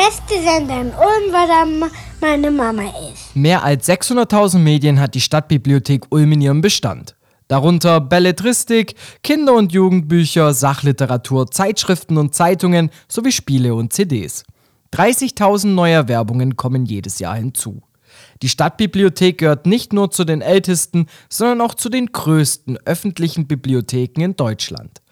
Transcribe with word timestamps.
beste 0.00 0.42
Sender 0.42 0.80
in 0.80 0.88
Ulm, 0.88 1.30
weil 1.30 1.46
da 1.46 1.90
meine 2.20 2.50
Mama 2.50 2.84
ist. 3.12 3.36
Mehr 3.36 3.62
als 3.62 3.86
600.000 3.86 4.58
Medien 4.58 4.98
hat 4.98 5.14
die 5.14 5.20
Stadtbibliothek 5.20 6.06
Ulm 6.08 6.32
in 6.32 6.40
ihrem 6.40 6.62
Bestand. 6.62 7.16
Darunter 7.48 8.00
Belletristik, 8.00 8.94
Kinder- 9.22 9.54
und 9.54 9.72
Jugendbücher, 9.72 10.54
Sachliteratur, 10.54 11.50
Zeitschriften 11.50 12.16
und 12.16 12.34
Zeitungen 12.34 12.90
sowie 13.08 13.32
Spiele 13.32 13.74
und 13.74 13.92
CDs. 13.92 14.44
30.000 14.94 15.66
neue 15.66 16.08
Werbungen 16.08 16.56
kommen 16.56 16.86
jedes 16.86 17.18
Jahr 17.18 17.36
hinzu. 17.36 17.82
Die 18.40 18.48
Stadtbibliothek 18.48 19.36
gehört 19.36 19.66
nicht 19.66 19.92
nur 19.92 20.10
zu 20.10 20.24
den 20.24 20.40
ältesten, 20.40 21.08
sondern 21.28 21.60
auch 21.60 21.74
zu 21.74 21.90
den 21.90 22.06
größten 22.06 22.78
öffentlichen 22.86 23.46
Bibliotheken 23.46 24.22
in 24.22 24.36
Deutschland. 24.36 25.02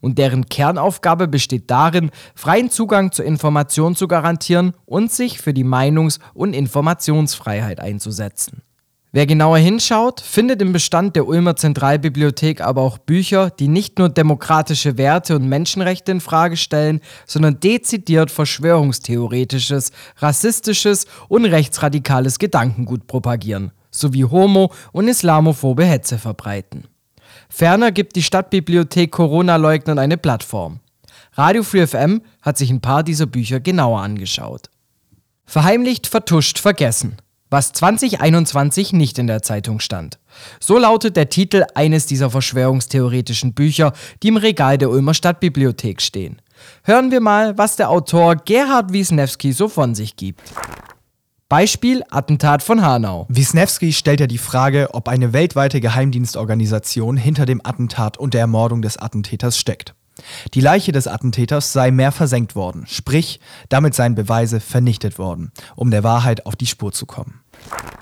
Und 0.00 0.18
deren 0.18 0.48
Kernaufgabe 0.48 1.28
besteht 1.28 1.70
darin, 1.70 2.10
freien 2.34 2.70
Zugang 2.70 3.12
zur 3.12 3.24
Information 3.24 3.96
zu 3.96 4.08
garantieren 4.08 4.74
und 4.86 5.10
sich 5.10 5.40
für 5.40 5.52
die 5.52 5.64
Meinungs- 5.64 6.20
und 6.34 6.54
Informationsfreiheit 6.54 7.80
einzusetzen. 7.80 8.62
Wer 9.10 9.24
genauer 9.24 9.56
hinschaut, 9.56 10.20
findet 10.20 10.60
im 10.60 10.74
Bestand 10.74 11.16
der 11.16 11.26
Ulmer 11.26 11.56
Zentralbibliothek 11.56 12.60
aber 12.60 12.82
auch 12.82 12.98
Bücher, 12.98 13.48
die 13.48 13.68
nicht 13.68 13.98
nur 13.98 14.10
demokratische 14.10 14.98
Werte 14.98 15.34
und 15.34 15.48
Menschenrechte 15.48 16.12
in 16.12 16.20
Frage 16.20 16.58
stellen, 16.58 17.00
sondern 17.26 17.58
dezidiert 17.58 18.30
verschwörungstheoretisches, 18.30 19.92
rassistisches 20.18 21.06
und 21.28 21.46
rechtsradikales 21.46 22.38
Gedankengut 22.38 23.06
propagieren, 23.06 23.72
sowie 23.90 24.24
homo- 24.24 24.72
und 24.92 25.08
islamophobe 25.08 25.86
Hetze 25.86 26.18
verbreiten. 26.18 26.84
Ferner 27.48 27.92
gibt 27.92 28.16
die 28.16 28.22
Stadtbibliothek 28.22 29.10
Corona-Leugnern 29.10 29.98
eine 29.98 30.16
Plattform. 30.16 30.80
Radio 31.32 31.62
Free 31.62 31.86
FM 31.86 32.22
hat 32.42 32.58
sich 32.58 32.70
ein 32.70 32.80
paar 32.80 33.02
dieser 33.02 33.26
Bücher 33.26 33.60
genauer 33.60 34.00
angeschaut. 34.00 34.70
Verheimlicht, 35.46 36.06
vertuscht, 36.06 36.58
vergessen 36.58 37.16
was 37.50 37.72
2021 37.72 38.92
nicht 38.92 39.18
in 39.18 39.26
der 39.26 39.42
Zeitung 39.42 39.80
stand. 39.80 40.18
So 40.60 40.78
lautet 40.78 41.16
der 41.16 41.28
Titel 41.28 41.64
eines 41.74 42.06
dieser 42.06 42.30
verschwörungstheoretischen 42.30 43.54
Bücher, 43.54 43.92
die 44.22 44.28
im 44.28 44.36
Regal 44.36 44.78
der 44.78 44.90
Ulmer 44.90 45.14
Stadtbibliothek 45.14 46.02
stehen. 46.02 46.42
Hören 46.82 47.10
wir 47.10 47.20
mal, 47.20 47.56
was 47.56 47.76
der 47.76 47.90
Autor 47.90 48.36
Gerhard 48.36 48.92
Wisniewski 48.92 49.52
so 49.52 49.68
von 49.68 49.94
sich 49.94 50.16
gibt. 50.16 50.42
Beispiel 51.50 52.02
Attentat 52.10 52.62
von 52.62 52.82
Hanau. 52.82 53.24
Wisniewski 53.30 53.94
stellt 53.94 54.20
ja 54.20 54.26
die 54.26 54.36
Frage, 54.36 54.90
ob 54.92 55.08
eine 55.08 55.32
weltweite 55.32 55.80
Geheimdienstorganisation 55.80 57.16
hinter 57.16 57.46
dem 57.46 57.62
Attentat 57.64 58.18
und 58.18 58.34
der 58.34 58.42
Ermordung 58.42 58.82
des 58.82 58.98
Attentäters 58.98 59.58
steckt. 59.58 59.94
Die 60.52 60.60
Leiche 60.60 60.92
des 60.92 61.06
Attentäters 61.06 61.72
sei 61.72 61.90
mehr 61.90 62.12
versenkt 62.12 62.54
worden, 62.54 62.84
sprich, 62.86 63.40
damit 63.70 63.94
seien 63.94 64.14
Beweise 64.14 64.60
vernichtet 64.60 65.18
worden, 65.18 65.50
um 65.74 65.90
der 65.90 66.04
Wahrheit 66.04 66.44
auf 66.44 66.54
die 66.54 66.66
Spur 66.66 66.92
zu 66.92 67.06
kommen. 67.06 67.40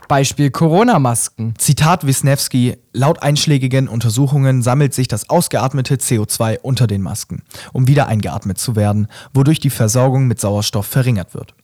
Beispiel 0.09 0.51
Corona-Masken. 0.51 1.55
Zitat 1.57 2.05
Wisniewski: 2.05 2.79
Laut 2.93 3.23
einschlägigen 3.23 3.87
Untersuchungen 3.87 4.63
sammelt 4.63 4.93
sich 4.93 5.07
das 5.07 5.31
ausgeatmete 5.31 5.97
CO2 5.97 6.59
unter 6.63 6.89
den 6.89 7.03
Masken, 7.03 7.45
um 7.73 7.87
wieder 7.87 8.09
eingeatmet 8.09 8.59
zu 8.59 8.75
werden, 8.75 9.07
wodurch 9.33 9.61
die 9.61 9.71
Versorgung 9.71 10.27
mit 10.27 10.41
Sauerstoff 10.41 10.87
verringert 10.87 11.33
wird. 11.33 11.55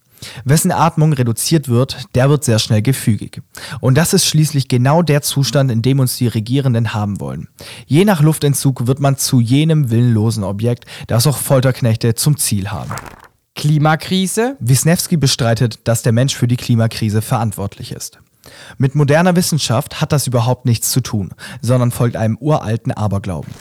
Wessen 0.45 0.73
Atmung 0.73 1.13
reduziert 1.13 1.69
wird, 1.69 2.07
der 2.15 2.29
wird 2.31 2.45
sehr 2.45 2.59
schnell 2.59 2.83
gefügig. 2.83 3.43
Und 3.81 3.97
das 3.97 4.13
ist 4.13 4.27
schließlich 4.27 4.69
genau 4.69 5.03
der 5.03 5.23
Zustand, 5.23 5.71
in 5.71 5.83
dem 5.83 6.01
uns 6.01 6.17
die 6.17 6.29
Regierenden 6.29 6.95
haben 6.95 7.21
wollen. 7.21 7.49
Je 7.87 8.05
nach 8.05 8.21
Luftentzug 8.21 8.87
wird 8.87 9.01
man 9.01 9.17
zu 9.17 9.41
jenem 9.41 9.91
willenlosen 9.91 10.45
Objekt, 10.45 10.85
das 11.07 11.27
auch 11.27 11.37
Folterknechte 11.37 12.15
zum 12.15 12.37
Ziel 12.37 12.71
haben. 12.71 12.93
Klimakrise? 13.55 14.57
Wisniewski 14.61 15.17
bestreitet, 15.17 15.81
dass 15.85 16.03
der 16.03 16.13
Mensch 16.13 16.35
für 16.35 16.49
die 16.49 16.57
Klimakrise 16.57 17.23
verantwortlich 17.23 17.93
ist. 17.93 18.19
Mit 18.79 18.95
moderner 18.95 19.37
Wissenschaft 19.37 20.01
hat 20.01 20.13
das 20.13 20.27
überhaupt 20.27 20.65
nichts 20.65 20.91
zu 20.91 21.01
tun, 21.01 21.31
sondern 21.61 21.91
folgt 21.91 22.17
einem 22.17 22.37
uralten 22.39 22.93
Aberglauben. 22.93 23.53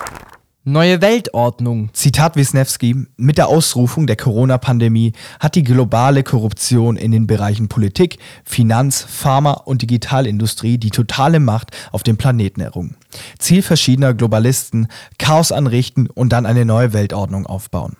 Neue 0.63 1.01
Weltordnung. 1.01 1.89
Zitat 1.93 2.35
Wisniewski, 2.35 3.07
mit 3.17 3.39
der 3.39 3.47
Ausrufung 3.47 4.05
der 4.05 4.15
Corona-Pandemie 4.15 5.13
hat 5.39 5.55
die 5.55 5.63
globale 5.63 6.21
Korruption 6.21 6.97
in 6.97 7.11
den 7.11 7.25
Bereichen 7.25 7.67
Politik, 7.67 8.19
Finanz, 8.45 9.01
Pharma 9.01 9.53
und 9.53 9.81
Digitalindustrie 9.81 10.77
die 10.77 10.91
totale 10.91 11.39
Macht 11.39 11.75
auf 11.91 12.03
dem 12.03 12.17
Planeten 12.17 12.61
errungen. 12.61 12.95
Ziel 13.39 13.63
verschiedener 13.63 14.13
Globalisten, 14.13 14.87
Chaos 15.17 15.51
anrichten 15.51 16.05
und 16.05 16.31
dann 16.31 16.45
eine 16.45 16.63
neue 16.63 16.93
Weltordnung 16.93 17.47
aufbauen. 17.47 17.97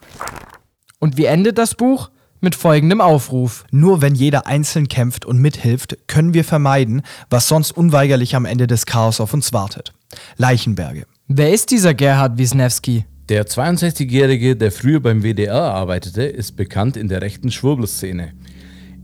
Und 1.00 1.18
wie 1.18 1.26
endet 1.26 1.58
das 1.58 1.74
Buch? 1.74 2.12
Mit 2.42 2.54
folgendem 2.54 3.02
Aufruf. 3.02 3.66
Nur 3.72 4.04
wenn 4.04 4.14
jeder 4.14 4.46
einzeln 4.46 4.88
kämpft 4.88 5.26
und 5.26 5.40
mithilft, 5.40 5.98
können 6.06 6.36
wir 6.36 6.44
vermeiden, 6.44 7.02
was 7.28 7.48
sonst 7.48 7.72
unweigerlich 7.72 8.36
am 8.36 8.46
Ende 8.46 8.68
des 8.68 8.86
Chaos 8.86 9.20
auf 9.20 9.34
uns 9.34 9.52
wartet. 9.52 9.94
Leichenberge. 10.38 11.08
Wer 11.34 11.54
ist 11.54 11.72
dieser 11.72 11.94
Gerhard 11.94 12.38
Wisniewski? 12.38 13.06
Der 13.30 13.46
62-Jährige, 13.46 14.58
der 14.58 14.70
früher 14.70 15.00
beim 15.00 15.24
WDR 15.24 15.62
arbeitete, 15.62 16.24
ist 16.24 16.58
bekannt 16.58 16.98
in 16.98 17.08
der 17.08 17.22
rechten 17.22 17.52
Schwurbelszene. 17.52 18.34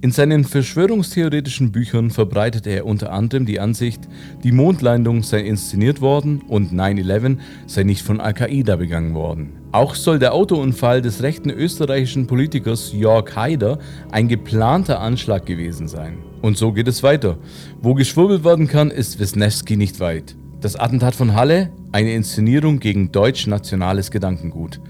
In 0.01 0.11
seinen 0.11 0.43
verschwörungstheoretischen 0.43 1.71
Büchern 1.71 2.09
verbreitet 2.09 2.67
er 2.67 2.85
unter 2.85 3.13
anderem 3.13 3.45
die 3.45 3.61
Ansicht, 3.61 4.09
die 4.43 4.51
Mondlandung 4.51 5.23
sei 5.23 5.39
inszeniert 5.39 6.01
worden 6.01 6.41
und 6.49 6.73
9-11 6.73 7.37
sei 7.65 7.83
nicht 7.83 8.01
von 8.01 8.19
Al-Qaida 8.19 8.75
begangen 8.75 9.13
worden. 9.13 9.53
Auch 9.71 9.95
soll 9.95 10.19
der 10.19 10.33
Autounfall 10.33 11.01
des 11.01 11.23
rechten 11.23 11.49
österreichischen 11.49 12.27
Politikers 12.27 12.91
Jörg 12.91 13.37
Haider 13.37 13.79
ein 14.11 14.27
geplanter 14.27 14.99
Anschlag 14.99 15.45
gewesen 15.45 15.87
sein. 15.87 16.17
Und 16.41 16.57
so 16.57 16.73
geht 16.73 16.89
es 16.89 17.03
weiter. 17.03 17.37
Wo 17.81 17.93
geschwurbelt 17.93 18.43
werden 18.43 18.67
kann, 18.67 18.91
ist 18.91 19.17
Wisniewski 19.17 19.77
nicht 19.77 20.01
weit. 20.01 20.35
Das 20.59 20.75
Attentat 20.75 21.13
von 21.13 21.35
Halle, 21.35 21.69
eine 21.91 22.13
Inszenierung 22.13 22.79
gegen 22.79 23.11
deutsch-nationales 23.11 24.09
Gedankengut. 24.09 24.81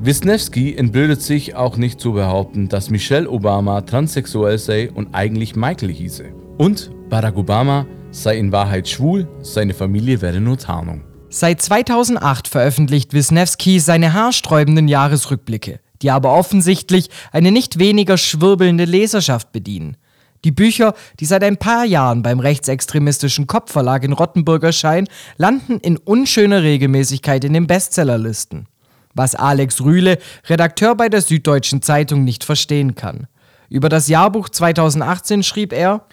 Wisniewski 0.00 0.74
entblödet 0.74 1.22
sich 1.22 1.54
auch 1.54 1.76
nicht 1.76 2.00
zu 2.00 2.12
behaupten, 2.12 2.68
dass 2.68 2.90
Michelle 2.90 3.30
Obama 3.30 3.82
transsexuell 3.82 4.58
sei 4.58 4.90
und 4.90 5.14
eigentlich 5.14 5.54
Michael 5.54 5.92
hieße. 5.92 6.24
Und 6.58 6.90
Barack 7.08 7.36
Obama 7.36 7.86
sei 8.10 8.36
in 8.36 8.50
Wahrheit 8.50 8.88
schwul, 8.88 9.28
seine 9.42 9.74
Familie 9.74 10.20
wäre 10.20 10.40
nur 10.40 10.58
Tarnung. 10.58 11.02
Seit 11.28 11.62
2008 11.62 12.48
veröffentlicht 12.48 13.12
Wisniewski 13.12 13.78
seine 13.78 14.12
haarsträubenden 14.12 14.88
Jahresrückblicke, 14.88 15.78
die 16.02 16.10
aber 16.10 16.32
offensichtlich 16.32 17.10
eine 17.30 17.52
nicht 17.52 17.78
weniger 17.78 18.18
schwirbelnde 18.18 18.84
Leserschaft 18.84 19.52
bedienen. 19.52 19.96
Die 20.44 20.52
Bücher, 20.52 20.94
die 21.20 21.24
seit 21.24 21.42
ein 21.42 21.56
paar 21.56 21.84
Jahren 21.84 22.22
beim 22.22 22.40
rechtsextremistischen 22.40 23.46
Kopfverlag 23.46 24.04
in 24.04 24.12
Rottenburg 24.12 24.62
erscheinen, 24.62 25.08
landen 25.36 25.78
in 25.78 25.96
unschöner 25.96 26.62
Regelmäßigkeit 26.62 27.44
in 27.44 27.52
den 27.52 27.66
Bestsellerlisten. 27.66 28.66
Was 29.14 29.34
Alex 29.34 29.80
Rühle, 29.80 30.18
Redakteur 30.46 30.94
bei 30.94 31.08
der 31.08 31.22
Süddeutschen 31.22 31.82
Zeitung, 31.82 32.24
nicht 32.24 32.44
verstehen 32.44 32.94
kann. 32.94 33.26
Über 33.68 33.88
das 33.88 34.08
Jahrbuch 34.08 34.48
2018 34.48 35.42
schrieb 35.42 35.72
er, 35.72 36.06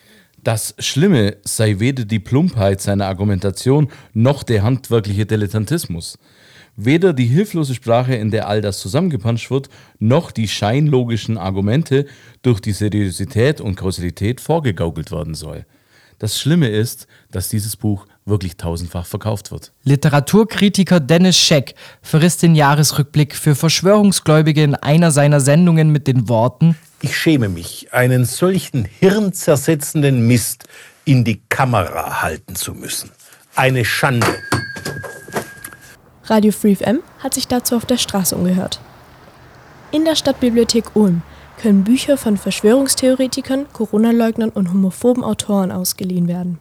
das 0.44 0.76
Schlimme 0.78 1.38
sei 1.44 1.80
weder 1.80 2.04
die 2.04 2.20
Plumpheit 2.20 2.82
seiner 2.82 3.08
Argumentation 3.08 3.90
noch 4.14 4.44
der 4.44 4.64
handwerkliche 4.64 5.26
Dilettantismus. 5.26 6.18
Weder 6.76 7.14
die 7.14 7.26
hilflose 7.26 7.76
Sprache, 7.76 8.16
in 8.16 8.32
der 8.32 8.48
all 8.48 8.62
das 8.62 8.80
zusammengepanscht 8.80 9.52
wird, 9.52 9.70
noch 10.00 10.32
die 10.32 10.48
scheinlogischen 10.48 11.38
Argumente 11.38 12.08
durch 12.42 12.60
die 12.60 12.72
Seriosität 12.72 13.62
und 13.62 13.76
Kausalität 13.76 14.42
vorgegaukelt 14.42 15.12
werden 15.12 15.36
soll. 15.36 15.66
Das 16.18 16.40
Schlimme 16.40 16.70
ist, 16.70 17.08
dass 17.32 17.50
dieses 17.50 17.76
Buch 17.76 18.08
wirklich 18.26 18.58
tausendfach 18.58 19.06
verkauft 19.06 19.52
wird. 19.52 19.72
Literaturkritiker 19.84 21.00
Dennis 21.00 21.38
Scheck 21.38 21.76
verriss 22.02 22.38
den 22.38 22.56
Jahresrückblick 22.56 23.36
für 23.36 23.56
Verschwörungsgläubige 23.56 24.64
in 24.64 24.76
einer 24.76 25.12
seiner 25.12 25.42
Sendungen 25.42 25.92
mit 25.92 26.08
den 26.08 26.30
Worten 26.30 26.78
Ich 27.02 27.18
schäme 27.18 27.50
mich, 27.50 27.90
einen 27.92 28.26
solchen 28.26 28.86
hirnzersetzenden 28.86 30.26
Mist 30.26 30.64
in 31.06 31.26
die 31.26 31.42
Kamera 31.50 32.22
halten 32.22 32.56
zu 32.56 32.74
müssen. 32.74 33.12
Eine 33.56 33.84
Schande. 33.84 34.28
Radio 36.25 36.52
Free 36.54 36.75
FM 36.75 37.00
hat 37.20 37.34
sich 37.34 37.48
dazu 37.48 37.75
auf 37.75 37.86
der 37.86 37.98
Straße 37.98 38.36
umgehört. 38.36 38.80
In 39.92 40.06
der 40.06 40.16
Stadtbibliothek 40.16 40.96
Ulm 40.96 41.22
können 41.62 41.84
Bücher 41.84 42.18
von 42.18 42.38
Verschwörungstheoretikern, 42.38 43.66
Corona-Leugnern 43.74 44.50
und 44.50 44.70
homophoben 44.70 45.24
Autoren 45.24 45.72
ausgeliehen 45.72 46.28
werden. 46.28 46.60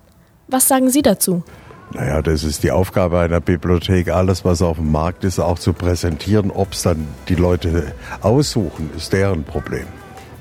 Was 0.48 0.68
sagen 0.68 0.90
Sie 0.90 1.02
dazu? 1.02 1.44
Naja, 1.92 2.22
das 2.22 2.42
ist 2.42 2.62
die 2.62 2.70
Aufgabe 2.72 3.20
einer 3.20 3.40
Bibliothek, 3.40 4.08
alles, 4.08 4.44
was 4.44 4.62
auf 4.62 4.78
dem 4.78 4.90
Markt 4.90 5.24
ist, 5.24 5.38
auch 5.38 5.58
zu 5.58 5.72
präsentieren. 5.72 6.50
Ob 6.50 6.72
es 6.72 6.82
dann 6.82 7.06
die 7.28 7.34
Leute 7.34 7.92
aussuchen, 8.20 8.90
ist 8.96 9.12
deren 9.12 9.44
Problem. 9.44 9.86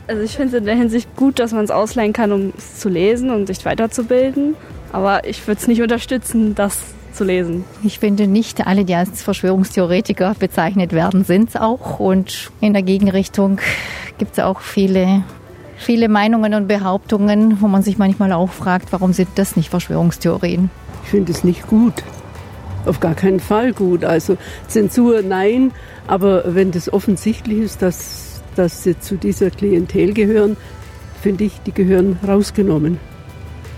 Also 0.07 0.23
ich 0.23 0.35
finde 0.35 0.57
es 0.57 0.59
in 0.59 0.65
der 0.65 0.75
Hinsicht 0.75 1.15
gut, 1.15 1.39
dass 1.39 1.51
man 1.51 1.63
es 1.63 1.71
ausleihen 1.71 2.13
kann, 2.13 2.31
um 2.31 2.53
es 2.57 2.79
zu 2.79 2.89
lesen 2.89 3.29
und 3.29 3.47
sich 3.47 3.63
weiterzubilden. 3.65 4.55
Aber 4.91 5.27
ich 5.27 5.45
würde 5.47 5.61
es 5.61 5.67
nicht 5.67 5.81
unterstützen, 5.81 6.55
das 6.55 6.79
zu 7.13 7.23
lesen. 7.23 7.63
Ich 7.83 7.99
finde 7.99 8.27
nicht, 8.27 8.65
alle, 8.65 8.85
die 8.85 8.95
als 8.95 9.21
Verschwörungstheoretiker 9.21 10.35
bezeichnet 10.39 10.93
werden, 10.93 11.23
sind 11.23 11.49
es 11.49 11.55
auch. 11.55 11.99
Und 11.99 12.51
in 12.61 12.73
der 12.73 12.83
Gegenrichtung 12.83 13.59
gibt 14.17 14.33
es 14.33 14.39
auch 14.39 14.61
viele 14.61 15.23
viele 15.81 16.09
Meinungen 16.09 16.53
und 16.53 16.67
Behauptungen, 16.67 17.59
wo 17.59 17.67
man 17.67 17.81
sich 17.81 17.97
manchmal 17.97 18.31
auch 18.31 18.51
fragt, 18.51 18.91
warum 18.91 19.13
sind 19.13 19.29
das 19.35 19.55
nicht 19.55 19.69
Verschwörungstheorien? 19.69 20.69
Ich 21.03 21.09
finde 21.09 21.31
es 21.31 21.43
nicht 21.43 21.67
gut. 21.67 22.03
Auf 22.85 22.99
gar 22.99 23.15
keinen 23.15 23.39
Fall 23.39 23.73
gut. 23.73 24.03
Also 24.05 24.37
Zensur 24.67 25.21
nein, 25.23 25.71
aber 26.07 26.55
wenn 26.55 26.71
das 26.71 26.91
offensichtlich 26.91 27.59
ist, 27.59 27.81
dass, 27.81 28.41
dass 28.55 28.83
sie 28.83 28.99
zu 28.99 29.15
dieser 29.15 29.49
Klientel 29.49 30.13
gehören, 30.13 30.55
finde 31.21 31.43
ich, 31.45 31.59
die 31.65 31.73
gehören 31.73 32.17
rausgenommen. 32.27 32.99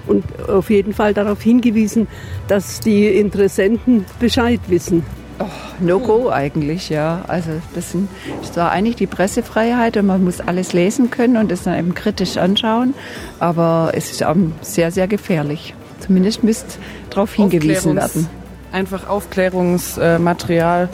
Und 0.05 0.23
auf 0.47 0.69
jeden 0.69 0.93
Fall 0.93 1.13
darauf 1.13 1.41
hingewiesen, 1.41 2.07
dass 2.47 2.79
die 2.79 3.07
Interessenten 3.07 4.05
Bescheid 4.19 4.59
wissen. 4.67 5.03
Oh, 5.39 5.45
no 5.79 5.99
go 5.99 6.29
eigentlich, 6.29 6.89
ja. 6.89 7.23
Also 7.27 7.51
das 7.73 7.91
sind, 7.91 8.07
ist 8.41 8.53
zwar 8.53 8.71
eigentlich 8.71 8.97
die 8.97 9.07
Pressefreiheit 9.07 9.97
und 9.97 10.05
man 10.05 10.23
muss 10.23 10.39
alles 10.39 10.73
lesen 10.73 11.09
können 11.09 11.37
und 11.37 11.51
es 11.51 11.63
dann 11.63 11.77
eben 11.77 11.95
kritisch 11.95 12.37
anschauen, 12.37 12.93
aber 13.39 13.91
es 13.93 14.11
ist 14.11 14.23
auch 14.23 14.35
sehr, 14.61 14.91
sehr 14.91 15.07
gefährlich. 15.07 15.73
Zumindest 15.99 16.43
müsste 16.43 16.77
darauf 17.09 17.33
hingewiesen 17.33 17.95
werden. 17.95 18.27
Einfach 18.71 19.07
Aufklärungsmaterial 19.07 20.89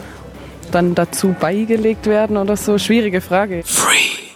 dann 0.71 0.95
dazu 0.95 1.35
beigelegt 1.39 2.06
werden 2.06 2.38
oder 2.38 2.56
so. 2.56 2.77
Schwierige 2.77 3.21
Frage. 3.21 3.63
Free. 3.65 4.29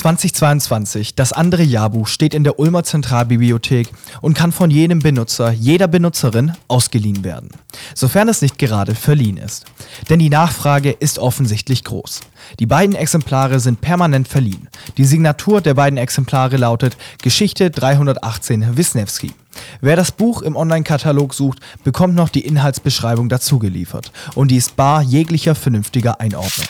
2022, 0.00 1.14
das 1.14 1.34
andere 1.34 1.62
Jahrbuch, 1.62 2.06
steht 2.06 2.32
in 2.32 2.42
der 2.42 2.58
Ulmer 2.58 2.84
Zentralbibliothek 2.84 3.92
und 4.22 4.32
kann 4.32 4.50
von 4.50 4.70
jedem 4.70 5.00
Benutzer, 5.00 5.50
jeder 5.50 5.88
Benutzerin 5.88 6.52
ausgeliehen 6.68 7.22
werden, 7.22 7.50
sofern 7.94 8.28
es 8.28 8.40
nicht 8.40 8.58
gerade 8.58 8.94
verliehen 8.94 9.36
ist. 9.36 9.66
Denn 10.08 10.18
die 10.18 10.30
Nachfrage 10.30 10.90
ist 10.90 11.18
offensichtlich 11.18 11.84
groß. 11.84 12.20
Die 12.58 12.66
beiden 12.66 12.94
Exemplare 12.96 13.60
sind 13.60 13.82
permanent 13.82 14.26
verliehen. 14.26 14.68
Die 14.96 15.04
Signatur 15.04 15.60
der 15.60 15.74
beiden 15.74 15.98
Exemplare 15.98 16.56
lautet 16.56 16.96
Geschichte 17.22 17.70
318 17.70 18.78
Wisniewski. 18.78 19.34
Wer 19.82 19.96
das 19.96 20.12
Buch 20.12 20.40
im 20.40 20.56
Online-Katalog 20.56 21.34
sucht, 21.34 21.58
bekommt 21.84 22.14
noch 22.14 22.30
die 22.30 22.46
Inhaltsbeschreibung 22.46 23.28
dazu 23.28 23.58
geliefert 23.58 24.12
und 24.34 24.50
die 24.50 24.56
ist 24.56 24.76
bar 24.76 25.02
jeglicher 25.02 25.54
vernünftiger 25.54 26.20
Einordnung. 26.20 26.66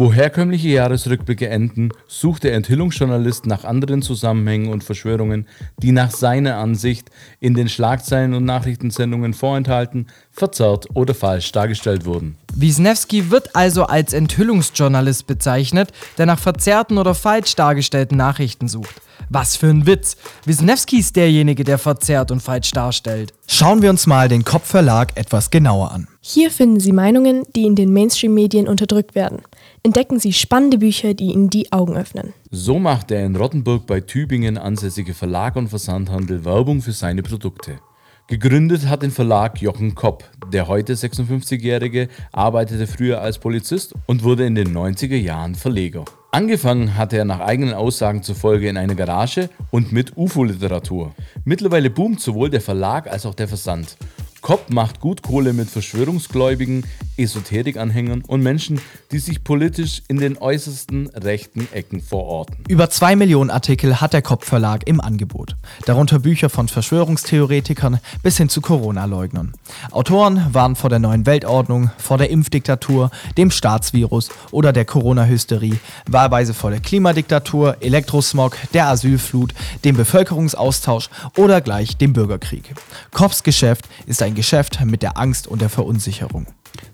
Wo 0.00 0.12
herkömmliche 0.12 0.68
Jahresrückblicke 0.68 1.48
enden, 1.48 1.88
sucht 2.06 2.44
der 2.44 2.54
Enthüllungsjournalist 2.54 3.46
nach 3.46 3.64
anderen 3.64 4.00
Zusammenhängen 4.00 4.70
und 4.70 4.84
Verschwörungen, 4.84 5.48
die 5.78 5.90
nach 5.90 6.12
seiner 6.12 6.58
Ansicht 6.58 7.10
in 7.40 7.54
den 7.54 7.68
Schlagzeilen 7.68 8.32
und 8.32 8.44
Nachrichtensendungen 8.44 9.34
vorenthalten, 9.34 10.06
verzerrt 10.30 10.86
oder 10.94 11.14
falsch 11.14 11.50
dargestellt 11.50 12.06
wurden. 12.06 12.36
Wisniewski 12.54 13.32
wird 13.32 13.56
also 13.56 13.86
als 13.86 14.12
Enthüllungsjournalist 14.12 15.26
bezeichnet, 15.26 15.90
der 16.16 16.26
nach 16.26 16.38
verzerrten 16.38 16.96
oder 16.96 17.16
falsch 17.16 17.56
dargestellten 17.56 18.16
Nachrichten 18.16 18.68
sucht. 18.68 19.02
Was 19.30 19.56
für 19.56 19.66
ein 19.66 19.84
Witz. 19.84 20.16
Wisniewski 20.44 21.00
ist 21.00 21.16
derjenige, 21.16 21.64
der 21.64 21.76
verzerrt 21.76 22.30
und 22.30 22.40
falsch 22.40 22.70
darstellt. 22.70 23.34
Schauen 23.48 23.82
wir 23.82 23.90
uns 23.90 24.06
mal 24.06 24.28
den 24.28 24.44
Kopfverlag 24.44 25.16
etwas 25.16 25.50
genauer 25.50 25.90
an. 25.90 26.06
Hier 26.20 26.50
finden 26.50 26.78
Sie 26.78 26.92
Meinungen, 26.92 27.42
die 27.56 27.64
in 27.64 27.74
den 27.74 27.92
Mainstream-Medien 27.92 28.68
unterdrückt 28.68 29.14
werden. 29.14 29.42
Entdecken 29.82 30.18
Sie 30.18 30.32
spannende 30.32 30.78
Bücher, 30.78 31.14
die 31.14 31.32
Ihnen 31.32 31.50
die 31.50 31.72
Augen 31.72 31.96
öffnen. 31.96 32.32
So 32.50 32.78
macht 32.78 33.10
der 33.10 33.24
in 33.24 33.36
Rottenburg 33.36 33.86
bei 33.86 34.00
Tübingen 34.00 34.58
ansässige 34.58 35.14
Verlag 35.14 35.56
und 35.56 35.68
Versandhandel 35.68 36.44
Werbung 36.44 36.82
für 36.82 36.92
seine 36.92 37.22
Produkte. 37.22 37.78
Gegründet 38.26 38.88
hat 38.88 39.02
den 39.02 39.10
Verlag 39.10 39.62
Jochen 39.62 39.94
Kopp. 39.94 40.24
Der 40.52 40.68
heute 40.68 40.94
56-Jährige 40.94 42.08
arbeitete 42.30 42.86
früher 42.86 43.22
als 43.22 43.38
Polizist 43.38 43.94
und 44.06 44.22
wurde 44.22 44.44
in 44.44 44.54
den 44.54 44.76
90er 44.76 45.16
Jahren 45.16 45.54
Verleger. 45.54 46.04
Angefangen 46.30 46.94
hat 46.96 47.14
er 47.14 47.24
nach 47.24 47.40
eigenen 47.40 47.72
Aussagen 47.72 48.22
zufolge 48.22 48.68
in 48.68 48.76
einer 48.76 48.94
Garage 48.94 49.48
und 49.70 49.92
mit 49.92 50.16
UFO-Literatur. 50.16 51.14
Mittlerweile 51.44 51.88
boomt 51.88 52.20
sowohl 52.20 52.50
der 52.50 52.60
Verlag 52.60 53.10
als 53.10 53.24
auch 53.24 53.34
der 53.34 53.48
Versand. 53.48 53.96
Kopp 54.40 54.70
macht 54.70 55.00
gut 55.00 55.22
Kohle 55.22 55.52
mit 55.52 55.68
Verschwörungsgläubigen, 55.68 56.84
Esoterikanhängern 57.16 58.22
und 58.26 58.42
Menschen, 58.42 58.80
die 59.10 59.18
sich 59.18 59.42
politisch 59.42 60.02
in 60.08 60.18
den 60.18 60.38
äußersten 60.38 61.08
rechten 61.08 61.68
Ecken 61.72 62.00
verorten. 62.00 62.58
Über 62.68 62.90
zwei 62.90 63.16
Millionen 63.16 63.50
Artikel 63.50 64.00
hat 64.00 64.12
der 64.12 64.22
Kopp 64.22 64.44
Verlag 64.44 64.86
im 64.86 65.00
Angebot. 65.00 65.56
Darunter 65.86 66.18
Bücher 66.18 66.50
von 66.50 66.68
Verschwörungstheoretikern 66.68 68.00
bis 68.22 68.36
hin 68.36 68.48
zu 68.48 68.60
Corona-Leugnern. 68.60 69.54
Autoren 69.90 70.46
waren 70.52 70.76
vor 70.76 70.90
der 70.90 70.98
neuen 70.98 71.26
Weltordnung, 71.26 71.90
vor 71.96 72.18
der 72.18 72.30
Impfdiktatur, 72.30 73.10
dem 73.36 73.50
Staatsvirus 73.50 74.30
oder 74.50 74.72
der 74.72 74.84
Corona-Hysterie, 74.84 75.78
wahlweise 76.06 76.52
vor 76.52 76.70
der 76.70 76.80
Klimadiktatur, 76.80 77.76
Elektrosmog, 77.80 78.56
der 78.74 78.88
Asylflut, 78.88 79.54
dem 79.84 79.96
Bevölkerungsaustausch 79.96 81.08
oder 81.36 81.60
gleich 81.60 81.96
dem 81.96 82.12
Bürgerkrieg. 82.12 82.74
Kopps 83.12 83.42
Geschäft 83.42 83.88
ist 84.06 84.22
ein 84.22 84.34
Geschäft 84.34 84.84
mit 84.84 85.02
der 85.02 85.16
Angst 85.16 85.46
und 85.46 85.62
der 85.62 85.68
Verunsicherung. 85.70 86.46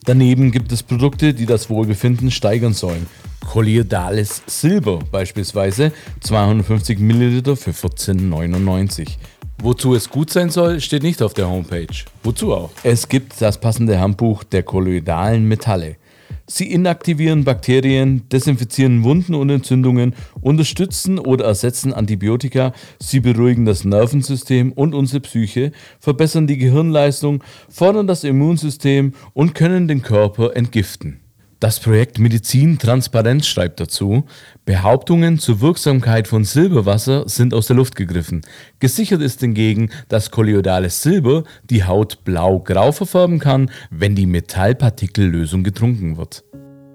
Daneben 0.05 0.51
gibt 0.51 0.73
es 0.73 0.83
Produkte, 0.83 1.35
die 1.35 1.47
das 1.47 1.71
Wohlbefinden 1.71 2.31
steigern 2.31 2.75
sollen. 2.75 3.07
Collierdales 3.41 4.43
Silber 4.47 5.01
beispielsweise 5.11 5.93
250 6.21 6.99
Milliliter 6.99 7.57
für 7.57 7.73
14,99. 7.73 9.17
Wozu 9.59 9.95
es 9.95 10.11
gut 10.11 10.31
sein 10.31 10.51
soll, 10.51 10.81
steht 10.81 11.03
nicht 11.03 11.23
auf 11.23 11.33
der 11.33 11.49
Homepage. 11.49 11.87
Wozu 12.23 12.53
auch? 12.53 12.71
Es 12.83 13.09
gibt 13.09 13.41
das 13.41 13.59
passende 13.59 13.99
Handbuch 13.99 14.45
der 14.45 14.63
kolloidalen 14.63 15.47
Metalle. 15.47 15.97
Sie 16.46 16.70
inaktivieren 16.70 17.44
Bakterien, 17.44 18.29
desinfizieren 18.29 19.02
Wunden 19.02 19.35
und 19.35 19.49
Entzündungen, 19.49 20.14
unterstützen 20.43 21.19
oder 21.19 21.46
ersetzen 21.46 21.94
Antibiotika, 21.94 22.75
sie 22.99 23.20
beruhigen 23.20 23.64
das 23.64 23.87
Nervensystem 23.87 24.73
und 24.73 24.94
unsere 24.94 25.20
Psyche, 25.20 25.73
verbessern 26.00 26.46
die 26.46 26.58
Gehirnleistung, 26.58 27.43
fordern 27.70 28.06
das 28.06 28.25
Immunsystem 28.25 29.14
und 29.32 29.55
können 29.55 29.88
den 29.88 30.02
Körper 30.02 30.55
entgiften. 30.55 31.24
Das 31.61 31.81
Projekt 31.81 32.19
Medizin 32.19 32.79
Transparenz 32.79 33.47
schreibt 33.47 33.81
dazu, 33.81 34.25
Behauptungen 34.65 35.39
zur 35.39 35.61
Wirksamkeit 35.61 36.29
von 36.29 36.45
Silberwasser 36.45 37.29
sind 37.29 37.55
aus 37.55 37.69
der 37.69 37.77
Luft 37.77 37.97
gegriffen. 37.97 38.43
Gesichert 38.81 39.23
ist 39.23 39.41
hingegen, 39.41 39.91
dass 40.09 40.31
kolloidales 40.31 41.03
Silber 41.03 41.45
die 41.71 41.85
Haut 41.85 42.25
blau-grau 42.25 42.93
verfärben 42.93 43.39
kann, 43.39 43.71
wenn 43.91 44.15
die 44.15 44.27
Metallpartikellösung 44.27 45.62
getrunken 45.62 46.17
wird. 46.17 46.45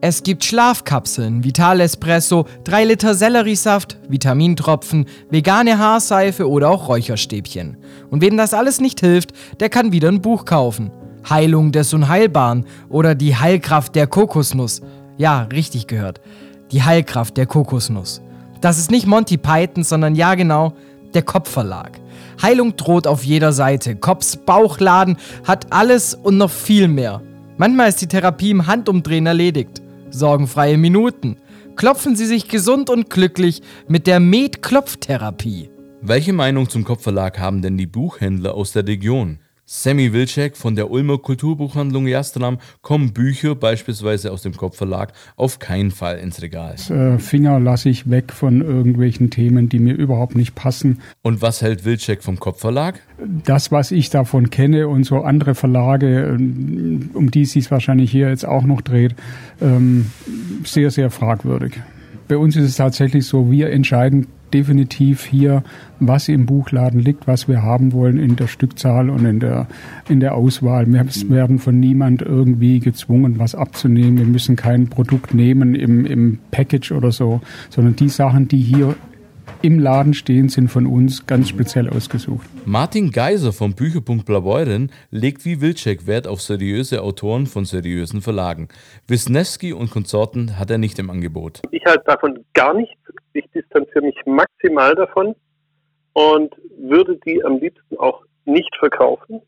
Es 0.01 0.23
gibt 0.23 0.45
Schlafkapseln, 0.45 1.43
Vital 1.43 1.81
Espresso, 1.81 2.45
3 2.63 2.85
Liter 2.85 3.15
Selleriesaft, 3.15 3.97
Vitamintropfen, 4.07 5.05
vegane 5.29 5.77
Haarseife 5.77 6.49
oder 6.49 6.69
auch 6.69 6.87
Räucherstäbchen. 6.87 7.75
Und 8.09 8.21
wem 8.21 8.37
das 8.37 8.53
alles 8.53 8.79
nicht 8.79 9.01
hilft, 9.01 9.33
der 9.59 9.67
kann 9.67 9.91
wieder 9.91 10.07
ein 10.07 10.21
Buch 10.21 10.45
kaufen. 10.45 10.91
Heilung 11.27 11.71
des 11.71 11.93
Unheilbaren 11.93 12.65
oder 12.89 13.15
die 13.15 13.35
Heilkraft 13.35 13.95
der 13.95 14.07
Kokosnuss. 14.07 14.81
Ja, 15.17 15.43
richtig 15.51 15.87
gehört. 15.87 16.21
Die 16.71 16.83
Heilkraft 16.83 17.37
der 17.37 17.45
Kokosnuss. 17.45 18.21
Das 18.61 18.77
ist 18.77 18.91
nicht 18.91 19.07
Monty 19.07 19.37
Python, 19.37 19.83
sondern 19.83 20.15
ja 20.15 20.35
genau 20.35 20.73
der 21.13 21.23
Kopfverlag. 21.23 21.99
Heilung 22.41 22.75
droht 22.75 23.07
auf 23.07 23.23
jeder 23.23 23.51
Seite. 23.51 23.95
Kops 23.95 24.37
Bauchladen 24.37 25.17
hat 25.45 25.71
alles 25.71 26.13
und 26.13 26.37
noch 26.37 26.51
viel 26.51 26.87
mehr. 26.87 27.21
Manchmal 27.57 27.89
ist 27.89 28.01
die 28.01 28.07
Therapie 28.07 28.51
im 28.51 28.67
Handumdrehen 28.67 29.25
erledigt. 29.25 29.81
Sorgenfreie 30.11 30.77
Minuten. 30.77 31.37
Klopfen 31.75 32.15
Sie 32.15 32.25
sich 32.25 32.47
gesund 32.47 32.89
und 32.89 33.09
glücklich 33.09 33.61
mit 33.87 34.07
der 34.07 34.19
Med-Klopftherapie. 34.19 35.69
Welche 36.01 36.33
Meinung 36.33 36.69
zum 36.69 36.83
Kopfverlag 36.83 37.39
haben 37.39 37.61
denn 37.61 37.77
die 37.77 37.87
Buchhändler 37.87 38.53
aus 38.53 38.71
der 38.71 38.87
Region? 38.87 39.39
Sammy 39.71 40.13
Wilczek 40.13 40.57
von 40.57 40.75
der 40.75 40.89
Ulmer 40.89 41.19
Kulturbuchhandlung 41.19 42.07
Jastram 42.07 42.57
kommen 42.81 43.13
Bücher 43.13 43.53
beispielsweise 43.53 44.31
aus 44.31 44.41
dem 44.41 44.57
Kopfverlag 44.57 45.13
auf 45.35 45.59
keinen 45.59 45.91
Fall 45.91 46.17
ins 46.17 46.41
Regal. 46.41 46.73
Äh, 46.89 47.19
Finger 47.19 47.59
lasse 47.59 47.87
ich 47.87 48.09
weg 48.09 48.33
von 48.33 48.61
irgendwelchen 48.61 49.29
Themen, 49.29 49.69
die 49.69 49.77
mir 49.77 49.93
überhaupt 49.93 50.35
nicht 50.35 50.55
passen. 50.55 51.01
Und 51.21 51.43
was 51.43 51.61
hält 51.61 51.85
Wilczek 51.85 52.23
vom 52.23 52.39
Kopfverlag? 52.39 52.99
Das, 53.45 53.71
was 53.71 53.91
ich 53.91 54.09
davon 54.09 54.49
kenne 54.49 54.87
und 54.87 55.03
so 55.03 55.21
andere 55.21 55.53
Verlage, 55.53 56.35
ähm, 56.35 57.11
um 57.13 57.29
die 57.29 57.43
es 57.43 57.51
sich 57.51 57.69
wahrscheinlich 57.69 58.09
hier 58.09 58.29
jetzt 58.29 58.47
auch 58.47 58.63
noch 58.63 58.81
dreht, 58.81 59.13
ähm, 59.61 60.07
sehr, 60.63 60.89
sehr 60.89 61.11
fragwürdig. 61.11 61.73
Bei 62.27 62.37
uns 62.37 62.55
ist 62.55 62.65
es 62.65 62.75
tatsächlich 62.75 63.27
so, 63.27 63.51
wir 63.51 63.69
entscheiden 63.69 64.25
definitiv 64.53 65.25
hier, 65.25 65.63
was 65.99 66.27
im 66.29 66.45
Buchladen 66.45 66.99
liegt, 66.99 67.27
was 67.27 67.47
wir 67.47 67.63
haben 67.63 67.93
wollen 67.93 68.17
in 68.17 68.35
der 68.35 68.47
Stückzahl 68.47 69.09
und 69.09 69.25
in 69.25 69.39
der, 69.39 69.67
in 70.07 70.19
der 70.19 70.35
Auswahl. 70.35 70.85
Wir 70.87 71.05
werden 71.29 71.59
von 71.59 71.79
niemand 71.79 72.21
irgendwie 72.21 72.79
gezwungen, 72.79 73.39
was 73.39 73.55
abzunehmen. 73.55 74.17
Wir 74.17 74.25
müssen 74.25 74.55
kein 74.55 74.87
Produkt 74.87 75.33
nehmen 75.33 75.75
im, 75.75 76.05
im 76.05 76.39
Package 76.51 76.91
oder 76.91 77.11
so, 77.11 77.41
sondern 77.69 77.95
die 77.95 78.09
Sachen, 78.09 78.47
die 78.47 78.61
hier 78.61 78.95
im 79.61 79.79
Laden 79.79 80.13
stehen, 80.13 80.49
sind 80.49 80.69
von 80.69 80.85
uns 80.85 81.27
ganz 81.27 81.49
speziell 81.49 81.89
ausgesucht. 81.89 82.47
Martin 82.65 83.11
Geiser 83.11 83.51
vom 83.51 83.73
Bücherpunkt 83.73 84.25
Blaubeuren 84.25 84.91
legt 85.11 85.45
wie 85.45 85.61
Wilczek 85.61 86.07
Wert 86.07 86.27
auf 86.27 86.41
seriöse 86.41 87.01
Autoren 87.01 87.45
von 87.45 87.65
seriösen 87.65 88.21
Verlagen. 88.21 88.69
Wisniewski 89.07 89.73
und 89.73 89.91
Konsorten 89.91 90.57
hat 90.57 90.71
er 90.71 90.77
nicht 90.77 90.99
im 90.99 91.09
Angebot. 91.09 91.61
Ich 91.71 91.83
halte 91.85 92.03
davon 92.05 92.39
gar 92.53 92.73
nichts 92.73 92.95
Ich 93.33 93.49
distanziere 93.51 94.05
mich 94.05 94.17
maximal 94.25 94.95
davon 94.95 95.35
und 96.13 96.55
würde 96.77 97.17
die 97.25 97.43
am 97.43 97.57
liebsten 97.59 97.97
auch 97.97 98.23
nicht 98.45 98.75
verkaufen. 98.77 99.41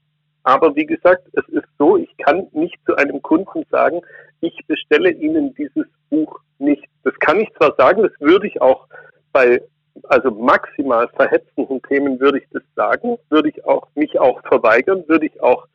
Aber 0.44 0.76
wie 0.76 0.86
gesagt, 0.86 1.28
es 1.34 1.48
ist 1.50 1.68
so, 1.78 1.98
ich 1.98 2.16
kann 2.18 2.48
nicht 2.52 2.78
zu 2.86 2.96
einem 2.96 3.22
Kunden 3.22 3.64
sagen, 3.70 4.02
ich 4.42 4.58
bestelle 4.68 5.12
Ihnen 5.12 5.54
dieses 5.56 5.86
Buch 6.10 6.40
nicht. 6.58 6.84
Das 7.04 7.14
kann 7.20 7.40
ich 7.40 7.50
zwar 7.54 7.76
sagen, 7.78 8.04
das 8.04 8.14
würde 8.20 8.48
ich 8.48 8.62
auch 8.62 8.88
bei 9.32 9.62
also 10.06 10.32
maximal 10.32 11.08
verhetzenden 11.10 11.82
Themen 11.84 12.20
würde 12.20 12.40
ich 12.40 12.48
das 12.52 12.64
sagen, 12.76 13.18
würde 13.30 13.50
ich 13.50 13.66
auch 13.66 13.88
mich 13.96 14.18
auch 14.20 14.42
verweigern, 14.44 15.04
würde 15.08 15.26
ich 15.26 15.42
auch 15.42 15.68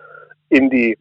in 0.49 0.71
die 0.71 0.99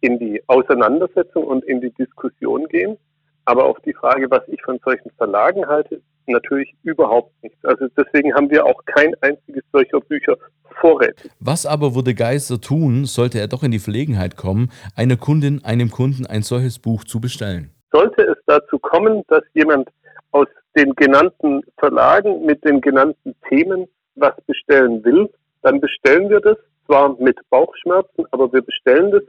in 0.00 0.18
die 0.18 0.42
Auseinandersetzung 0.48 1.44
und 1.44 1.64
in 1.64 1.80
die 1.80 1.92
Diskussion 1.92 2.68
gehen. 2.68 2.98
Aber 3.46 3.64
auf 3.64 3.78
die 3.80 3.94
Frage, 3.94 4.30
was 4.30 4.42
ich 4.48 4.62
von 4.62 4.78
solchen 4.84 5.10
Verlagen 5.12 5.66
halte, 5.66 6.02
natürlich 6.26 6.74
überhaupt 6.82 7.32
nichts. 7.42 7.64
Also 7.64 7.86
deswegen 7.96 8.34
haben 8.34 8.50
wir 8.50 8.64
auch 8.64 8.84
kein 8.86 9.14
einziges 9.20 9.62
solcher 9.72 10.00
Bücher 10.00 10.36
vorrätig. 10.80 11.30
Was 11.40 11.66
aber 11.66 11.94
würde 11.94 12.14
Geiser 12.14 12.60
tun, 12.60 13.04
sollte 13.04 13.38
er 13.38 13.48
doch 13.48 13.62
in 13.62 13.70
die 13.70 13.78
Verlegenheit 13.78 14.36
kommen, 14.36 14.70
einer 14.96 15.16
Kundin, 15.16 15.64
einem 15.64 15.90
Kunden 15.90 16.26
ein 16.26 16.42
solches 16.42 16.78
Buch 16.78 17.04
zu 17.04 17.20
bestellen? 17.20 17.70
Sollte 17.92 18.22
es 18.22 18.38
dazu 18.46 18.78
kommen, 18.78 19.22
dass 19.28 19.42
jemand 19.54 19.88
aus 20.32 20.48
den 20.76 20.94
genannten 20.94 21.62
Verlagen 21.78 22.44
mit 22.44 22.64
den 22.64 22.80
genannten 22.80 23.34
Themen 23.48 23.86
was 24.16 24.34
bestellen 24.46 25.04
will, 25.04 25.30
dann 25.62 25.80
bestellen 25.80 26.28
wir 26.28 26.40
das, 26.40 26.56
zwar 26.86 27.16
mit 27.20 27.38
Bauchschmerzen, 27.50 28.24
aber 28.32 28.52
wir 28.52 28.62
bestellen 28.62 29.10
das, 29.10 29.22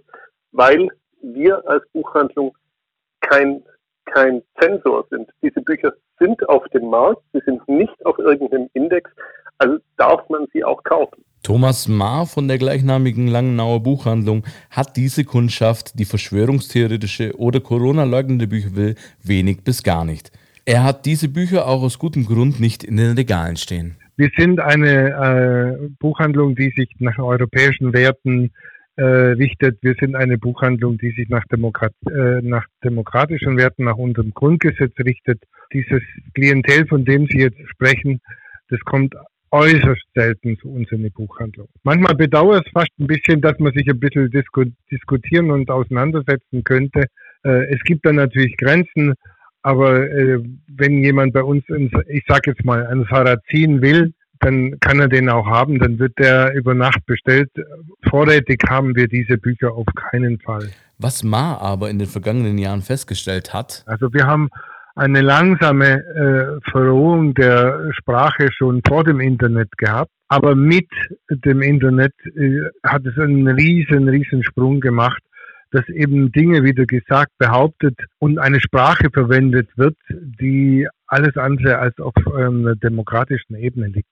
weil 0.51 0.89
wir 1.21 1.67
als 1.67 1.83
Buchhandlung 1.93 2.55
kein 3.21 3.63
kein 4.05 4.43
Zensor 4.59 5.05
sind. 5.09 5.29
Diese 5.41 5.61
Bücher 5.61 5.93
sind 6.19 6.47
auf 6.49 6.67
dem 6.69 6.89
Markt, 6.89 7.21
sie 7.33 7.41
sind 7.45 7.67
nicht 7.67 8.05
auf 8.05 8.17
irgendeinem 8.17 8.69
Index, 8.73 9.09
also 9.57 9.77
darf 9.97 10.27
man 10.29 10.47
sie 10.53 10.63
auch 10.63 10.83
kaufen. 10.83 11.23
Thomas 11.43 11.87
Maar 11.87 12.25
von 12.25 12.47
der 12.47 12.57
gleichnamigen 12.57 13.27
Langenauer 13.27 13.83
Buchhandlung 13.83 14.43
hat 14.71 14.97
diese 14.97 15.23
Kundschaft, 15.25 15.99
die 15.99 16.05
verschwörungstheoretische 16.05 17.37
oder 17.37 17.59
Corona-leugnende 17.59 18.47
Bücher 18.47 18.75
will, 18.75 18.95
wenig 19.23 19.63
bis 19.63 19.83
gar 19.83 20.05
nicht. 20.05 20.31
Er 20.65 20.83
hat 20.83 21.05
diese 21.05 21.29
Bücher 21.29 21.67
auch 21.67 21.83
aus 21.83 21.99
gutem 21.99 22.25
Grund 22.25 22.59
nicht 22.59 22.83
in 22.83 22.97
den 22.97 23.15
Regalen 23.15 23.57
stehen. 23.57 23.97
Wir 24.17 24.31
sind 24.35 24.59
eine 24.59 25.77
äh, 25.81 25.89
Buchhandlung, 25.99 26.55
die 26.55 26.71
sich 26.71 26.89
nach 26.97 27.19
europäischen 27.19 27.93
Werten 27.93 28.45
äh, 28.45 28.49
richtet. 29.03 29.77
Wir 29.81 29.95
sind 29.99 30.15
eine 30.15 30.37
Buchhandlung, 30.37 30.97
die 30.97 31.11
sich 31.11 31.27
nach, 31.29 31.43
Demokrat 31.51 31.93
äh, 32.09 32.41
nach 32.41 32.65
demokratischen 32.83 33.57
Werten, 33.57 33.83
nach 33.85 33.97
unserem 33.97 34.33
Grundgesetz 34.33 34.93
richtet. 34.99 35.43
Dieses 35.73 36.01
Klientel, 36.33 36.87
von 36.87 37.03
dem 37.03 37.27
Sie 37.27 37.39
jetzt 37.39 37.59
sprechen, 37.69 38.21
das 38.69 38.79
kommt 38.81 39.15
äußerst 39.51 40.03
selten 40.13 40.57
zu 40.59 40.69
uns 40.69 40.91
in 40.91 41.03
die 41.03 41.09
Buchhandlung. 41.09 41.67
Manchmal 41.83 42.15
bedauert 42.15 42.65
es 42.65 42.71
fast 42.73 42.91
ein 42.99 43.07
bisschen, 43.07 43.41
dass 43.41 43.57
man 43.59 43.73
sich 43.73 43.87
ein 43.89 43.99
bisschen 43.99 44.29
disku 44.29 44.65
diskutieren 44.91 45.51
und 45.51 45.69
auseinandersetzen 45.69 46.63
könnte. 46.63 47.05
Äh, 47.43 47.73
es 47.73 47.79
gibt 47.83 48.05
dann 48.05 48.15
natürlich 48.15 48.57
Grenzen, 48.57 49.13
aber 49.61 50.09
äh, 50.09 50.39
wenn 50.67 51.03
jemand 51.03 51.33
bei 51.33 51.43
uns, 51.43 51.67
ins, 51.69 51.91
ich 52.07 52.23
sage 52.27 52.51
jetzt 52.51 52.65
mal, 52.65 52.85
ein 52.87 53.05
Sarrazin 53.09 53.81
will, 53.81 54.13
dann 54.45 54.79
kann 54.79 54.99
er 54.99 55.07
den 55.07 55.27
auch 55.27 55.47
haben, 55.47 55.79
dann 55.79 55.97
wird 55.97 56.19
der 56.19 56.53
über 56.53 56.75
Nacht 56.75 57.03
bestellt. 57.07 57.49
Vorrätig 58.07 58.61
haben 58.69 58.95
wir 58.95 59.07
diese 59.07 59.37
Bücher 59.37 59.73
auf 59.73 59.87
keinen 59.95 60.39
Fall. 60.39 60.69
Was 60.99 61.23
Ma 61.23 61.57
aber 61.57 61.89
in 61.89 61.97
den 61.97 62.07
vergangenen 62.07 62.59
Jahren 62.59 62.83
festgestellt 62.83 63.53
hat. 63.53 63.83
Also 63.87 64.13
wir 64.13 64.27
haben 64.27 64.49
eine 64.95 65.21
langsame 65.21 65.95
äh, 65.95 66.71
Verrohung 66.71 67.33
der 67.33 67.91
Sprache 67.97 68.49
schon 68.51 68.81
vor 68.87 69.03
dem 69.03 69.19
Internet 69.19 69.75
gehabt, 69.77 70.11
aber 70.27 70.53
mit 70.53 70.87
dem 71.29 71.61
Internet 71.63 72.13
äh, 72.35 72.61
hat 72.83 73.03
es 73.05 73.17
einen 73.17 73.47
riesen, 73.47 74.07
riesen 74.07 74.43
Sprung 74.43 74.79
gemacht, 74.79 75.21
dass 75.71 75.89
eben 75.89 76.31
Dinge 76.31 76.63
wieder 76.63 76.85
gesagt, 76.85 77.31
behauptet 77.39 77.99
und 78.19 78.37
eine 78.37 78.61
Sprache 78.61 79.09
verwendet 79.11 79.69
wird, 79.75 79.97
die 80.09 80.87
alles 81.07 81.35
andere 81.35 81.79
als 81.79 81.97
auf 81.99 82.13
einer 82.35 82.75
demokratischen 82.75 83.55
Ebene 83.55 83.87
liegt. 83.87 84.07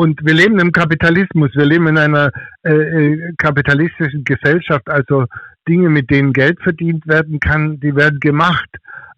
Und 0.00 0.24
wir 0.24 0.32
leben 0.32 0.58
im 0.58 0.72
Kapitalismus, 0.72 1.50
wir 1.54 1.66
leben 1.66 1.86
in 1.88 1.98
einer 1.98 2.32
äh, 2.62 2.72
äh, 2.72 3.34
kapitalistischen 3.36 4.24
Gesellschaft, 4.24 4.88
also 4.88 5.26
Dinge, 5.68 5.90
mit 5.90 6.08
denen 6.08 6.32
Geld 6.32 6.58
verdient 6.62 7.06
werden 7.06 7.38
kann, 7.38 7.78
die 7.80 7.94
werden 7.94 8.18
gemacht. 8.18 8.70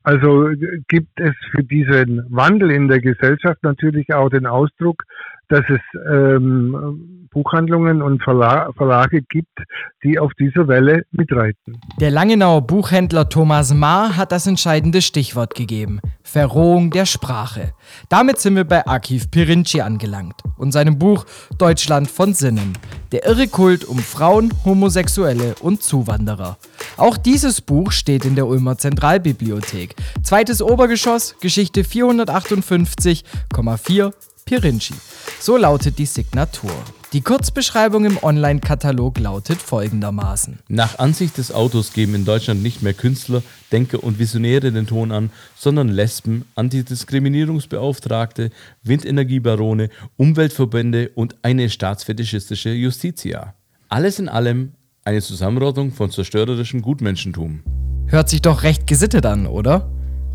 Also 0.03 0.49
gibt 0.89 1.21
es 1.21 1.35
für 1.53 1.63
diesen 1.63 2.27
Wandel 2.31 2.73
in 2.73 2.89
der 2.89 3.01
Gesellschaft 3.01 3.63
natürlich 3.63 4.13
auch 4.13 4.29
den 4.29 4.45
Ausdruck, 4.45 5.05
dass 5.49 5.65
es 5.69 5.81
ähm, 6.11 7.23
Buchhandlungen 7.33 8.03
und 8.03 8.23
Verla 8.23 8.71
Verlage 8.77 9.23
gibt, 9.23 9.59
die 10.05 10.19
auf 10.19 10.33
dieser 10.39 10.69
Welle 10.69 11.05
mitreiten. 11.11 11.81
Der 11.99 12.11
Langenauer 12.11 12.61
Buchhändler 12.63 13.29
Thomas 13.29 13.75
Maar 13.75 14.17
hat 14.17 14.33
das 14.33 14.47
entscheidende 14.47 15.03
Stichwort 15.03 15.55
gegeben. 15.55 16.01
Verrohung 16.23 16.91
der 16.91 17.07
Sprache. 17.07 17.73
Damit 18.09 18.39
sind 18.39 18.57
wir 18.57 18.65
bei 18.65 18.87
Archiv 18.87 19.31
Pirinci 19.31 19.81
angelangt 19.81 20.43
und 20.57 20.73
seinem 20.73 20.99
Buch 20.99 21.25
Deutschland 21.59 22.11
von 22.11 22.35
Sinnen. 22.35 22.75
Der 23.13 23.27
irre 23.27 23.49
Kult 23.49 23.85
um 23.85 23.99
Frauen, 23.99 24.53
Homosexuelle 24.65 25.55
und 25.61 25.83
Zuwanderer. 25.83 26.59
Auch 26.97 27.17
dieses 27.17 27.61
Buch 27.61 27.93
steht 27.93 28.25
in 28.25 28.35
der 28.35 28.47
Ulmer 28.47 28.79
Zentralbibliothek. 28.79 29.95
Zweites 30.23 30.63
Obergeschoss, 30.63 31.37
Geschichte 31.41 31.83
458,4 31.83 34.13
Pirinci. 34.45 34.95
So 35.41 35.57
lautet 35.57 35.99
die 35.99 36.07
Signatur. 36.07 36.73
Die 37.13 37.21
Kurzbeschreibung 37.21 38.07
im 38.07 38.23
Online-Katalog 38.23 39.19
lautet 39.19 39.61
folgendermaßen. 39.61 40.61
Nach 40.69 40.99
Ansicht 40.99 41.37
des 41.37 41.53
Autors 41.53 41.93
geben 41.93 42.15
in 42.15 42.25
Deutschland 42.25 42.63
nicht 42.63 42.81
mehr 42.81 42.95
Künstler, 42.95 43.43
Denker 43.71 44.03
und 44.03 44.19
Visionäre 44.19 44.73
den 44.73 44.87
Ton 44.87 45.13
an, 45.13 45.31
sondern 45.55 45.89
Lesben, 45.89 46.47
Antidiskriminierungsbeauftragte, 46.55 48.51
Windenergiebarone, 48.83 49.91
Umweltverbände 50.17 51.11
und 51.15 51.37
eine 51.43 51.69
staatsfetischistische 51.69 52.71
Justitia. 52.71 53.55
Alles 53.91 54.19
in 54.19 54.31
allem 54.31 54.73
eine 55.05 55.21
Zusammenrottung 55.21 55.93
von 55.93 56.11
zerstörerischem 56.11 56.81
Gutmenschentum. 56.81 57.61
Hört 58.07 58.29
sich 58.31 58.41
doch 58.41 58.63
recht 58.63 58.87
gesittet 58.87 59.27
an, 59.27 59.47
oder? 59.47 59.91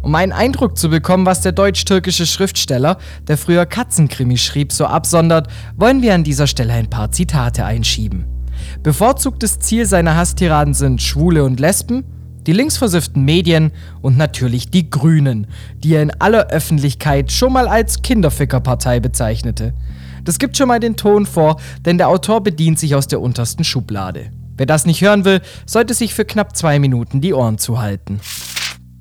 Um 0.08 0.16
einen 0.16 0.32
Eindruck 0.32 0.78
zu 0.78 0.88
bekommen, 0.88 1.26
was 1.26 1.42
der 1.42 1.52
deutsch-türkische 1.52 2.26
Schriftsteller, 2.26 2.98
der 3.28 3.38
früher 3.38 3.66
Katzenkrimi 3.66 4.38
schrieb, 4.38 4.72
so 4.72 4.86
absondert, 4.86 5.50
wollen 5.76 6.02
wir 6.02 6.14
an 6.14 6.24
dieser 6.24 6.48
Stelle 6.48 6.72
ein 6.72 6.90
paar 6.90 7.12
Zitate 7.12 7.66
einschieben. 7.66 8.24
Bevorzugtes 8.84 9.60
Ziel 9.60 9.86
seiner 9.86 10.16
Hasstiraden 10.16 10.74
sind 10.74 11.02
Schwule 11.02 11.44
und 11.44 11.60
Lesben, 11.60 12.06
die 12.46 12.54
linksversifften 12.54 13.26
Medien 13.26 13.74
und 14.02 14.18
natürlich 14.18 14.72
die 14.72 14.90
Grünen, 14.90 15.48
die 15.84 15.96
er 15.96 16.04
in 16.04 16.22
aller 16.22 16.48
Öffentlichkeit 16.52 17.30
schon 17.30 17.52
mal 17.52 17.68
als 17.68 18.02
Kinderfickerpartei 18.02 19.02
bezeichnete. 19.02 19.74
Das 20.24 20.40
gibt 20.40 20.56
schon 20.56 20.70
mal 20.70 20.80
den 20.80 20.96
Ton 20.96 21.26
vor, 21.26 21.60
denn 21.86 21.98
der 21.98 22.08
Autor 22.08 22.42
bedient 22.42 22.80
sich 22.80 22.96
aus 22.96 23.08
der 23.08 23.20
untersten 23.20 23.66
Schublade. 23.66 24.32
Wer 24.56 24.68
das 24.68 24.86
nicht 24.86 25.02
hören 25.02 25.26
will, 25.26 25.42
sollte 25.66 25.94
sich 25.94 26.14
für 26.14 26.24
knapp 26.24 26.56
zwei 26.56 26.80
Minuten 26.80 27.20
die 27.20 27.34
Ohren 27.34 27.58
zuhalten 27.58 28.22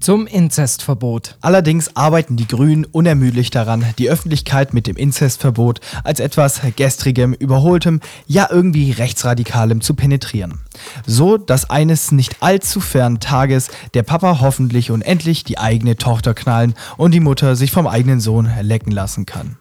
zum 0.06 0.28
Inzestverbot. 0.28 1.34
Allerdings 1.40 1.96
arbeiten 1.96 2.36
die 2.36 2.46
Grünen 2.46 2.84
unermüdlich 2.84 3.50
daran, 3.50 3.84
die 3.98 4.08
Öffentlichkeit 4.08 4.72
mit 4.72 4.86
dem 4.86 4.94
Inzestverbot 4.94 5.80
als 6.04 6.20
etwas 6.20 6.60
gestrigem, 6.76 7.32
überholtem, 7.32 8.00
ja 8.28 8.46
irgendwie 8.48 8.92
rechtsradikalem 8.92 9.80
zu 9.80 9.94
penetrieren. 9.94 10.60
So, 11.06 11.38
dass 11.38 11.70
eines 11.70 12.12
nicht 12.12 12.40
allzu 12.40 12.78
fernen 12.78 13.18
Tages 13.18 13.68
der 13.94 14.04
Papa 14.04 14.38
hoffentlich 14.40 14.92
und 14.92 15.02
endlich 15.02 15.42
die 15.42 15.58
eigene 15.58 15.96
Tochter 15.96 16.34
knallen 16.34 16.76
und 16.96 17.10
die 17.10 17.18
Mutter 17.18 17.56
sich 17.56 17.72
vom 17.72 17.88
eigenen 17.88 18.20
Sohn 18.20 18.48
lecken 18.62 18.92
lassen 18.92 19.26
kann. 19.26 19.56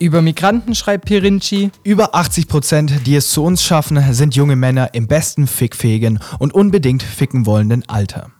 Über 0.00 0.22
Migranten 0.22 0.74
schreibt 0.74 1.04
Pirinci. 1.04 1.70
Über 1.84 2.16
80 2.16 2.48
Prozent, 2.48 3.06
die 3.06 3.14
es 3.14 3.30
zu 3.30 3.44
uns 3.44 3.62
schaffen, 3.62 4.12
sind 4.12 4.34
junge 4.34 4.56
Männer 4.56 4.92
im 4.92 5.06
besten 5.06 5.46
fickfähigen 5.46 6.18
und 6.40 6.52
unbedingt 6.52 7.04
ficken 7.04 7.46
wollenden 7.46 7.88
Alter 7.88 8.32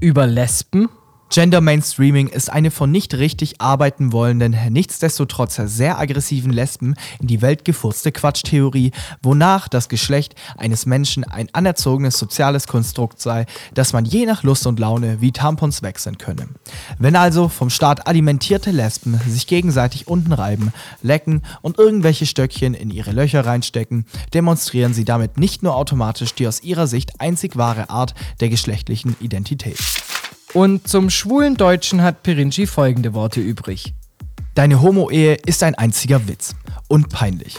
über 0.00 0.26
Lesben. 0.26 0.88
Gender 1.30 1.60
Mainstreaming 1.60 2.28
ist 2.28 2.50
eine 2.50 2.70
von 2.70 2.90
nicht 2.90 3.12
richtig 3.12 3.60
arbeiten 3.60 4.12
wollenden, 4.12 4.56
nichtsdestotrotz 4.70 5.56
sehr 5.56 5.98
aggressiven 5.98 6.50
Lesben 6.50 6.94
in 7.20 7.26
die 7.26 7.42
Welt 7.42 7.66
gefurzte 7.66 8.12
Quatschtheorie, 8.12 8.92
wonach 9.22 9.68
das 9.68 9.90
Geschlecht 9.90 10.34
eines 10.56 10.86
Menschen 10.86 11.24
ein 11.24 11.50
anerzogenes 11.52 12.18
soziales 12.18 12.66
Konstrukt 12.66 13.20
sei, 13.20 13.44
das 13.74 13.92
man 13.92 14.06
je 14.06 14.24
nach 14.24 14.42
Lust 14.42 14.66
und 14.66 14.78
Laune 14.78 15.20
wie 15.20 15.30
Tampons 15.30 15.82
wechseln 15.82 16.16
könne. 16.16 16.48
Wenn 16.98 17.14
also 17.14 17.48
vom 17.48 17.68
Staat 17.68 18.06
alimentierte 18.06 18.70
Lesben 18.70 19.20
sich 19.28 19.46
gegenseitig 19.46 20.08
unten 20.08 20.32
reiben, 20.32 20.72
lecken 21.02 21.42
und 21.60 21.78
irgendwelche 21.78 22.24
Stöckchen 22.24 22.72
in 22.72 22.90
ihre 22.90 23.12
Löcher 23.12 23.44
reinstecken, 23.44 24.06
demonstrieren 24.32 24.94
sie 24.94 25.04
damit 25.04 25.36
nicht 25.36 25.62
nur 25.62 25.76
automatisch 25.76 26.34
die 26.34 26.48
aus 26.48 26.62
ihrer 26.62 26.86
Sicht 26.86 27.20
einzig 27.20 27.56
wahre 27.56 27.90
Art 27.90 28.14
der 28.40 28.48
geschlechtlichen 28.48 29.14
Identität. 29.20 29.76
Und 30.54 30.88
zum 30.88 31.10
schwulen 31.10 31.56
Deutschen 31.56 32.02
hat 32.02 32.22
Pirinci 32.22 32.66
folgende 32.66 33.14
Worte 33.14 33.40
übrig. 33.40 33.94
Deine 34.54 34.80
Homo-Ehe 34.80 35.34
ist 35.46 35.62
ein 35.62 35.74
einziger 35.74 36.26
Witz 36.26 36.54
und 36.88 37.10
peinlich. 37.10 37.58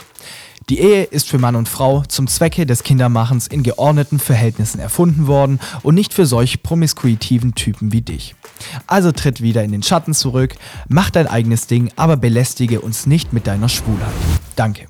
Die 0.68 0.78
Ehe 0.78 1.02
ist 1.02 1.28
für 1.28 1.38
Mann 1.38 1.56
und 1.56 1.68
Frau 1.68 2.02
zum 2.02 2.28
Zwecke 2.28 2.64
des 2.64 2.84
Kindermachens 2.84 3.48
in 3.48 3.64
geordneten 3.64 4.20
Verhältnissen 4.20 4.78
erfunden 4.78 5.26
worden 5.26 5.58
und 5.82 5.96
nicht 5.96 6.14
für 6.14 6.26
solch 6.26 6.62
promiskuitiven 6.62 7.56
Typen 7.56 7.92
wie 7.92 8.02
dich. 8.02 8.36
Also 8.86 9.10
tritt 9.10 9.40
wieder 9.40 9.64
in 9.64 9.72
den 9.72 9.82
Schatten 9.82 10.14
zurück, 10.14 10.54
mach 10.88 11.10
dein 11.10 11.26
eigenes 11.26 11.66
Ding, 11.66 11.90
aber 11.96 12.16
belästige 12.16 12.82
uns 12.82 13.06
nicht 13.06 13.32
mit 13.32 13.48
deiner 13.48 13.68
Schwulheit. 13.68 14.12
Danke. 14.54 14.89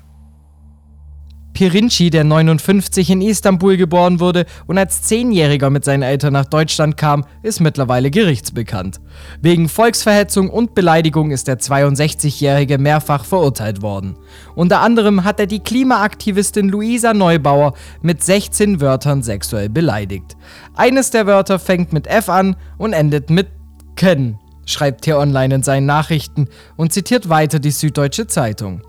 Pirinci, 1.53 2.09
der 2.09 2.23
59 2.23 3.09
in 3.09 3.21
Istanbul 3.21 3.77
geboren 3.77 4.19
wurde 4.19 4.45
und 4.67 4.77
als 4.77 5.01
Zehnjähriger 5.03 5.69
mit 5.69 5.85
seinen 5.85 6.03
Eltern 6.03 6.33
nach 6.33 6.45
Deutschland 6.45 6.97
kam, 6.97 7.25
ist 7.43 7.59
mittlerweile 7.59 8.09
gerichtsbekannt. 8.11 8.99
Wegen 9.41 9.69
Volksverhetzung 9.69 10.49
und 10.49 10.73
Beleidigung 10.73 11.31
ist 11.31 11.47
der 11.47 11.59
62-Jährige 11.59 12.77
mehrfach 12.77 13.25
verurteilt 13.25 13.81
worden. 13.81 14.17
Unter 14.55 14.81
anderem 14.81 15.23
hat 15.23 15.39
er 15.39 15.47
die 15.47 15.59
Klimaaktivistin 15.59 16.69
Luisa 16.69 17.13
Neubauer 17.13 17.73
mit 18.01 18.23
16 18.23 18.81
Wörtern 18.81 19.23
sexuell 19.23 19.69
beleidigt. 19.69 20.37
Eines 20.75 21.11
der 21.11 21.27
Wörter 21.27 21.59
fängt 21.59 21.93
mit 21.93 22.07
F 22.07 22.29
an 22.29 22.55
und 22.77 22.93
endet 22.93 23.29
mit 23.29 23.47
Ken, 23.95 24.39
schreibt 24.65 25.01
T-Online 25.01 25.55
in 25.55 25.63
seinen 25.63 25.85
Nachrichten 25.85 26.47
und 26.77 26.93
zitiert 26.93 27.29
weiter 27.29 27.59
die 27.59 27.71
Süddeutsche 27.71 28.27
Zeitung. 28.27 28.81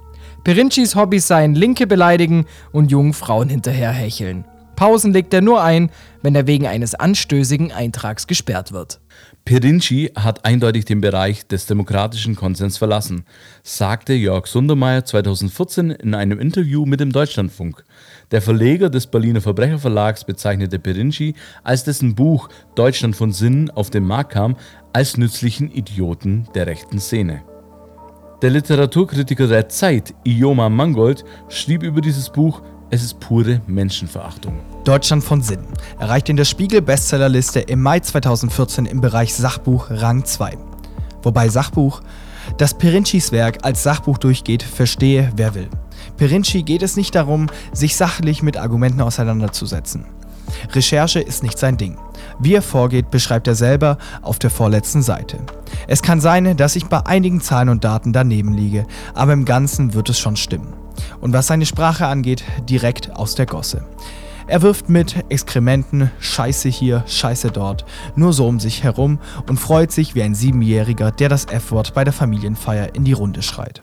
Pirincis 0.44 0.96
Hobbys 0.96 1.28
seien 1.28 1.54
Linke 1.54 1.87
beleidigen 1.87 2.46
und 2.72 2.90
jungen 2.90 3.12
Frauen 3.12 3.49
hinterherhecheln. 3.49 4.44
Pausen 4.75 5.12
legt 5.12 5.32
er 5.32 5.40
nur 5.40 5.62
ein, 5.62 5.90
wenn 6.22 6.34
er 6.34 6.49
wegen 6.49 6.66
eines 6.66 6.96
anstößigen 6.96 7.70
Eintrags 7.70 8.26
gesperrt 8.26 8.72
wird. 8.72 9.00
Pirinci 9.44 10.11
hat 10.16 10.44
eindeutig 10.44 10.84
den 10.84 11.00
Bereich 11.00 11.46
des 11.46 11.66
demokratischen 11.66 12.34
Konsens 12.34 12.78
verlassen, 12.78 13.25
sagte 13.62 14.14
Jörg 14.14 14.46
Sundermeier 14.46 15.04
2014 15.04 15.90
in 15.90 16.14
einem 16.14 16.40
Interview 16.40 16.87
mit 16.87 16.99
dem 16.99 17.12
Deutschlandfunk. 17.12 17.84
Der 18.32 18.42
Verleger 18.42 18.90
des 18.90 19.06
Berliner 19.06 19.40
Verbrecherverlags 19.40 20.25
bezeichnete 20.25 20.80
Pirinci, 20.80 21.34
als 21.62 21.84
dessen 21.84 22.16
Buch 22.16 22.49
Deutschland 22.75 23.14
von 23.14 23.32
Sinnen 23.32 23.70
auf 23.70 23.90
den 23.90 24.04
Markt 24.04 24.32
kam, 24.32 24.56
als 24.92 25.16
nützlichen 25.16 25.70
Idioten 25.70 26.49
der 26.56 26.66
rechten 26.66 26.99
Szene. 26.99 27.42
Der 28.42 28.50
Literaturkritiker 28.50 29.46
der 29.46 29.68
Zeit, 29.68 30.14
Ioma 30.25 30.68
Mangold, 30.68 31.25
schrieb 31.49 31.84
über 31.84 32.00
dieses 32.00 32.28
Buch, 32.28 32.61
es 32.90 33.04
ist 33.04 33.20
pure 33.20 33.61
Menschenverachtung. 33.68 34.58
Deutschland 34.82 35.22
von 35.22 35.42
Sinn 35.42 35.61
erreicht 36.00 36.28
in 36.28 36.37
der 36.37 36.44
Spiegel-Bestsellerliste 36.44 37.61
im 37.61 37.80
Mai 37.80 38.00
2014 38.00 38.87
im 38.87 39.00
Bereich 39.00 39.32
Sachbuch 39.32 39.90
Rang 39.90 40.25
2. 40.25 40.58
Wobei 41.22 41.49
Sachbuch, 41.50 42.02
das 42.58 42.76
Pirincis 42.76 43.30
Werk 43.30 43.64
als 43.64 43.84
Sachbuch 43.84 44.18
durchgeht, 44.18 44.64
verstehe 44.64 45.30
wer 45.37 45.54
will. 45.54 45.68
Pirinci 46.16 46.64
geht 46.64 46.82
es 46.82 46.96
nicht 46.96 47.14
darum, 47.14 47.46
sich 47.72 47.94
sachlich 47.94 48.42
mit 48.42 48.56
Argumenten 48.56 49.02
auseinanderzusetzen. 49.02 50.04
Recherche 50.72 51.20
ist 51.20 51.44
nicht 51.44 51.61
sein 51.61 51.76
Ding. 51.76 51.96
Wie 52.42 52.54
er 52.54 52.62
vorgeht, 52.62 53.12
beschreibt 53.12 53.46
er 53.46 53.54
selber 53.54 53.99
auf 54.20 54.40
der 54.40 54.50
vorletzten 54.50 55.00
Seite. 55.00 55.38
Es 55.87 56.02
kann 56.02 56.20
sein, 56.20 56.56
dass 56.56 56.75
ich 56.75 56.87
bei 56.87 57.06
einigen 57.06 57.40
Zahlen 57.40 57.68
und 57.68 57.84
Daten 57.84 58.12
daneben 58.12 58.52
liege, 58.52 58.84
aber 59.14 59.32
im 59.32 59.44
Ganzen 59.44 59.94
wird 59.94 60.11
es 60.11 60.18
schon 60.18 60.34
stimmen. 60.34 60.72
Und 61.20 61.32
was 61.32 61.46
seine 61.46 61.66
Sprache 61.66 62.06
angeht, 62.06 62.42
direkt 62.68 63.14
aus 63.14 63.37
der 63.37 63.46
Gosse. 63.46 63.87
Er 64.49 64.61
wirft 64.61 64.88
mit 64.88 65.25
Exkrementen, 65.28 66.11
Scheiße 66.18 66.68
hier, 66.68 67.04
Scheiße 67.06 67.52
dort, 67.52 67.84
nur 68.16 68.32
so 68.32 68.49
um 68.49 68.58
sich 68.58 68.82
herum 68.82 69.20
und 69.49 69.61
freut 69.61 69.92
sich 69.92 70.16
wie 70.16 70.22
ein 70.25 70.34
Siebenjähriger, 70.34 71.12
der 71.12 71.28
das 71.28 71.44
F-Wort 71.44 71.94
bei 71.94 72.02
der 72.02 72.12
Familienfeier 72.12 72.96
in 72.96 73.04
die 73.04 73.12
Runde 73.12 73.42
schreit. 73.42 73.82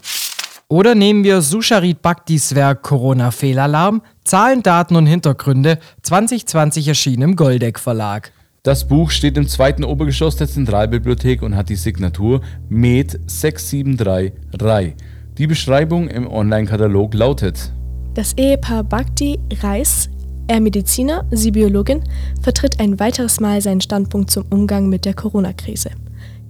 Oder 0.68 0.96
nehmen 0.96 1.24
wir 1.24 1.42
Susharit 1.42 2.02
Bhaktis 2.02 2.56
Werk 2.56 2.84
Corona-Fehlalarm, 2.84 4.02
Zahlen, 4.26 4.64
Daten 4.64 4.98
und 4.98 5.06
Hintergründe, 5.06 5.80
2020 6.04 6.90
erschienen 6.90 7.22
im 7.22 7.36
Goldeck 7.38 7.80
Verlag. 7.80 8.34
Das 8.64 8.86
Buch 8.86 9.10
steht 9.10 9.38
im 9.38 9.48
zweiten 9.48 9.86
Obergeschoss 9.86 10.36
der 10.36 10.50
Zentralbibliothek 10.50 11.42
und 11.44 11.56
hat 11.56 11.70
die 11.70 11.78
Signatur 11.78 12.42
MED 12.68 13.18
673 13.26 14.34
RAI. 14.62 14.96
Die 15.38 15.48
Beschreibung 15.48 16.10
im 16.10 16.28
Online-Katalog 16.28 17.14
lautet: 17.14 17.72
Das 18.16 18.34
Ehepaar 18.34 18.84
Bhakti 18.84 19.40
Reis, 19.62 20.10
er 20.48 20.60
Mediziner, 20.60 21.26
sie 21.32 21.52
Biologin, 21.52 22.04
vertritt 22.42 22.82
ein 22.82 23.00
weiteres 23.00 23.40
Mal 23.40 23.62
seinen 23.62 23.80
Standpunkt 23.80 24.30
zum 24.30 24.44
Umgang 24.50 24.90
mit 24.90 25.06
der 25.06 25.14
Corona-Krise. 25.14 25.92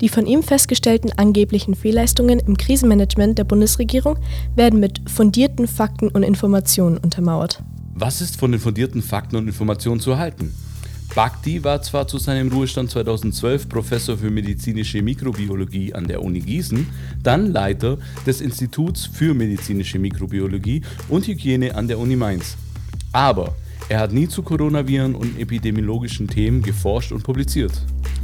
Die 0.02 0.10
von 0.10 0.26
ihm 0.26 0.42
festgestellten 0.42 1.12
angeblichen 1.16 1.76
Fehlleistungen 1.76 2.40
im 2.40 2.58
Krisenmanagement 2.58 3.38
der 3.38 3.44
Bundesregierung 3.44 4.18
werden 4.56 4.80
mit 4.80 5.08
fundierten 5.08 5.68
Fakten 5.68 6.08
und 6.08 6.24
Informationen 6.24 6.98
untermauert. 6.98 7.62
Was 7.94 8.20
ist 8.20 8.38
von 8.38 8.52
den 8.52 8.62
fundierten 8.62 9.04
Fakten 9.04 9.36
und 9.36 9.48
Informationen 9.48 10.00
zu 10.00 10.18
halten? 10.18 10.56
Bhakti 11.16 11.64
war 11.64 11.82
zwar 11.82 12.08
zu 12.08 12.20
seinem 12.20 12.50
Ruhestand 12.50 12.92
2012 12.92 13.68
Professor 13.68 14.18
für 14.18 14.30
medizinische 14.30 15.02
Mikrobiologie 15.02 15.94
an 15.94 16.08
der 16.08 16.22
Uni 16.22 16.40
Gießen, 16.40 16.86
dann 17.24 17.52
Leiter 17.52 17.98
des 18.28 18.42
Instituts 18.42 19.08
für 19.08 19.34
medizinische 19.34 19.98
Mikrobiologie 19.98 20.82
und 21.10 21.28
Hygiene 21.28 21.74
an 21.76 21.88
der 21.88 21.98
Uni 21.98 22.16
Mainz. 22.16 22.58
Aber 23.12 23.56
er 23.90 24.02
hat 24.02 24.14
nie 24.14 24.28
zu 24.28 24.44
Coronaviren 24.44 25.16
und 25.16 25.40
epidemiologischen 25.40 26.28
Themen 26.28 26.62
geforscht 26.62 27.12
und 27.12 27.24
publiziert. 27.24 27.72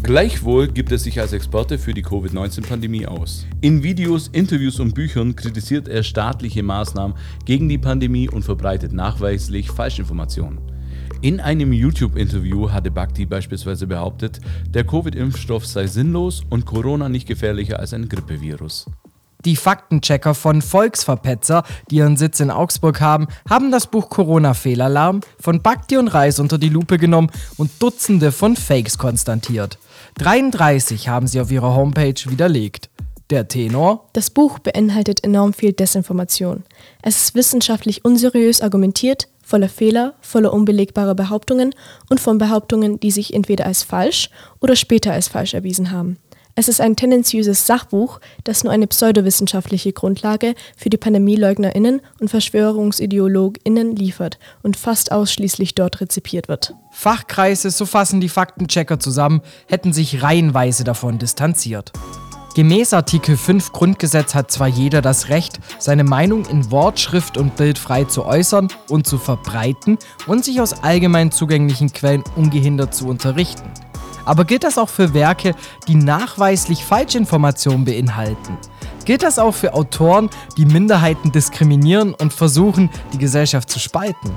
Gleichwohl 0.04 0.67
gibt 0.67 0.91
er 0.91 1.00
sich 1.00 1.19
als 1.19 1.34
Experte 1.34 1.80
für 1.80 1.95
die 1.95 2.04
Covid-19-Pandemie 2.04 3.08
aus. 3.08 3.48
In 3.62 3.82
Videos, 3.82 4.28
Interviews 4.28 4.80
und 4.80 4.93
Büchern 4.93 5.36
kritisiert 5.36 5.88
er 5.88 6.04
staatliche 6.04 6.62
Maßnahmen 6.62 7.17
gegen 7.45 7.67
die 7.67 7.80
Pandemie 7.80 8.30
und 8.30 8.43
verbreitet 8.43 8.93
nachweislich 8.93 9.71
Falschinformationen. 9.71 10.75
In 11.26 11.40
einem 11.40 11.74
YouTube-Interview 11.74 12.70
hatte 12.70 12.92
Bhakti 12.92 13.26
beispielsweise 13.26 13.88
behauptet, 13.88 14.40
der 14.70 14.84
Covid-Impfstoff 14.84 15.66
sei 15.66 15.88
sinnlos 15.88 16.44
und 16.52 16.68
Corona 16.68 17.10
nicht 17.10 17.28
gefährlicher 17.28 17.80
als 17.80 17.96
ein 17.96 18.08
Grippevirus. 18.08 18.86
Die 19.44 19.56
Faktenchecker 19.56 20.36
von 20.36 20.62
Volksverpetzer, 20.62 21.64
die 21.90 21.96
ihren 21.96 22.16
Sitz 22.16 22.42
in 22.42 22.52
Augsburg 22.52 23.02
haben, 23.02 23.26
haben 23.50 23.72
das 23.72 23.88
Buch 23.88 24.12
Corona-Fehlalarm 24.12 25.22
von 25.40 25.64
Bakti 25.64 25.98
und 25.98 26.10
Reis 26.10 26.40
unter 26.40 26.60
die 26.60 26.70
Lupe 26.70 27.00
genommen 27.00 27.32
und 27.58 27.72
Dutzende 27.82 28.32
von 28.32 28.56
Fakes 28.56 29.00
konstatiert. 29.00 29.80
33 30.20 31.10
haben 31.10 31.26
sie 31.26 31.42
auf 31.42 31.50
ihrer 31.50 31.74
Homepage 31.74 32.22
widerlegt. 32.28 32.92
Der 33.32 33.48
Tenor? 33.48 34.08
Das 34.14 34.30
Buch 34.30 34.60
beinhaltet 34.60 35.24
enorm 35.24 35.54
viel 35.54 35.74
Desinformation. 35.74 36.64
Es 37.02 37.24
ist 37.24 37.34
wissenschaftlich 37.34 38.06
unseriös 38.06 38.62
argumentiert, 38.62 39.28
voller 39.45 39.69
Fehler, 39.69 40.15
voller 40.19 40.51
unbelegbarer 40.51 41.15
Behauptungen 41.15 41.73
und 42.10 42.19
von 42.19 42.38
Behauptungen, 42.38 42.99
die 42.99 43.12
sich 43.12 43.34
entweder 43.34 43.65
als 43.65 43.84
falsch 43.84 44.29
oder 44.60 44.75
später 44.75 45.13
als 45.13 45.27
falsch 45.27 45.53
erwiesen 45.53 45.91
haben. 45.91 46.17
Es 46.58 46.69
ist 46.69 46.79
ein 46.79 46.95
tendenziöses 46.95 47.67
Sachbuch, 47.67 48.21
das 48.45 48.63
nur 48.63 48.71
eine 48.71 48.88
pseudowissenschaftliche 48.88 49.91
Grundlage 49.91 50.55
für 50.77 50.89
die 50.89 50.95
PandemieleugnerInnen 50.95 51.99
und 52.21 52.29
VerschwörungsideologInnen 52.29 53.93
liefert 53.95 54.39
und 54.63 54.77
fast 54.77 55.12
ausschließlich 55.12 55.75
dort 55.75 55.99
rezipiert 55.99 56.47
wird. 56.47 56.73
Fachkreise, 56.91 57.71
so 57.71 57.86
fassen 57.86 58.21
die 58.21 58.29
Faktenchecker 58.29 59.01
zusammen, 59.01 59.41
hätten 59.67 59.91
sich 59.91 60.23
reihenweise 60.23 60.86
davon 60.86 61.19
distanziert. 61.19 61.91
Gemäß 62.56 62.94
Artikel 62.94 63.36
5 63.36 63.74
Grundgesetz 63.74 64.34
hat 64.34 64.50
zwar 64.50 64.70
jeder 64.70 65.02
das 65.02 65.28
Recht, 65.28 65.60
seine 65.78 66.06
Meinung 66.06 66.46
in 66.46 66.72
Wort, 66.72 67.02
Schrift 67.02 67.38
und 67.38 67.58
Bild 67.58 67.78
frei 67.78 68.06
zu 68.06 68.26
äußern 68.26 68.70
und 68.88 69.06
zu 69.06 69.18
verbreiten 69.18 69.98
und 70.26 70.46
sich 70.46 70.62
aus 70.62 70.72
allgemein 70.82 71.34
zugänglichen 71.34 71.91
Quellen 71.91 72.24
ungehindert 72.38 72.96
zu 72.96 73.10
unterrichten. 73.10 73.70
Aber 74.24 74.46
gilt 74.46 74.63
das 74.63 74.78
auch 74.78 74.88
für 74.88 75.13
Werke, 75.13 75.54
die 75.89 75.96
nachweislich 75.96 76.86
Falschinformationen 76.86 77.84
beinhalten? 77.84 78.58
Gilt 79.04 79.24
das 79.24 79.38
auch 79.38 79.54
für 79.54 79.74
Autoren, 79.74 80.30
die 80.58 80.65
Minderheiten 80.65 81.34
diskriminieren 81.34 82.13
und 82.13 82.32
versuchen, 82.32 82.89
die 83.12 83.18
Gesellschaft 83.18 83.70
zu 83.70 83.80
spalten? 83.80 84.32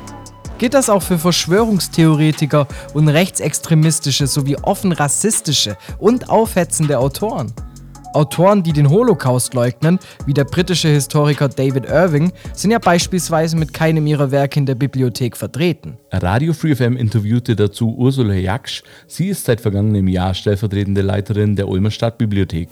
Gilt 0.59 0.75
das 0.75 0.91
auch 0.91 1.03
für 1.03 1.21
Verschwörungstheoretiker 1.21 2.67
und 2.95 3.07
rechtsextremistische 3.07 4.27
sowie 4.27 4.57
offen 4.57 4.91
rassistische 4.91 5.79
und 6.01 6.31
aufhetzende 6.31 6.99
Autoren? 6.99 7.53
Autoren, 8.15 8.63
die 8.63 8.73
den 8.73 8.91
Holocaust 8.91 9.55
leugnen, 9.55 9.99
wie 10.27 10.35
der 10.35 10.45
britische 10.45 10.89
Historiker 10.89 11.49
David 11.49 11.87
Irving, 11.87 12.33
sind 12.55 12.71
ja 12.71 12.79
beispielsweise 12.79 13.57
mit 13.57 13.73
keinem 13.73 14.07
ihrer 14.07 14.31
Werke 14.31 14.61
in 14.61 14.67
der 14.67 14.75
Bibliothek 14.75 15.37
vertreten. 15.37 15.99
Radio 16.13 16.53
Free 16.53 16.75
FM 16.75 16.97
interviewte 16.97 17.55
dazu 17.55 17.95
Ursula 17.97 18.35
Jaksch. 18.35 18.83
Sie 19.07 19.29
ist 19.29 19.45
seit 19.45 19.61
vergangenem 19.61 20.09
Jahr 20.09 20.35
stellvertretende 20.35 21.03
Leiterin 21.03 21.57
der 21.57 21.69
Ulmer 21.69 21.91
Stadtbibliothek. 21.91 22.69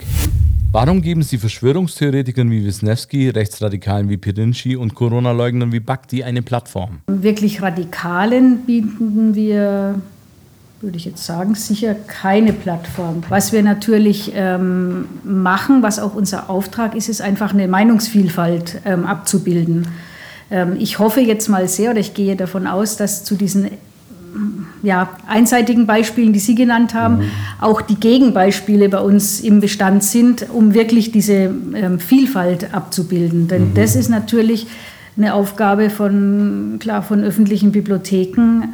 Warum 0.72 1.01
geben 1.01 1.22
Sie 1.22 1.38
Verschwörungstheoretikern 1.38 2.51
wie 2.51 2.64
Wisniewski, 2.64 3.31
Rechtsradikalen 3.31 4.09
wie 4.09 4.16
Pirinci 4.16 4.77
und 4.77 4.94
Corona-Leugnern 4.94 5.72
wie 5.72 5.81
Bhakti 5.81 6.22
eine 6.22 6.42
Plattform? 6.42 7.01
Wirklich 7.07 7.62
Radikalen 7.62 8.66
bieten 8.66 9.35
wir 9.35 10.01
würde 10.81 10.99
ich 10.99 11.07
jetzt 11.07 11.25
sagen, 11.25 11.55
sicher 11.55 11.95
keine 11.95 12.53
Plattform. 12.53 13.23
Was 13.29 13.53
wir 13.53 13.62
natürlich 13.62 14.33
ähm, 14.35 15.07
machen, 15.25 15.83
was 15.83 15.99
auch 15.99 16.15
unser 16.15 16.51
Auftrag 16.51 16.95
ist, 16.95 17.09
ist 17.09 17.23
einfach 17.23 17.55
eine 17.55 17.67
Meinungsvielfalt 17.67 18.83
ähm, 18.85 19.07
abzubilden. 19.07 19.89
Ähm, 20.51 20.77
ich 20.79 20.99
hoffe 20.99 21.21
jetzt 21.21 21.49
mal 21.49 21.67
sehr 21.67 21.93
oder 21.93 22.01
ich 22.01 22.12
gehe 22.12 22.37
davon 22.37 22.67
aus, 22.67 22.97
dass 22.97 23.25
zu 23.25 23.37
diesen 23.37 23.71
ja, 24.83 25.09
einseitigen 25.27 25.87
Beispielen, 25.87 26.33
die 26.33 26.39
Sie 26.39 26.55
genannt 26.55 26.95
haben, 26.95 27.19
mhm. 27.19 27.31
auch 27.61 27.81
die 27.81 27.97
Gegenbeispiele 27.97 28.89
bei 28.89 29.01
uns 29.01 29.41
im 29.41 29.61
Bestand 29.61 30.05
sind, 30.05 30.51
um 30.51 30.75
wirklich 30.75 31.11
diese 31.11 31.51
ähm, 31.75 31.99
Vielfalt 31.99 32.75
abzubilden. 32.75 33.49
Denn 33.49 33.71
mhm. 33.71 33.75
das 33.75 33.97
ist 33.97 34.11
natürlich 34.11 34.67
eine 35.17 35.33
Aufgabe 35.33 35.89
von, 35.89 36.77
klar, 36.79 37.03
von 37.03 37.25
öffentlichen 37.25 37.73
Bibliotheken, 37.73 38.65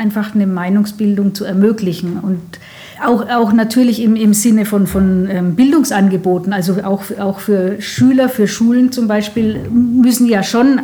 einfach 0.00 0.34
eine 0.34 0.46
Meinungsbildung 0.46 1.34
zu 1.34 1.44
ermöglichen. 1.44 2.18
Und 2.18 2.40
auch, 3.04 3.28
auch 3.28 3.52
natürlich 3.52 4.02
im, 4.02 4.16
im 4.16 4.34
Sinne 4.34 4.64
von, 4.64 4.86
von 4.86 5.28
ähm, 5.30 5.54
Bildungsangeboten, 5.54 6.52
also 6.52 6.82
auch, 6.82 7.04
auch 7.18 7.40
für 7.40 7.80
Schüler, 7.80 8.28
für 8.28 8.48
Schulen 8.48 8.90
zum 8.90 9.06
Beispiel, 9.06 9.60
müssen 9.70 10.26
ja 10.26 10.42
schon 10.42 10.80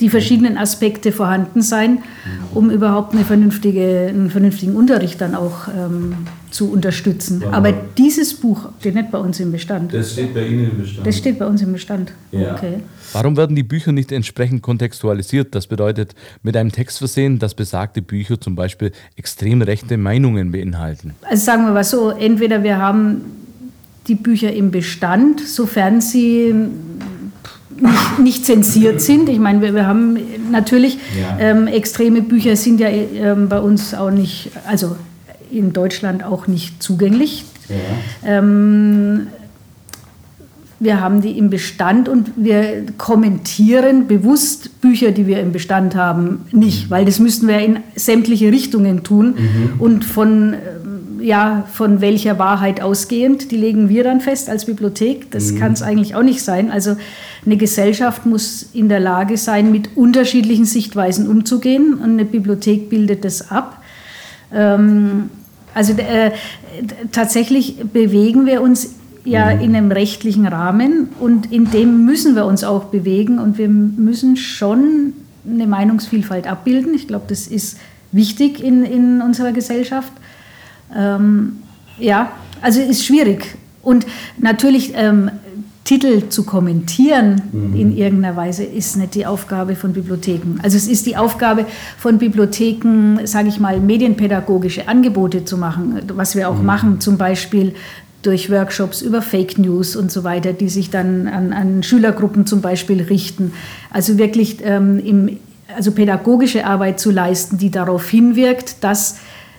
die 0.00 0.08
verschiedenen 0.08 0.58
Aspekte 0.58 1.12
vorhanden 1.12 1.62
sein, 1.62 1.98
um 2.52 2.70
überhaupt 2.70 3.14
eine 3.14 3.24
vernünftige, 3.24 4.08
einen 4.08 4.28
vernünftigen 4.28 4.74
Unterricht 4.74 5.20
dann 5.20 5.36
auch 5.36 5.68
ähm, 5.68 6.14
zu 6.50 6.70
unterstützen. 6.70 7.42
Ja. 7.42 7.52
Aber 7.52 7.72
dieses 7.72 8.34
Buch 8.34 8.68
steht 8.80 8.96
nicht 8.96 9.12
bei 9.12 9.18
uns 9.18 9.38
im 9.38 9.52
Bestand. 9.52 9.94
Das 9.94 10.12
steht 10.12 10.34
bei 10.34 10.46
Ihnen 10.46 10.70
im 10.70 10.78
Bestand. 10.78 11.06
Das 11.06 11.16
steht 11.16 11.38
bei 11.38 11.46
uns 11.46 11.62
im 11.62 11.72
Bestand. 11.72 12.12
Ja. 12.32 12.54
Okay. 12.54 12.80
Warum 13.12 13.36
werden 13.36 13.54
die 13.54 13.62
Bücher 13.62 13.92
nicht 13.92 14.10
entsprechend 14.10 14.62
kontextualisiert? 14.62 15.54
Das 15.54 15.68
bedeutet, 15.68 16.16
mit 16.42 16.56
einem 16.56 16.72
Text 16.72 16.98
versehen, 16.98 17.38
dass 17.38 17.54
besagte 17.54 18.02
Bücher 18.02 18.40
zum 18.40 18.56
Beispiel 18.56 18.90
extrem 19.16 19.62
rechte 19.62 19.96
Meinungen 19.96 20.50
beinhalten. 20.50 21.14
Also 21.22 21.44
sagen 21.44 21.66
wir 21.66 21.72
mal 21.72 21.84
so, 21.84 22.10
entweder 22.10 22.64
wir 22.64 22.78
haben 22.78 23.20
die 24.08 24.16
Bücher 24.16 24.52
im 24.52 24.70
Bestand, 24.70 25.40
sofern 25.40 26.00
sie 26.00 26.52
nicht, 27.80 28.18
nicht 28.18 28.46
zensiert 28.46 29.00
sind. 29.00 29.28
Ich 29.28 29.38
meine, 29.38 29.60
wir, 29.60 29.74
wir 29.74 29.86
haben 29.86 30.18
natürlich 30.50 30.98
ja. 31.20 31.38
ähm, 31.38 31.66
extreme 31.66 32.22
Bücher 32.22 32.56
sind 32.56 32.80
ja 32.80 32.88
ähm, 32.88 33.48
bei 33.48 33.60
uns 33.60 33.94
auch 33.94 34.10
nicht, 34.10 34.50
also 34.66 34.96
in 35.50 35.72
Deutschland 35.72 36.24
auch 36.24 36.46
nicht 36.46 36.82
zugänglich. 36.82 37.44
Ja. 37.68 38.38
Ähm, 38.38 39.28
wir 40.80 41.00
haben 41.00 41.22
die 41.22 41.38
im 41.38 41.50
Bestand 41.50 42.08
und 42.08 42.32
wir 42.36 42.84
kommentieren 42.98 44.06
bewusst 44.06 44.80
Bücher, 44.80 45.12
die 45.12 45.26
wir 45.26 45.40
im 45.40 45.52
Bestand 45.52 45.94
haben, 45.94 46.42
nicht, 46.52 46.86
mhm. 46.86 46.90
weil 46.90 47.04
das 47.04 47.20
müssten 47.20 47.48
wir 47.48 47.58
in 47.60 47.78
sämtliche 47.96 48.52
Richtungen 48.52 49.02
tun 49.02 49.34
mhm. 49.36 49.80
und 49.80 50.04
von 50.04 50.54
ja, 51.24 51.66
von 51.72 52.02
welcher 52.02 52.38
Wahrheit 52.38 52.82
ausgehend, 52.82 53.50
die 53.50 53.56
legen 53.56 53.88
wir 53.88 54.04
dann 54.04 54.20
fest 54.20 54.50
als 54.50 54.66
Bibliothek. 54.66 55.30
Das 55.30 55.52
mhm. 55.52 55.58
kann 55.58 55.72
es 55.72 55.80
eigentlich 55.80 56.14
auch 56.14 56.22
nicht 56.22 56.42
sein. 56.42 56.70
Also 56.70 56.96
eine 57.46 57.56
Gesellschaft 57.56 58.26
muss 58.26 58.68
in 58.74 58.90
der 58.90 59.00
Lage 59.00 59.38
sein, 59.38 59.72
mit 59.72 59.96
unterschiedlichen 59.96 60.66
Sichtweisen 60.66 61.26
umzugehen 61.26 61.94
und 61.94 62.10
eine 62.10 62.26
Bibliothek 62.26 62.90
bildet 62.90 63.24
das 63.24 63.50
ab. 63.50 63.82
Ähm, 64.52 65.30
also 65.72 65.94
äh, 65.94 66.32
tatsächlich 67.10 67.78
bewegen 67.92 68.44
wir 68.44 68.60
uns 68.60 68.94
ja 69.24 69.54
mhm. 69.54 69.60
in 69.62 69.76
einem 69.76 69.92
rechtlichen 69.92 70.46
Rahmen 70.46 71.08
und 71.20 71.50
in 71.50 71.70
dem 71.70 72.04
müssen 72.04 72.36
wir 72.36 72.44
uns 72.44 72.64
auch 72.64 72.84
bewegen 72.84 73.38
und 73.38 73.56
wir 73.56 73.68
müssen 73.68 74.36
schon 74.36 75.14
eine 75.48 75.66
Meinungsvielfalt 75.66 76.46
abbilden. 76.46 76.92
Ich 76.92 77.08
glaube, 77.08 77.24
das 77.28 77.46
ist 77.46 77.78
wichtig 78.12 78.62
in, 78.62 78.84
in 78.84 79.22
unserer 79.22 79.52
Gesellschaft. 79.52 80.12
Ähm, 80.94 81.62
ja, 81.98 82.32
also 82.60 82.80
ist 82.80 83.04
schwierig. 83.04 83.56
Und 83.82 84.06
natürlich 84.38 84.92
ähm, 84.94 85.30
Titel 85.84 86.30
zu 86.30 86.44
kommentieren 86.44 87.42
mhm. 87.52 87.78
in 87.78 87.96
irgendeiner 87.96 88.36
Weise 88.36 88.64
ist 88.64 88.96
nicht 88.96 89.14
die 89.14 89.26
Aufgabe 89.26 89.76
von 89.76 89.92
Bibliotheken. 89.92 90.58
Also 90.62 90.78
es 90.78 90.88
ist 90.88 91.04
die 91.04 91.16
Aufgabe 91.16 91.66
von 91.98 92.16
Bibliotheken, 92.16 93.18
sage 93.24 93.48
ich 93.48 93.60
mal, 93.60 93.80
medienpädagogische 93.80 94.88
Angebote 94.88 95.44
zu 95.44 95.58
machen, 95.58 96.00
was 96.14 96.36
wir 96.36 96.48
auch 96.48 96.58
mhm. 96.58 96.64
machen, 96.64 97.00
zum 97.00 97.18
Beispiel 97.18 97.74
durch 98.22 98.50
Workshops 98.50 99.02
über 99.02 99.20
Fake 99.20 99.58
News 99.58 99.94
und 99.94 100.10
so 100.10 100.24
weiter, 100.24 100.54
die 100.54 100.70
sich 100.70 100.88
dann 100.88 101.28
an, 101.28 101.52
an 101.52 101.82
Schülergruppen 101.82 102.46
zum 102.46 102.62
Beispiel 102.62 103.02
richten. 103.02 103.52
Also 103.90 104.16
wirklich 104.16 104.58
ähm, 104.64 104.98
im, 104.98 105.38
also 105.76 105.92
pädagogische 105.92 106.64
Arbeit 106.64 106.98
zu 106.98 107.10
leisten, 107.10 107.58
die 107.58 107.70
darauf 107.70 108.08
hinwirkt, 108.08 108.82
dass 108.82 109.18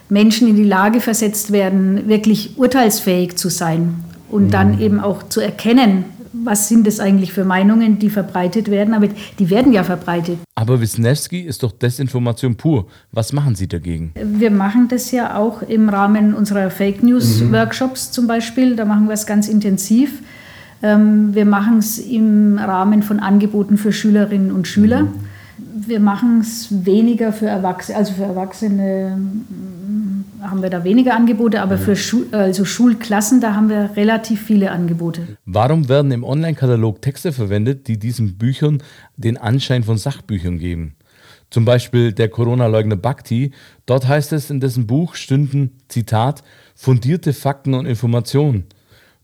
Menschen 0.10 0.48
in 0.48 0.56
die 0.56 0.64
Lage 0.64 1.02
versetzt 1.02 1.52
werden, 1.52 2.08
wirklich 2.08 2.58
urteilsfähig 2.58 3.36
zu 3.36 3.50
sein 3.50 3.96
und 4.30 4.46
mhm. 4.46 4.52
dann 4.52 4.80
eben 4.80 5.00
auch 5.00 5.24
zu 5.24 5.42
erkennen, 5.42 6.06
was 6.44 6.68
sind 6.68 6.86
es 6.88 7.00
eigentlich 7.00 7.32
für 7.32 7.46
Meinungen, 7.46 7.98
die 7.98 8.10
verbreitet 8.10 8.70
werden, 8.70 8.94
aber 8.94 9.08
die 9.40 9.50
werden 9.50 9.72
ja 9.72 9.84
verbreitet. 9.84 10.38
Aber 10.56 10.82
Wisniewski 10.82 11.42
ist 11.42 11.64
doch 11.64 11.72
Desinformation 11.72 12.56
pur. 12.56 12.88
Was 13.12 13.32
machen 13.32 13.56
Sie 13.56 13.68
dagegen? 13.68 14.12
Wir 14.16 14.52
machen 14.52 14.88
das 14.90 15.12
ja 15.12 15.38
auch 15.38 15.62
im 15.62 15.90
Rahmen 15.90 16.34
unserer 16.34 16.70
Fake 16.70 17.04
News 17.04 17.40
mhm. 17.40 17.54
Workshops 17.54 18.12
zum 18.12 18.28
Beispiel. 18.28 18.76
Da 18.76 18.86
machen 18.86 19.08
wir 19.08 19.14
es 19.14 19.26
ganz 19.26 19.48
intensiv. 19.48 20.22
Ähm, 20.84 21.34
wir 21.34 21.46
machen 21.46 21.78
es 21.78 22.00
im 22.00 22.58
Rahmen 22.58 23.02
von 23.02 23.20
Angeboten 23.20 23.78
für 23.78 23.94
Schülerinnen 23.94 24.52
und 24.52 24.68
Schüler. 24.68 25.04
Mhm. 25.04 25.35
Wir 25.78 26.00
machen 26.00 26.40
es 26.40 26.86
weniger 26.86 27.34
für 27.34 27.48
Erwachsene, 27.48 27.98
also 27.98 28.14
für 28.14 28.24
Erwachsene 28.24 29.18
haben 30.42 30.62
wir 30.62 30.70
da 30.70 30.86
weniger 30.86 31.16
Angebote, 31.16 31.62
aber 31.62 31.78
für 31.78 31.98
Schu 31.98 32.24
also 32.32 32.64
Schulklassen, 32.64 33.42
da 33.42 33.56
haben 33.56 33.68
wir 33.68 33.92
relativ 33.98 34.42
viele 34.42 34.72
Angebote. 34.72 35.38
Warum 35.46 35.90
werden 35.90 36.12
im 36.12 36.24
Online-Katalog 36.24 37.02
Texte 37.02 37.34
verwendet, 37.34 37.90
die 37.90 38.00
diesen 38.00 38.38
Büchern 38.38 38.82
den 39.18 39.36
Anschein 39.36 39.84
von 39.84 39.98
Sachbüchern 39.98 40.60
geben? 40.60 40.96
Zum 41.50 41.66
Beispiel 41.66 42.14
der 42.14 42.30
Corona-Leugner 42.30 42.96
Bhakti. 42.96 43.52
Dort 43.86 44.08
heißt 44.08 44.32
es 44.34 44.50
in 44.50 44.62
dessen 44.62 44.88
Buch 44.88 45.16
stünden, 45.16 45.72
Zitat, 45.90 46.44
fundierte 46.74 47.34
Fakten 47.34 47.74
und 47.74 47.86
Informationen. 47.86 48.64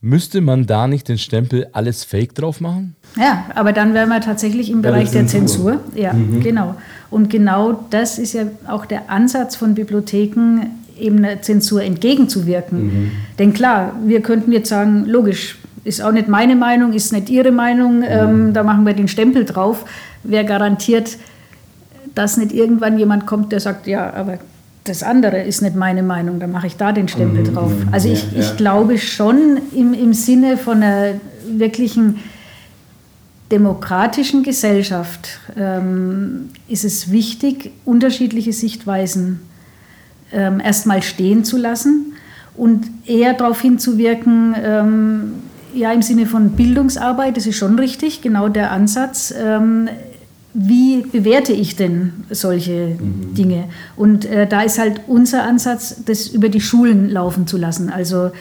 Müsste 0.04 0.42
man 0.42 0.66
da 0.66 0.88
nicht 0.88 1.08
den 1.10 1.20
Stempel 1.20 1.68
alles 1.74 2.04
Fake 2.04 2.34
drauf 2.34 2.60
machen? 2.60 2.96
Ja, 3.18 3.46
aber 3.54 3.72
dann 3.72 3.94
wären 3.94 4.10
wir 4.10 4.20
tatsächlich 4.20 4.72
im 4.72 4.82
Bereich 4.82 5.12
der 5.12 5.28
Zensur. 5.28 5.80
Ja, 5.94 6.14
mhm. 6.14 6.42
genau. 6.42 6.76
Und 7.12 7.30
genau 7.30 7.86
das 7.92 8.18
ist 8.18 8.34
ja 8.34 8.44
auch 8.68 8.88
der 8.88 9.12
Ansatz 9.12 9.56
von 9.56 9.76
Bibliotheken, 9.76 10.62
eben 11.00 11.18
einer 11.18 11.42
Zensur 11.44 11.84
entgegenzuwirken. 11.84 12.84
Mhm. 12.84 13.12
Denn 13.38 13.54
klar, 13.54 13.94
wir 14.04 14.22
könnten 14.22 14.52
jetzt 14.52 14.70
sagen, 14.70 15.06
logisch, 15.06 15.60
ist 15.84 16.02
auch 16.02 16.12
nicht 16.12 16.28
meine 16.28 16.56
Meinung, 16.56 16.94
ist 16.94 17.14
nicht 17.14 17.30
Ihre 17.30 17.52
Meinung, 17.52 18.00
mhm. 18.00 18.06
ähm, 18.08 18.54
da 18.54 18.64
machen 18.64 18.86
wir 18.86 18.94
den 18.94 19.08
Stempel 19.08 19.46
drauf. 19.46 19.86
Wer 20.24 20.44
garantiert, 20.46 21.18
dass 22.16 22.38
nicht 22.38 22.54
irgendwann 22.54 22.98
jemand 22.98 23.28
kommt, 23.28 23.52
der 23.52 23.60
sagt, 23.60 23.86
ja, 23.86 24.12
aber 24.14 24.40
das 24.84 25.04
andere 25.04 25.44
ist 25.44 25.62
nicht 25.62 25.76
meine 25.76 26.02
Meinung, 26.02 26.40
dann 26.40 26.52
mache 26.52 26.68
ich 26.68 26.76
da 26.76 26.92
den 26.92 27.08
Stempel 27.08 27.44
mhm. 27.44 27.54
drauf. 27.54 27.72
Also 27.92 28.10
ich, 28.10 28.32
ja, 28.32 28.40
ja. 28.40 28.40
ich 28.40 28.58
glaube 28.58 28.98
schon 28.98 29.58
im, 29.76 29.94
im 29.94 30.14
Sinne 30.14 30.58
von 30.58 30.82
einer 30.82 31.16
wirklichen 31.48 32.20
demokratischen 33.52 34.44
Gesellschaft 34.44 35.40
ähm, 35.58 36.50
ist 36.68 36.86
es 36.86 37.12
wichtig, 37.12 37.72
unterschiedliche 37.86 38.54
Sichtweisen 38.54 39.42
ähm, 40.32 40.60
erstmal 40.62 41.04
stehen 41.04 41.44
zu 41.44 41.58
lassen 41.58 42.14
und 42.56 42.88
eher 43.06 43.34
darauf 43.34 43.62
hinzuwirken, 43.62 44.56
ähm, 44.64 45.34
ja, 45.74 45.92
im 45.92 46.02
Sinne 46.02 46.26
von 46.26 46.52
Bildungsarbeit, 46.52 47.38
das 47.38 47.46
ist 47.46 47.58
schon 47.58 47.78
richtig, 47.80 48.22
genau 48.22 48.50
der 48.50 48.72
Ansatz. 48.72 49.34
Wie 50.54 51.02
bewerte 51.02 51.54
ich 51.54 51.76
denn 51.76 52.12
solche 52.30 52.98
mhm. 53.00 53.34
Dinge? 53.36 53.66
Und 53.96 54.26
äh, 54.26 54.48
da 54.48 54.62
ist 54.62 54.80
halt 54.80 55.02
unser 55.08 55.44
Ansatz, 55.44 56.04
das 56.06 56.28
über 56.28 56.50
die 56.50 56.60
Schulen 56.60 57.10
laufen 57.10 57.48
zu 57.48 57.58
lassen, 57.58 57.90
also 57.90 58.26
mhm. 58.26 58.32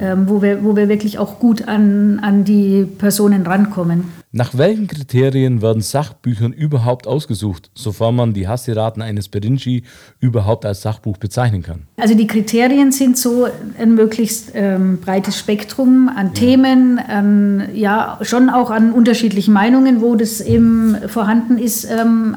ähm, 0.00 0.28
wo, 0.28 0.42
wir, 0.42 0.64
wo 0.64 0.74
wir 0.74 0.88
wirklich 0.88 1.18
auch 1.18 1.38
gut 1.38 1.68
an, 1.68 2.18
an 2.20 2.44
die 2.44 2.86
Personen 2.98 3.46
rankommen. 3.46 4.04
Nach 4.32 4.56
welchen 4.56 4.86
Kriterien 4.86 5.60
werden 5.60 5.82
Sachbüchern 5.82 6.52
überhaupt 6.52 7.08
ausgesucht, 7.08 7.72
sofern 7.74 8.14
man 8.14 8.32
die 8.32 8.46
Hassiraten 8.46 9.02
eines 9.02 9.28
Berinci 9.28 9.82
überhaupt 10.20 10.64
als 10.64 10.82
Sachbuch 10.82 11.16
bezeichnen 11.16 11.64
kann? 11.64 11.88
Also 11.96 12.14
die 12.14 12.28
Kriterien 12.28 12.92
sind 12.92 13.18
so 13.18 13.48
ein 13.76 13.96
möglichst 13.96 14.52
ähm, 14.54 14.98
breites 15.00 15.36
Spektrum 15.36 16.08
an 16.08 16.28
ja. 16.28 16.32
Themen, 16.32 17.00
an, 17.08 17.70
ja 17.74 18.20
schon 18.22 18.50
auch 18.50 18.70
an 18.70 18.92
unterschiedlichen 18.92 19.52
Meinungen, 19.52 20.00
wo 20.00 20.14
das 20.14 20.40
eben 20.40 20.96
vorhanden 21.08 21.58
ist, 21.58 21.90
ähm, 21.90 22.36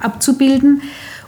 abzubilden. 0.00 0.82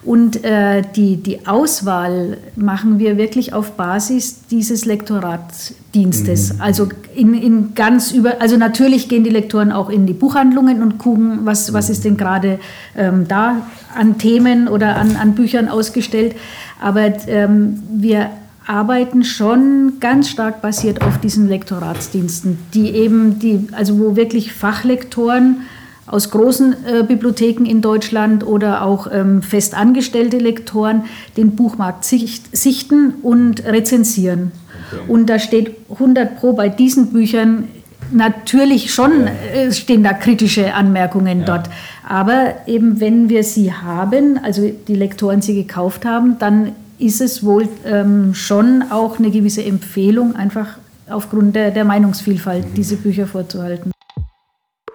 Und 0.06 0.44
äh, 0.44 0.82
die, 0.94 1.16
die 1.16 1.48
Auswahl 1.48 2.36
machen 2.54 3.00
wir 3.00 3.18
wirklich 3.18 3.52
auf 3.52 3.72
Basis 3.72 4.46
dieses 4.48 4.84
Lektoratsdienstes. 4.84 6.54
Mhm. 6.54 6.60
Also 6.60 6.88
in, 7.16 7.34
in 7.34 7.74
ganz 7.74 8.12
über, 8.12 8.40
also 8.40 8.56
natürlich 8.56 9.08
gehen 9.08 9.24
die 9.24 9.30
Lektoren 9.30 9.72
auch 9.72 9.90
in 9.90 10.06
die 10.06 10.12
Buchhandlungen 10.12 10.80
und 10.80 10.98
gucken, 10.98 11.40
was, 11.42 11.72
was 11.72 11.90
ist 11.90 12.04
denn 12.04 12.16
gerade 12.16 12.60
ähm, 12.96 13.26
da 13.26 13.66
an 13.96 14.16
Themen 14.16 14.68
oder 14.68 14.94
an, 14.94 15.16
an 15.16 15.34
Büchern 15.34 15.68
ausgestellt. 15.68 16.36
Aber 16.80 17.12
ähm, 17.26 17.82
wir 17.90 18.30
arbeiten 18.64 19.24
schon 19.24 19.94
ganz 19.98 20.28
stark 20.28 20.62
basiert 20.62 21.02
auf 21.02 21.18
diesen 21.18 21.48
Lektoratsdiensten, 21.48 22.58
die 22.74 22.90
eben 22.90 23.40
die, 23.40 23.66
also 23.72 23.98
wo 23.98 24.14
wirklich 24.14 24.52
Fachlektoren 24.52 25.62
aus 26.06 26.30
großen 26.30 26.72
äh, 26.84 27.02
Bibliotheken 27.02 27.64
in 27.64 27.80
Deutschland 27.80 28.46
oder 28.46 28.82
auch 28.82 29.08
ähm, 29.12 29.42
festangestellte 29.42 30.38
Lektoren 30.38 31.04
den 31.36 31.56
Buchmarkt 31.56 32.04
sicht, 32.04 32.56
sichten 32.56 33.14
und 33.22 33.64
rezensieren. 33.64 34.52
Okay. 34.92 35.02
Und 35.08 35.26
da 35.26 35.38
steht 35.38 35.74
100 35.90 36.38
Pro 36.38 36.52
bei 36.52 36.68
diesen 36.68 37.12
Büchern 37.12 37.68
natürlich 38.12 38.94
schon 38.94 39.26
äh, 39.26 39.72
stehen 39.72 40.04
da 40.04 40.12
kritische 40.12 40.74
Anmerkungen 40.74 41.40
ja. 41.40 41.46
dort. 41.46 41.70
Aber 42.08 42.54
eben 42.66 43.00
wenn 43.00 43.28
wir 43.28 43.42
sie 43.42 43.72
haben, 43.72 44.38
also 44.42 44.70
die 44.86 44.94
Lektoren 44.94 45.42
sie 45.42 45.54
gekauft 45.54 46.04
haben, 46.04 46.38
dann 46.38 46.72
ist 46.98 47.20
es 47.20 47.44
wohl 47.44 47.68
ähm, 47.84 48.32
schon 48.34 48.84
auch 48.90 49.18
eine 49.18 49.30
gewisse 49.30 49.64
Empfehlung, 49.64 50.36
einfach 50.36 50.78
aufgrund 51.08 51.54
der, 51.56 51.70
der 51.70 51.84
Meinungsvielfalt 51.84 52.70
mhm. 52.70 52.74
diese 52.74 52.96
Bücher 52.96 53.26
vorzuhalten. 53.26 53.90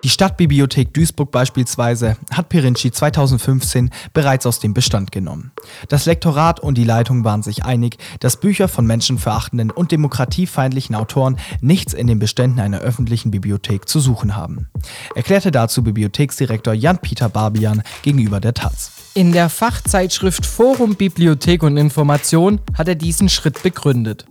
Die 0.03 0.09
Stadtbibliothek 0.09 0.95
Duisburg 0.95 1.29
beispielsweise 1.29 2.17
hat 2.31 2.49
Pirinci 2.49 2.91
2015 2.91 3.91
bereits 4.13 4.47
aus 4.47 4.59
dem 4.59 4.73
Bestand 4.73 5.11
genommen. 5.11 5.51
Das 5.89 6.07
Lektorat 6.07 6.59
und 6.59 6.75
die 6.75 6.83
Leitung 6.83 7.23
waren 7.23 7.43
sich 7.43 7.65
einig, 7.65 7.97
dass 8.19 8.39
Bücher 8.39 8.67
von 8.67 8.87
menschenverachtenden 8.87 9.69
und 9.69 9.91
demokratiefeindlichen 9.91 10.95
Autoren 10.95 11.37
nichts 11.61 11.93
in 11.93 12.07
den 12.07 12.17
Beständen 12.17 12.59
einer 12.59 12.79
öffentlichen 12.79 13.29
Bibliothek 13.29 13.87
zu 13.87 13.99
suchen 13.99 14.35
haben. 14.35 14.67
Erklärte 15.15 15.51
dazu 15.51 15.83
Bibliotheksdirektor 15.83 16.73
Jan-Peter 16.73 17.29
Barbian 17.29 17.83
gegenüber 18.01 18.39
der 18.39 18.55
Taz. 18.55 18.91
In 19.13 19.33
der 19.33 19.49
Fachzeitschrift 19.49 20.47
Forum 20.47 20.95
Bibliothek 20.95 21.61
und 21.61 21.77
Information 21.77 22.59
hat 22.75 22.87
er 22.87 22.95
diesen 22.95 23.29
Schritt 23.29 23.61
begründet. 23.61 24.25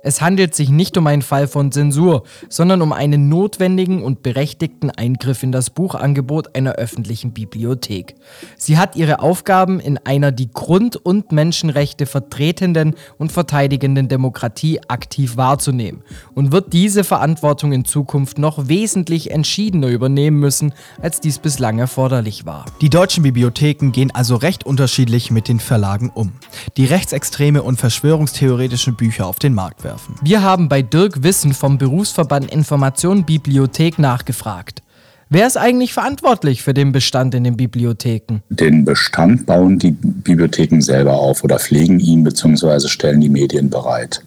Es 0.00 0.20
handelt 0.20 0.54
sich 0.54 0.68
nicht 0.68 0.96
um 0.96 1.08
einen 1.08 1.22
Fall 1.22 1.48
von 1.48 1.72
Zensur, 1.72 2.22
sondern 2.48 2.82
um 2.82 2.92
einen 2.92 3.28
notwendigen 3.28 4.04
und 4.04 4.22
berechtigten 4.22 4.90
Eingriff 4.90 5.42
in 5.42 5.50
das 5.50 5.70
Buchangebot 5.70 6.54
einer 6.54 6.72
öffentlichen 6.72 7.32
Bibliothek. 7.32 8.14
Sie 8.56 8.78
hat 8.78 8.94
ihre 8.94 9.18
Aufgaben 9.18 9.80
in 9.80 9.98
einer 9.98 10.30
die 10.30 10.50
Grund- 10.52 10.94
und 10.94 11.32
Menschenrechte 11.32 12.06
vertretenden 12.06 12.94
und 13.18 13.32
verteidigenden 13.32 14.06
Demokratie 14.06 14.80
aktiv 14.86 15.36
wahrzunehmen 15.36 16.04
und 16.32 16.52
wird 16.52 16.72
diese 16.72 17.02
Verantwortung 17.02 17.72
in 17.72 17.84
Zukunft 17.84 18.38
noch 18.38 18.68
wesentlich 18.68 19.32
entschiedener 19.32 19.88
übernehmen 19.88 20.38
müssen, 20.38 20.74
als 21.02 21.20
dies 21.20 21.40
bislang 21.40 21.80
erforderlich 21.80 22.46
war. 22.46 22.66
Die 22.80 22.90
deutschen 22.90 23.24
Bibliotheken 23.24 23.90
gehen 23.90 24.12
also 24.14 24.36
recht 24.36 24.64
unterschiedlich 24.64 25.32
mit 25.32 25.48
den 25.48 25.58
Verlagen 25.58 26.12
um, 26.14 26.34
die 26.76 26.84
rechtsextreme 26.84 27.64
und 27.64 27.80
verschwörungstheoretische 27.80 28.92
Bücher 28.92 29.26
auf 29.26 29.40
den 29.40 29.54
Markt 29.54 29.82
werfen 29.82 29.87
werfen. 29.88 30.14
Wir 30.22 30.42
haben 30.42 30.68
bei 30.68 30.82
Dirk 30.82 31.22
Wissen 31.22 31.52
vom 31.52 31.78
Berufsverband 31.78 32.50
Information 32.52 33.24
Bibliothek 33.24 33.98
nachgefragt. 33.98 34.82
Wer 35.30 35.46
ist 35.46 35.58
eigentlich 35.58 35.92
verantwortlich 35.92 36.62
für 36.62 36.72
den 36.72 36.92
Bestand 36.92 37.34
in 37.34 37.44
den 37.44 37.56
Bibliotheken? 37.56 38.40
Den 38.48 38.84
Bestand 38.84 39.44
bauen 39.44 39.78
die 39.78 39.90
Bibliotheken 39.90 40.80
selber 40.80 41.14
auf 41.14 41.44
oder 41.44 41.58
pflegen 41.58 42.00
ihn 42.00 42.24
bzw. 42.24 42.88
stellen 42.88 43.20
die 43.20 43.28
Medien 43.28 43.68
bereit. 43.68 44.22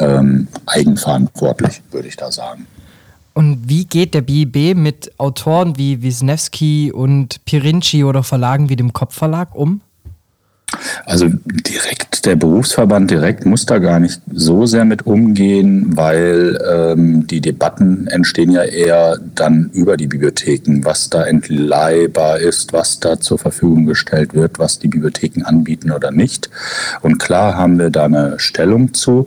Ähm, 0.00 0.48
eigenverantwortlich, 0.66 1.82
würde 1.90 2.08
ich 2.08 2.16
da 2.16 2.30
sagen. 2.30 2.66
Und 3.34 3.68
wie 3.68 3.84
geht 3.84 4.14
der 4.14 4.22
BIB 4.22 4.74
mit 4.74 5.12
Autoren 5.18 5.76
wie 5.76 6.02
Wisniewski 6.02 6.92
und 6.92 7.44
Pirinci 7.44 8.04
oder 8.04 8.22
Verlagen 8.22 8.68
wie 8.68 8.76
dem 8.76 8.92
Kopfverlag 8.92 9.54
um? 9.54 9.80
Also 11.04 11.28
direkt, 11.44 12.26
der 12.26 12.36
Berufsverband 12.36 13.10
direkt 13.10 13.46
muss 13.46 13.64
da 13.66 13.78
gar 13.78 13.98
nicht 13.98 14.20
so 14.30 14.66
sehr 14.66 14.84
mit 14.84 15.06
umgehen, 15.06 15.96
weil 15.96 16.58
ähm, 16.70 17.26
die 17.26 17.40
Debatten 17.40 18.06
entstehen 18.08 18.50
ja 18.50 18.62
eher 18.62 19.18
dann 19.34 19.70
über 19.72 19.96
die 19.96 20.06
Bibliotheken, 20.06 20.84
was 20.84 21.08
da 21.08 21.24
entleihbar 21.24 22.38
ist, 22.38 22.72
was 22.72 23.00
da 23.00 23.18
zur 23.18 23.38
Verfügung 23.38 23.86
gestellt 23.86 24.34
wird, 24.34 24.58
was 24.58 24.78
die 24.78 24.88
Bibliotheken 24.88 25.44
anbieten 25.44 25.90
oder 25.90 26.10
nicht. 26.10 26.50
Und 27.00 27.18
klar 27.18 27.56
haben 27.56 27.78
wir 27.78 27.90
da 27.90 28.04
eine 28.04 28.38
Stellung 28.38 28.92
zu, 28.92 29.26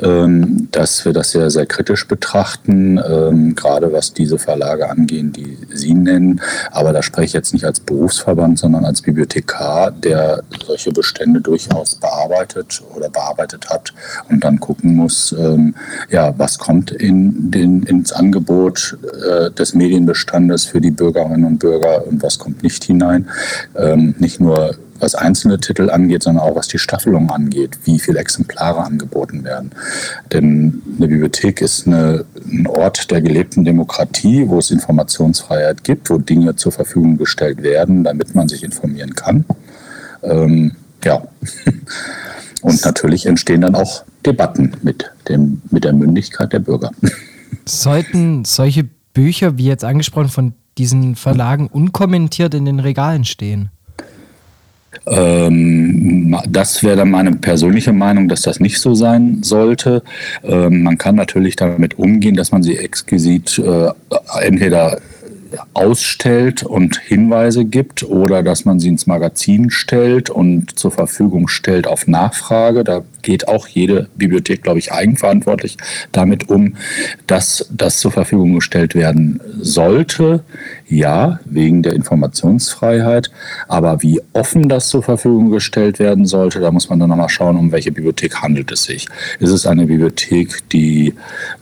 ähm, 0.00 0.68
dass 0.72 1.04
wir 1.04 1.12
das 1.12 1.30
sehr, 1.30 1.50
sehr 1.50 1.66
kritisch 1.66 2.08
betrachten, 2.08 2.98
ähm, 2.98 3.54
gerade 3.54 3.92
was 3.92 4.12
diese 4.12 4.38
Verlage 4.38 4.90
angehen, 4.90 5.32
die 5.32 5.56
Sie 5.72 5.94
nennen. 5.94 6.40
Aber 6.70 6.92
da 6.92 7.02
spreche 7.02 7.26
ich 7.26 7.32
jetzt 7.32 7.52
nicht 7.52 7.64
als 7.64 7.80
Berufsverband, 7.80 8.58
sondern 8.58 8.84
als 8.84 9.02
Bibliothekar, 9.02 9.92
der 9.92 10.42
solche 10.66 10.79
solche 10.80 10.92
Bestände 10.92 11.40
durchaus 11.40 11.94
bearbeitet 11.94 12.82
oder 12.96 13.10
bearbeitet 13.10 13.68
hat 13.68 13.92
und 14.30 14.42
dann 14.42 14.60
gucken 14.60 14.96
muss, 14.96 15.34
ähm, 15.38 15.74
ja, 16.10 16.32
was 16.38 16.58
kommt 16.58 16.90
in 16.90 17.50
den, 17.50 17.82
ins 17.82 18.12
Angebot 18.12 18.96
äh, 19.28 19.50
des 19.50 19.74
Medienbestandes 19.74 20.64
für 20.64 20.80
die 20.80 20.90
Bürgerinnen 20.90 21.44
und 21.44 21.58
Bürger 21.58 22.06
und 22.06 22.22
was 22.22 22.38
kommt 22.38 22.62
nicht 22.62 22.84
hinein. 22.84 23.28
Ähm, 23.76 24.14
nicht 24.18 24.40
nur 24.40 24.74
was 25.00 25.14
einzelne 25.14 25.58
Titel 25.58 25.90
angeht, 25.90 26.22
sondern 26.22 26.44
auch 26.44 26.56
was 26.56 26.68
die 26.68 26.78
Staffelung 26.78 27.30
angeht, 27.30 27.78
wie 27.84 27.98
viele 27.98 28.20
Exemplare 28.20 28.84
angeboten 28.84 29.44
werden. 29.44 29.70
Denn 30.32 30.82
eine 30.98 31.08
Bibliothek 31.08 31.62
ist 31.62 31.86
eine, 31.86 32.26
ein 32.50 32.66
Ort 32.66 33.10
der 33.10 33.22
gelebten 33.22 33.64
Demokratie, 33.64 34.46
wo 34.46 34.58
es 34.58 34.70
Informationsfreiheit 34.70 35.84
gibt, 35.84 36.10
wo 36.10 36.18
Dinge 36.18 36.54
zur 36.56 36.72
Verfügung 36.72 37.16
gestellt 37.16 37.62
werden, 37.62 38.04
damit 38.04 38.34
man 38.34 38.48
sich 38.48 38.62
informieren 38.62 39.14
kann. 39.14 39.46
Ähm, 40.22 40.72
ja. 41.04 41.22
Und 42.62 42.84
natürlich 42.84 43.24
entstehen 43.26 43.62
dann 43.62 43.74
auch 43.74 44.04
Debatten 44.26 44.72
mit, 44.82 45.10
dem, 45.28 45.62
mit 45.70 45.84
der 45.84 45.94
Mündigkeit 45.94 46.52
der 46.52 46.58
Bürger. 46.58 46.90
Sollten 47.64 48.44
solche 48.44 48.84
Bücher, 49.14 49.56
wie 49.56 49.66
jetzt 49.66 49.84
angesprochen, 49.84 50.28
von 50.28 50.52
diesen 50.76 51.16
Verlagen 51.16 51.68
unkommentiert 51.68 52.54
in 52.54 52.64
den 52.64 52.80
Regalen 52.80 53.24
stehen? 53.24 53.70
Ähm, 55.06 56.36
das 56.48 56.82
wäre 56.82 56.96
dann 56.96 57.10
meine 57.10 57.32
persönliche 57.32 57.92
Meinung, 57.92 58.28
dass 58.28 58.42
das 58.42 58.60
nicht 58.60 58.78
so 58.80 58.94
sein 58.94 59.42
sollte. 59.42 60.02
Ähm, 60.42 60.82
man 60.82 60.98
kann 60.98 61.14
natürlich 61.14 61.56
damit 61.56 61.98
umgehen, 61.98 62.34
dass 62.34 62.52
man 62.52 62.62
sie 62.62 62.76
exquisit 62.76 63.58
äh, 63.58 63.88
entweder 64.40 65.00
ausstellt 65.74 66.62
und 66.62 66.98
Hinweise 66.98 67.64
gibt 67.64 68.02
oder 68.02 68.42
dass 68.42 68.64
man 68.64 68.80
sie 68.80 68.88
ins 68.88 69.06
Magazin 69.06 69.70
stellt 69.70 70.30
und 70.30 70.78
zur 70.78 70.90
Verfügung 70.90 71.48
stellt 71.48 71.86
auf 71.86 72.06
Nachfrage. 72.06 72.84
Da 72.84 73.02
geht 73.22 73.48
auch 73.48 73.66
jede 73.66 74.08
Bibliothek, 74.16 74.62
glaube 74.62 74.78
ich, 74.78 74.92
eigenverantwortlich 74.92 75.76
damit 76.12 76.48
um, 76.48 76.76
dass 77.26 77.66
das 77.70 77.98
zur 77.98 78.12
Verfügung 78.12 78.54
gestellt 78.54 78.94
werden 78.94 79.40
sollte. 79.60 80.42
Ja, 80.88 81.38
wegen 81.44 81.82
der 81.82 81.92
Informationsfreiheit. 81.92 83.30
Aber 83.68 84.02
wie 84.02 84.20
offen 84.32 84.68
das 84.68 84.88
zur 84.88 85.02
Verfügung 85.02 85.50
gestellt 85.50 85.98
werden 86.00 86.26
sollte, 86.26 86.58
da 86.58 86.72
muss 86.72 86.90
man 86.90 86.98
dann 86.98 87.10
nochmal 87.10 87.28
schauen, 87.28 87.56
um 87.56 87.70
welche 87.70 87.92
Bibliothek 87.92 88.42
handelt 88.42 88.72
es 88.72 88.84
sich. 88.84 89.06
Ist 89.38 89.50
es 89.50 89.66
eine 89.66 89.86
Bibliothek, 89.86 90.68
die 90.70 91.14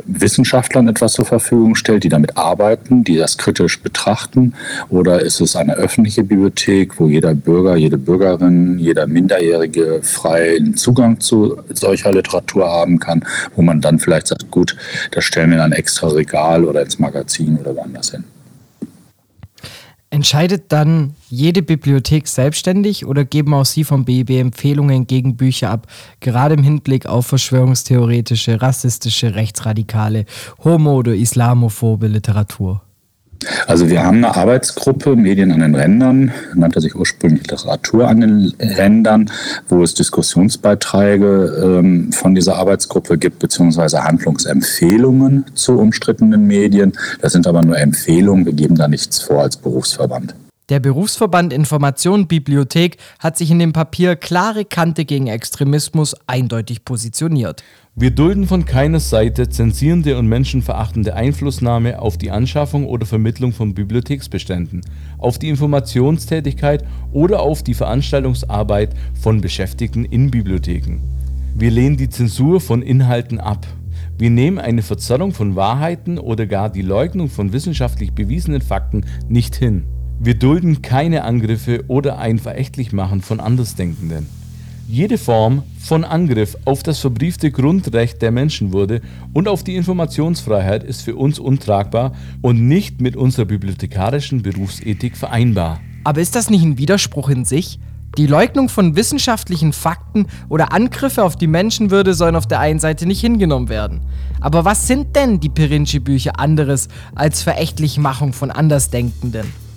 Wissenschaftlern 0.07 0.88
etwas 0.88 1.12
zur 1.12 1.27
Verfügung 1.27 1.74
stellt, 1.74 2.05
die 2.05 2.09
damit 2.09 2.38
arbeiten, 2.38 3.05
die 3.05 3.16
das 3.16 3.37
kritisch 3.37 3.77
betrachten? 3.82 4.54
Oder 4.88 5.20
ist 5.20 5.40
es 5.40 5.56
eine 5.56 5.74
öffentliche 5.74 6.24
Bibliothek, 6.24 6.98
wo 6.98 7.08
jeder 7.08 7.34
Bürger, 7.34 7.76
jede 7.76 7.98
Bürgerin, 7.98 8.78
jeder 8.78 9.06
Minderjährige 9.06 10.00
freien 10.02 10.76
Zugang 10.76 11.20
zu 11.20 11.58
solcher 11.72 12.12
Literatur 12.12 12.68
haben 12.68 12.98
kann, 12.98 13.24
wo 13.54 13.62
man 13.62 13.80
dann 13.80 13.98
vielleicht 13.98 14.28
sagt, 14.28 14.50
gut, 14.50 14.76
das 15.12 15.24
stellen 15.24 15.50
wir 15.50 15.56
in 15.56 15.62
ein 15.62 15.72
extra 15.72 16.08
Regal 16.08 16.64
oder 16.64 16.82
ins 16.82 16.98
Magazin 16.98 17.56
oder 17.58 17.74
woanders 17.74 18.10
hin? 18.10 18.24
Entscheidet 20.10 20.72
dann 20.72 21.14
jede 21.28 21.60
Bibliothek 21.60 22.28
selbstständig 22.28 23.04
oder 23.04 23.26
geben 23.26 23.52
auch 23.52 23.66
Sie 23.66 23.84
vom 23.84 24.06
BIB 24.06 24.30
Empfehlungen 24.30 25.06
gegen 25.06 25.36
Bücher 25.36 25.70
ab, 25.70 25.86
gerade 26.20 26.54
im 26.54 26.62
Hinblick 26.62 27.04
auf 27.04 27.26
verschwörungstheoretische, 27.26 28.62
rassistische, 28.62 29.34
rechtsradikale, 29.34 30.24
homo- 30.64 30.96
oder 30.96 31.14
islamophobe 31.14 32.06
Literatur? 32.06 32.82
Also 33.66 33.88
wir 33.88 34.03
haben 34.03 34.18
eine 34.18 34.35
Arbeitsgruppe 34.35 35.14
Medien 35.14 35.53
an 35.53 35.61
den 35.61 35.74
Rändern, 35.74 36.33
nannte 36.55 36.81
sich 36.81 36.94
ursprünglich 36.94 37.48
Literatur 37.48 38.09
an 38.09 38.20
den 38.20 38.55
Rändern, 38.59 39.31
wo 39.68 39.83
es 39.83 39.94
Diskussionsbeiträge 39.94 41.79
ähm, 41.79 42.12
von 42.12 42.35
dieser 42.35 42.57
Arbeitsgruppe 42.57 43.16
gibt, 43.16 43.38
beziehungsweise 43.38 44.03
Handlungsempfehlungen 44.03 45.44
zu 45.55 45.79
umstrittenen 45.79 46.46
Medien. 46.46 46.92
Das 47.20 47.33
sind 47.33 47.46
aber 47.46 47.62
nur 47.62 47.79
Empfehlungen, 47.79 48.44
wir 48.44 48.53
geben 48.53 48.74
da 48.74 48.88
nichts 48.88 49.20
vor 49.20 49.42
als 49.42 49.57
Berufsverband. 49.57 50.35
Der 50.68 50.81
Berufsverband 50.81 51.55
Information 51.55 52.27
Bibliothek 52.27 52.98
hat 53.20 53.38
sich 53.38 53.51
in 53.51 53.59
dem 53.59 53.72
Papier 53.72 54.16
klare 54.16 54.66
Kante 54.66 55.07
gegen 55.07 55.27
Extremismus 55.27 56.14
eindeutig 56.27 56.85
positioniert. 56.85 57.62
Wir 58.00 58.12
dulden 58.12 58.46
von 58.46 58.64
keiner 58.64 59.00
Seite 59.00 59.48
zensierende 59.48 60.18
und 60.18 60.28
menschenverachtende 60.28 61.14
Einflussnahme 61.14 62.00
auf 62.00 62.16
die 62.16 62.30
Anschaffung 62.30 62.87
oder 62.87 63.06
Vermittlung 63.06 63.52
von 63.52 63.74
Bibliotheksbeständen, 63.74 64.82
auf 65.18 65.40
die 65.40 65.48
Informationstätigkeit 65.48 66.84
oder 67.11 67.40
auf 67.40 67.64
die 67.64 67.74
Veranstaltungsarbeit 67.74 68.94
von 69.20 69.40
Beschäftigten 69.40 70.04
in 70.04 70.30
Bibliotheken. 70.30 71.00
Wir 71.56 71.72
lehnen 71.72 71.96
die 71.96 72.08
Zensur 72.08 72.61
von 72.61 72.82
Inhalten 72.82 73.40
ab. 73.40 73.66
Wir 74.16 74.30
nehmen 74.30 74.61
eine 74.61 74.82
Verzerrung 74.82 75.32
von 75.32 75.56
Wahrheiten 75.56 76.18
oder 76.18 76.46
gar 76.46 76.70
die 76.70 76.82
Leugnung 76.82 77.28
von 77.28 77.52
wissenschaftlich 77.52 78.12
bewiesenen 78.12 78.62
Fakten 78.62 79.06
nicht 79.28 79.56
hin. 79.56 79.82
Wir 80.20 80.34
dulden 80.34 80.82
keine 80.82 81.24
Angriffe 81.24 81.82
oder 81.88 82.18
ein 82.18 82.38
Verächtlichmachen 82.38 83.22
von 83.22 83.40
Andersdenkenden. 83.40 84.38
Jede 84.90 85.18
Form 85.18 85.64
von 85.79 86.03
Angriff 86.03 86.57
auf 86.64 86.83
das 86.83 86.98
verbriefte 86.98 87.51
Grundrecht 87.51 88.22
der 88.22 88.31
Menschenwürde 88.31 89.03
und 89.35 89.46
auf 89.46 89.62
die 89.62 89.77
Informationsfreiheit 89.77 90.83
ist 90.83 91.03
für 91.03 91.14
uns 91.14 91.38
untragbar 91.38 92.14
und 92.40 92.66
nicht 92.66 92.98
mit 93.03 93.14
unserer 93.14 93.44
bibliothekarischen 93.44 94.40
Berufsethik 94.40 95.18
vereinbar. 95.18 95.81
Aber 96.05 96.22
ist 96.22 96.35
das 96.35 96.48
nicht 96.48 96.64
ein 96.64 96.79
Widerspruch 96.79 97.29
in 97.29 97.44
sich? 97.44 97.79
Die 98.16 98.27
Leugnung 98.27 98.70
von 98.70 98.96
wissenschaftlichen 98.96 99.74
Fakten 99.74 100.27
oder 100.48 100.72
Angriffe 100.72 101.22
auf 101.22 101.37
die 101.37 101.48
Menschenwürde 101.48 102.14
sollen 102.14 102.35
auf 102.35 102.48
der 102.48 102.61
einen 102.61 102.81
Seite 102.81 103.05
nicht 103.05 103.20
hingenommen 103.20 103.68
werden. 103.68 104.01
Aber 104.40 104.64
was 104.64 104.87
sind 104.87 105.14
denn 105.14 105.38
die 105.38 105.51
Pirinci-Bücher 105.51 106.40
anderes 106.40 106.88
als 107.14 107.42
Verächtlichmachung 107.42 108.33
von 108.33 108.51
Andersdenkenden? 108.51 109.67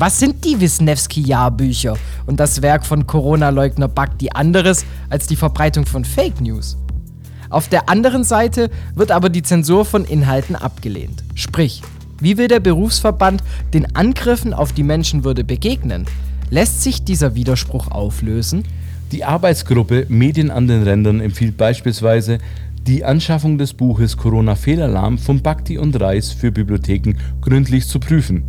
Was 0.00 0.20
sind 0.20 0.44
die 0.44 0.60
Wisniewski-Jahrbücher 0.60 1.96
und 2.26 2.38
das 2.38 2.62
Werk 2.62 2.86
von 2.86 3.08
Corona-Leugner 3.08 3.88
Bakti 3.88 4.30
anderes 4.32 4.86
als 5.10 5.26
die 5.26 5.34
Verbreitung 5.34 5.86
von 5.86 6.04
Fake 6.04 6.40
News? 6.40 6.76
Auf 7.50 7.66
der 7.66 7.88
anderen 7.88 8.22
Seite 8.22 8.70
wird 8.94 9.10
aber 9.10 9.28
die 9.28 9.42
Zensur 9.42 9.84
von 9.84 10.04
Inhalten 10.04 10.54
abgelehnt. 10.54 11.24
Sprich, 11.34 11.82
wie 12.20 12.38
will 12.38 12.46
der 12.46 12.60
Berufsverband 12.60 13.42
den 13.74 13.96
Angriffen 13.96 14.54
auf 14.54 14.72
die 14.72 14.84
Menschenwürde 14.84 15.42
begegnen? 15.42 16.06
Lässt 16.48 16.84
sich 16.84 17.02
dieser 17.02 17.34
Widerspruch 17.34 17.90
auflösen? 17.90 18.62
Die 19.10 19.24
Arbeitsgruppe 19.24 20.06
Medien 20.08 20.52
an 20.52 20.68
den 20.68 20.84
Rändern 20.84 21.20
empfiehlt 21.20 21.56
beispielsweise, 21.56 22.38
die 22.86 23.04
Anschaffung 23.04 23.58
des 23.58 23.74
Buches 23.74 24.16
Corona-Fehlalarm 24.16 25.18
von 25.18 25.42
Bhakti 25.42 25.76
und 25.76 26.00
Reis 26.00 26.30
für 26.30 26.52
Bibliotheken 26.52 27.16
gründlich 27.40 27.88
zu 27.88 27.98
prüfen. 27.98 28.44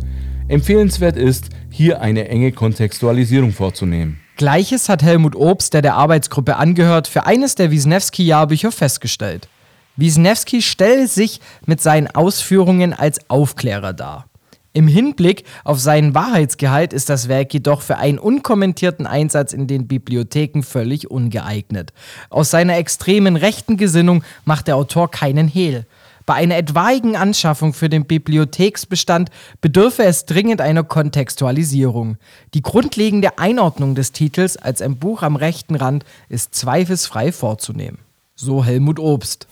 Empfehlenswert 0.50 1.16
ist, 1.16 1.50
hier 1.70 2.00
eine 2.00 2.26
enge 2.28 2.50
Kontextualisierung 2.50 3.52
vorzunehmen. 3.52 4.18
Gleiches 4.36 4.88
hat 4.88 5.00
Helmut 5.00 5.36
Obst, 5.36 5.74
der 5.74 5.82
der 5.82 5.94
Arbeitsgruppe 5.94 6.56
angehört, 6.56 7.06
für 7.06 7.24
eines 7.24 7.54
der 7.54 7.70
Wisniewski-Jahrbücher 7.70 8.72
festgestellt. 8.72 9.48
Wisniewski 9.94 10.60
stelle 10.60 11.06
sich 11.06 11.40
mit 11.66 11.80
seinen 11.80 12.08
Ausführungen 12.08 12.92
als 12.92 13.20
Aufklärer 13.30 13.92
dar. 13.92 14.26
Im 14.72 14.88
Hinblick 14.88 15.44
auf 15.62 15.78
seinen 15.78 16.14
Wahrheitsgehalt 16.14 16.92
ist 16.92 17.10
das 17.10 17.28
Werk 17.28 17.54
jedoch 17.54 17.82
für 17.82 17.98
einen 17.98 18.18
unkommentierten 18.18 19.06
Einsatz 19.06 19.52
in 19.52 19.68
den 19.68 19.86
Bibliotheken 19.86 20.62
völlig 20.62 21.10
ungeeignet. 21.10 21.92
Aus 22.28 22.50
seiner 22.50 22.76
extremen 22.76 23.36
rechten 23.36 23.76
Gesinnung 23.76 24.24
macht 24.44 24.66
der 24.66 24.74
Autor 24.76 25.12
keinen 25.12 25.46
Hehl. 25.46 25.86
Bei 26.26 26.34
einer 26.34 26.56
etwaigen 26.56 27.16
Anschaffung 27.16 27.72
für 27.72 27.88
den 27.88 28.04
Bibliotheksbestand 28.04 29.30
bedürfe 29.60 30.04
es 30.04 30.26
dringend 30.26 30.60
einer 30.60 30.84
Kontextualisierung. 30.84 32.18
Die 32.54 32.62
grundlegende 32.62 33.38
Einordnung 33.38 33.94
des 33.94 34.12
Titels 34.12 34.56
als 34.56 34.82
ein 34.82 34.98
Buch 34.98 35.22
am 35.22 35.36
rechten 35.36 35.74
Rand 35.74 36.04
ist 36.28 36.54
zweifelsfrei 36.54 37.32
vorzunehmen. 37.32 37.98
So 38.34 38.64
Helmut 38.64 38.98
Obst. 38.98 39.46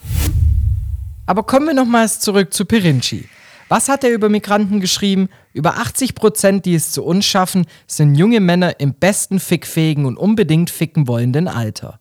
Aber 1.25 1.43
kommen 1.43 1.67
wir 1.67 1.73
nochmals 1.73 2.19
zurück 2.19 2.53
zu 2.53 2.65
Pirinci. 2.65 3.29
Was 3.67 3.87
hat 3.87 4.03
er 4.03 4.09
über 4.09 4.29
Migranten 4.29 4.79
geschrieben? 4.79 5.29
Über 5.53 5.77
80 5.77 6.15
Prozent, 6.15 6.65
die 6.65 6.73
es 6.73 6.91
zu 6.91 7.03
uns 7.03 7.23
schaffen, 7.25 7.67
sind 7.85 8.15
junge 8.15 8.39
Männer 8.39 8.79
im 8.79 8.95
besten 8.95 9.39
fickfähigen 9.39 10.07
und 10.07 10.17
unbedingt 10.17 10.71
ficken 10.71 11.07
wollenden 11.07 11.47
Alter. 11.47 11.99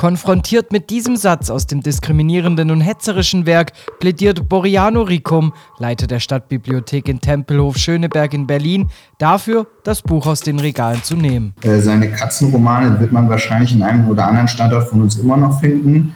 Konfrontiert 0.00 0.72
mit 0.72 0.88
diesem 0.88 1.14
Satz 1.16 1.50
aus 1.50 1.66
dem 1.66 1.82
diskriminierenden 1.82 2.70
und 2.70 2.80
hetzerischen 2.80 3.44
Werk 3.44 3.72
plädiert 3.98 4.48
Boriano 4.48 5.02
Ricum, 5.02 5.52
Leiter 5.78 6.06
der 6.06 6.20
Stadtbibliothek 6.20 7.06
in 7.06 7.20
Tempelhof 7.20 7.76
Schöneberg 7.76 8.32
in 8.32 8.46
Berlin, 8.46 8.88
dafür, 9.18 9.66
das 9.84 10.00
Buch 10.00 10.26
aus 10.26 10.40
den 10.40 10.58
Regalen 10.58 11.02
zu 11.02 11.16
nehmen. 11.16 11.52
Äh, 11.60 11.80
seine 11.80 12.10
Katzenromane 12.10 12.98
wird 12.98 13.12
man 13.12 13.28
wahrscheinlich 13.28 13.74
in 13.74 13.82
einem 13.82 14.08
oder 14.08 14.26
anderen 14.26 14.48
Standort 14.48 14.88
von 14.88 15.02
uns 15.02 15.18
immer 15.18 15.36
noch 15.36 15.60
finden, 15.60 16.14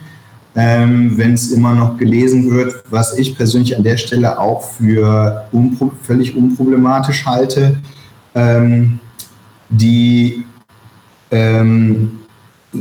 ähm, 0.55 1.15
wenn 1.15 1.33
es 1.33 1.51
immer 1.51 1.75
noch 1.75 1.95
gelesen 1.95 2.49
wird, 2.49 2.83
was 2.89 3.15
ich 3.19 3.37
persönlich 3.37 3.77
an 3.77 3.83
der 3.83 3.97
Stelle 3.97 4.39
auch 4.39 4.63
für 4.63 5.45
unpro 5.51 5.91
völlig 6.01 6.35
unproblematisch 6.35 7.23
halte. 7.23 7.77
Ähm, 8.33 8.99
die 9.69 10.43
ähm, 11.29 12.24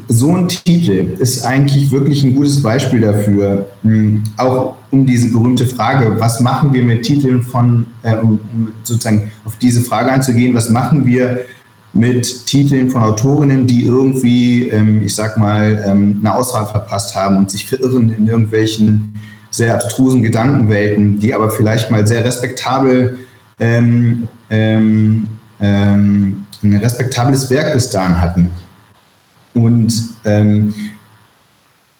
so 0.08 0.34
ein 0.34 0.48
Titel 0.48 1.16
ist 1.18 1.44
eigentlich 1.44 1.90
wirklich 1.90 2.24
ein 2.24 2.34
gutes 2.34 2.62
Beispiel 2.62 3.00
dafür, 3.00 3.66
hm, 3.82 4.22
auch 4.36 4.76
um 4.90 5.06
diese 5.06 5.30
berühmte 5.30 5.66
Frage, 5.66 6.16
was 6.18 6.40
machen 6.40 6.72
wir 6.72 6.82
mit 6.82 7.02
Titeln 7.02 7.42
von, 7.42 7.86
äh, 8.02 8.16
um 8.16 8.38
sozusagen 8.82 9.30
auf 9.44 9.56
diese 9.56 9.80
Frage 9.82 10.10
einzugehen, 10.10 10.54
was 10.54 10.70
machen 10.70 11.06
wir 11.06 11.40
mit 11.92 12.46
Titeln 12.46 12.90
von 12.90 13.02
Autorinnen, 13.02 13.66
die 13.66 13.84
irgendwie, 13.84 14.68
ähm, 14.68 15.02
ich 15.04 15.14
sag 15.14 15.36
mal, 15.36 15.84
ähm, 15.86 16.18
eine 16.20 16.34
Auswahl 16.34 16.66
verpasst 16.66 17.14
haben 17.14 17.36
und 17.36 17.50
sich 17.50 17.66
verirren 17.66 18.12
in 18.12 18.26
irgendwelchen 18.26 19.14
sehr 19.50 19.74
abstrusen 19.74 20.22
Gedankenwelten, 20.22 21.20
die 21.20 21.32
aber 21.32 21.50
vielleicht 21.50 21.90
mal 21.90 22.06
sehr 22.06 22.24
respektabel 22.24 23.18
ähm, 23.60 24.28
ähm, 24.50 25.28
ähm 25.60 26.44
ein 26.64 26.76
respektables 26.76 27.50
Werk 27.50 27.74
bis 27.74 27.90
dahin 27.90 28.20
hatten. 28.20 28.50
Und 29.54 29.92
ähm, 30.24 30.74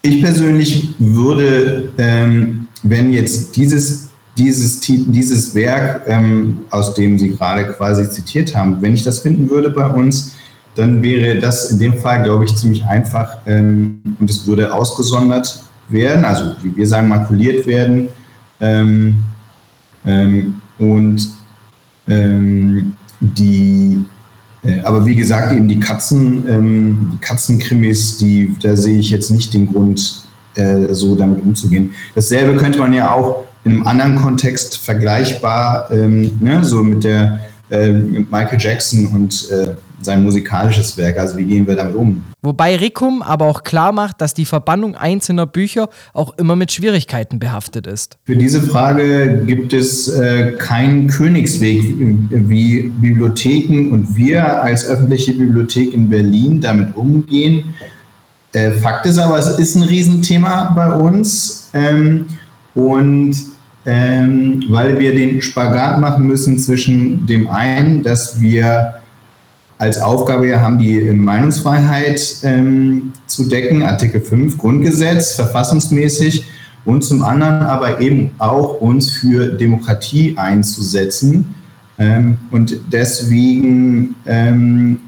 ich 0.03 0.23
persönlich 0.23 0.95
würde, 0.99 1.93
ähm, 1.97 2.67
wenn 2.83 3.13
jetzt 3.13 3.57
dieses, 3.57 4.11
dieses, 4.37 4.81
dieses 4.81 5.55
Werk, 5.55 6.03
ähm, 6.07 6.59
aus 6.71 6.95
dem 6.95 7.19
Sie 7.19 7.31
gerade 7.31 7.65
quasi 7.73 8.11
zitiert 8.11 8.55
haben, 8.55 8.83
wenn 8.83 8.95
ich 8.95 9.05
das 9.05 9.21
finden 9.21 9.49
würde 9.49 9.71
bei 9.71 9.87
uns, 9.87 10.35
dann 10.75 11.03
wäre 11.03 11.39
das 11.39 11.71
in 11.71 11.79
dem 11.79 11.95
Fall, 11.95 12.25
glaube 12.25 12.45
ich, 12.45 12.55
ziemlich 12.57 12.85
einfach 12.85 13.39
ähm, 13.47 14.01
und 14.19 14.29
es 14.29 14.47
würde 14.47 14.75
ausgesondert 14.75 15.63
werden, 15.89 16.25
also 16.25 16.57
wie 16.63 16.77
wir 16.77 16.87
sagen, 16.87 17.09
makuliert 17.09 17.67
werden. 17.67 18.09
Ähm, 18.61 19.17
ähm, 20.05 20.61
und 20.79 21.31
die 23.21 24.05
äh, 24.05 24.14
aber 24.83 25.05
wie 25.05 25.15
gesagt, 25.15 25.53
eben 25.53 25.69
die 25.69 25.81
Katzen, 25.81 26.45
ähm, 26.49 27.11
die 27.15 27.19
Katzenkrimis, 27.19 28.19
die, 28.19 28.55
da 28.63 28.77
sehe 28.77 28.99
ich 28.99 29.11
jetzt 29.11 29.31
nicht 29.31 29.53
den 29.53 29.73
Grund, 29.73 30.25
äh, 30.55 30.93
so 30.95 31.15
damit 31.15 31.43
umzugehen. 31.43 31.93
Dasselbe 32.15 32.57
könnte 32.57 32.79
man 32.79 32.93
ja 32.93 33.13
auch 33.13 33.45
in 33.65 33.73
einem 33.73 33.87
anderen 33.87 34.17
Kontext 34.17 34.79
vergleichbar, 34.79 35.91
ähm, 35.91 36.33
ne, 36.41 36.65
so 36.65 36.83
mit 36.83 37.05
der 37.05 37.41
äh, 37.71 37.93
mit 37.93 38.31
Michael 38.31 38.61
Jackson 38.61 39.07
und 39.07 39.51
äh, 39.51 39.75
sein 40.05 40.23
musikalisches 40.23 40.97
Werk. 40.97 41.19
Also 41.19 41.37
wie 41.37 41.45
gehen 41.45 41.67
wir 41.67 41.77
damit 41.77 41.95
um? 41.95 42.25
Wobei 42.43 42.77
Rickum 42.77 43.23
aber 43.23 43.47
auch 43.47 43.63
klar 43.63 43.93
macht, 43.93 44.21
dass 44.21 44.35
die 44.35 44.45
Verbannung 44.45 44.95
einzelner 44.95 45.47
Bücher 45.47 45.89
auch 46.13 46.37
immer 46.37 46.57
mit 46.57 46.73
Schwierigkeiten 46.73 47.39
behaftet 47.39 47.87
ist. 47.87 48.19
Für 48.25 48.37
diese 48.37 48.61
Frage 48.61 49.45
gibt 49.47 49.73
es 49.73 50.09
äh, 50.09 50.53
keinen 50.53 51.09
Königsweg, 51.09 51.83
wie 52.31 52.93
Bibliotheken 53.01 53.91
und 53.93 54.15
wir 54.15 54.63
als 54.63 54.87
öffentliche 54.87 55.33
Bibliothek 55.33 55.95
in 55.95 56.11
Berlin 56.11 56.61
damit 56.61 56.95
umgehen. 56.97 57.75
Äh, 58.53 58.73
Fakt 58.73 59.07
ist 59.07 59.19
aber, 59.19 59.39
es 59.39 59.59
ist 59.59 59.75
ein 59.77 59.83
Riesenthema 59.83 60.73
bei 60.77 60.93
uns. 60.95 61.71
Ähm, 61.73 62.27
und 62.75 63.35
ähm, 63.87 64.65
weil 64.69 64.99
wir 64.99 65.15
den 65.15 65.43
Spagat 65.43 66.01
machen 66.01 66.27
müssen 66.27 66.59
zwischen 66.59 67.27
dem 67.27 67.49
einen, 67.49 68.03
dass 68.03 68.41
wir 68.41 68.95
als 69.85 70.01
Aufgabe 70.01 70.59
haben, 70.59 70.79
die 70.79 70.99
Meinungsfreiheit 70.99 72.37
ähm, 72.43 73.13
zu 73.27 73.45
decken, 73.51 73.83
Artikel 73.83 74.23
5 74.23 74.57
Grundgesetz, 74.57 75.35
verfassungsmäßig, 75.35 76.47
und 76.87 77.05
zum 77.05 77.23
anderen 77.23 77.63
aber 77.63 78.01
eben 78.01 78.31
auch 78.39 78.81
uns 78.81 79.11
für 79.11 79.49
Demokratie 79.49 80.37
einzusetzen. 80.39 81.55
Ähm, 81.99 82.39
und 82.51 82.77
deswegen 82.91 84.15
ähm, 84.27 85.01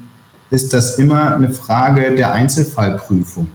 ist 0.51 0.73
das 0.73 0.99
immer 0.99 1.35
eine 1.35 1.49
Frage 1.49 2.15
der 2.15 2.31
Einzelfallprüfung. 2.33 3.47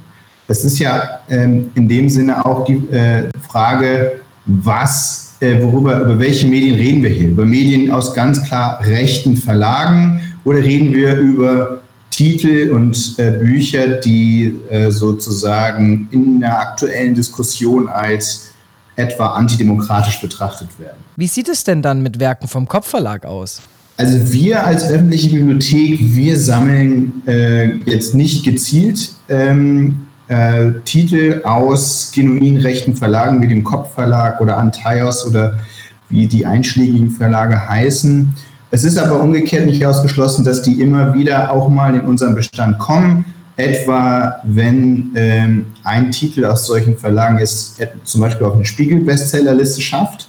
Es 0.48 0.64
ist 0.64 0.80
ja 0.80 1.20
ähm, 1.30 1.70
in 1.76 1.88
dem 1.88 2.08
Sinne 2.08 2.44
auch 2.44 2.64
die 2.64 2.78
äh, 2.90 3.28
Frage, 3.48 4.20
was, 4.44 5.36
äh, 5.40 5.62
worüber, 5.62 6.00
über 6.00 6.18
welche 6.18 6.46
Medien 6.48 6.74
reden 6.74 7.02
wir 7.02 7.10
hier? 7.10 7.28
Über 7.28 7.44
Medien 7.44 7.92
aus 7.92 8.12
ganz 8.12 8.42
klar 8.42 8.80
rechten 8.84 9.36
Verlagen, 9.36 10.20
Oder 10.44 10.58
reden 10.58 10.92
wir 10.92 11.16
über 11.16 11.82
Titel 12.10 12.70
und 12.72 13.18
äh, 13.18 13.32
Bücher, 13.32 13.88
die 14.00 14.54
äh, 14.70 14.90
sozusagen 14.90 16.08
in 16.10 16.40
der 16.40 16.58
aktuellen 16.58 17.14
Diskussion 17.14 17.88
als 17.88 18.50
etwa 18.96 19.28
antidemokratisch 19.28 20.20
betrachtet 20.20 20.68
werden? 20.78 20.98
Wie 21.16 21.26
sieht 21.26 21.48
es 21.48 21.64
denn 21.64 21.82
dann 21.82 22.02
mit 22.02 22.20
Werken 22.20 22.48
vom 22.48 22.68
Kopfverlag 22.68 23.24
aus? 23.24 23.62
Also 23.96 24.32
wir 24.32 24.64
als 24.64 24.88
öffentliche 24.88 25.30
Bibliothek, 25.30 25.98
wir 26.00 26.38
sammeln 26.38 27.22
äh, 27.26 27.76
jetzt 27.84 28.14
nicht 28.14 28.44
gezielt 28.44 29.12
ähm, 29.28 30.06
äh, 30.28 30.72
Titel 30.84 31.42
aus 31.44 32.10
genuin 32.14 32.56
rechten 32.58 32.96
Verlagen 32.96 33.42
wie 33.42 33.48
dem 33.48 33.64
Kopfverlag 33.64 34.40
oder 34.40 34.56
Antaios 34.56 35.26
oder 35.26 35.58
wie 36.08 36.26
die 36.26 36.46
einschlägigen 36.46 37.10
Verlage 37.10 37.68
heißen. 37.68 38.34
Es 38.74 38.84
ist 38.84 38.96
aber 38.96 39.20
umgekehrt 39.20 39.66
nicht 39.66 39.84
ausgeschlossen, 39.84 40.46
dass 40.46 40.62
die 40.62 40.80
immer 40.80 41.12
wieder 41.12 41.52
auch 41.52 41.68
mal 41.68 41.94
in 41.94 42.00
unseren 42.00 42.34
Bestand 42.34 42.78
kommen. 42.78 43.26
Etwa 43.56 44.36
wenn 44.44 45.10
ähm, 45.14 45.66
ein 45.84 46.10
Titel 46.10 46.46
aus 46.46 46.66
solchen 46.66 46.96
Verlagen 46.96 47.36
es 47.36 47.76
zum 48.04 48.22
Beispiel 48.22 48.46
auf 48.46 48.54
eine 48.54 48.64
Spiegel-Bestsellerliste 48.64 49.82
schafft. 49.82 50.26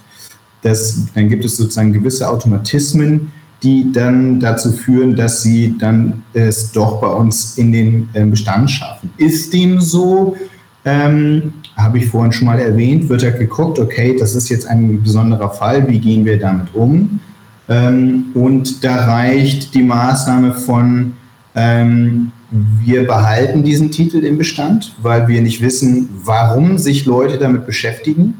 Das, 0.60 1.06
dann 1.14 1.30
gibt 1.30 1.42
es 1.46 1.56
sozusagen 1.56 1.94
gewisse 1.94 2.28
Automatismen, 2.28 3.32
die 3.62 3.90
dann 3.90 4.40
dazu 4.40 4.72
führen, 4.72 5.16
dass 5.16 5.42
sie 5.42 5.74
dann 5.78 6.22
es 6.34 6.70
doch 6.70 7.00
bei 7.00 7.08
uns 7.08 7.56
in 7.56 7.72
den 7.72 8.10
äh, 8.12 8.26
Bestand 8.26 8.70
schaffen. 8.70 9.10
Ist 9.16 9.54
dem 9.54 9.80
so? 9.80 10.36
Ähm, 10.84 11.54
Habe 11.76 11.96
ich 11.96 12.08
vorhin 12.08 12.30
schon 12.30 12.46
mal 12.46 12.58
erwähnt, 12.58 13.08
wird 13.08 13.22
ja 13.22 13.30
geguckt, 13.30 13.78
okay, 13.78 14.14
das 14.18 14.34
ist 14.34 14.50
jetzt 14.50 14.66
ein 14.66 15.02
besonderer 15.02 15.48
Fall, 15.48 15.88
wie 15.88 15.98
gehen 15.98 16.26
wir 16.26 16.38
damit 16.38 16.74
um? 16.74 17.20
Ähm, 17.68 18.26
und 18.34 18.84
da 18.84 19.06
reicht 19.06 19.74
die 19.74 19.82
Maßnahme 19.82 20.54
von, 20.54 21.14
ähm, 21.54 22.32
wir 22.50 23.06
behalten 23.06 23.64
diesen 23.64 23.90
Titel 23.90 24.18
im 24.18 24.38
Bestand, 24.38 24.94
weil 25.02 25.26
wir 25.28 25.40
nicht 25.40 25.60
wissen, 25.60 26.08
warum 26.22 26.78
sich 26.78 27.04
Leute 27.04 27.38
damit 27.38 27.66
beschäftigen. 27.66 28.34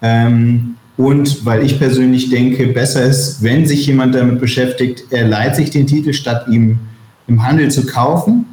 Ähm, 0.00 0.76
und 0.96 1.44
weil 1.44 1.62
ich 1.62 1.78
persönlich 1.78 2.30
denke, 2.30 2.68
besser 2.68 3.02
ist, 3.02 3.42
wenn 3.42 3.66
sich 3.66 3.86
jemand 3.86 4.14
damit 4.14 4.40
beschäftigt, 4.40 5.04
er 5.10 5.28
leiht 5.28 5.56
sich 5.56 5.70
den 5.70 5.86
Titel, 5.86 6.14
statt 6.14 6.46
ihm 6.48 6.78
im 7.26 7.46
Handel 7.46 7.70
zu 7.70 7.84
kaufen 7.84 8.46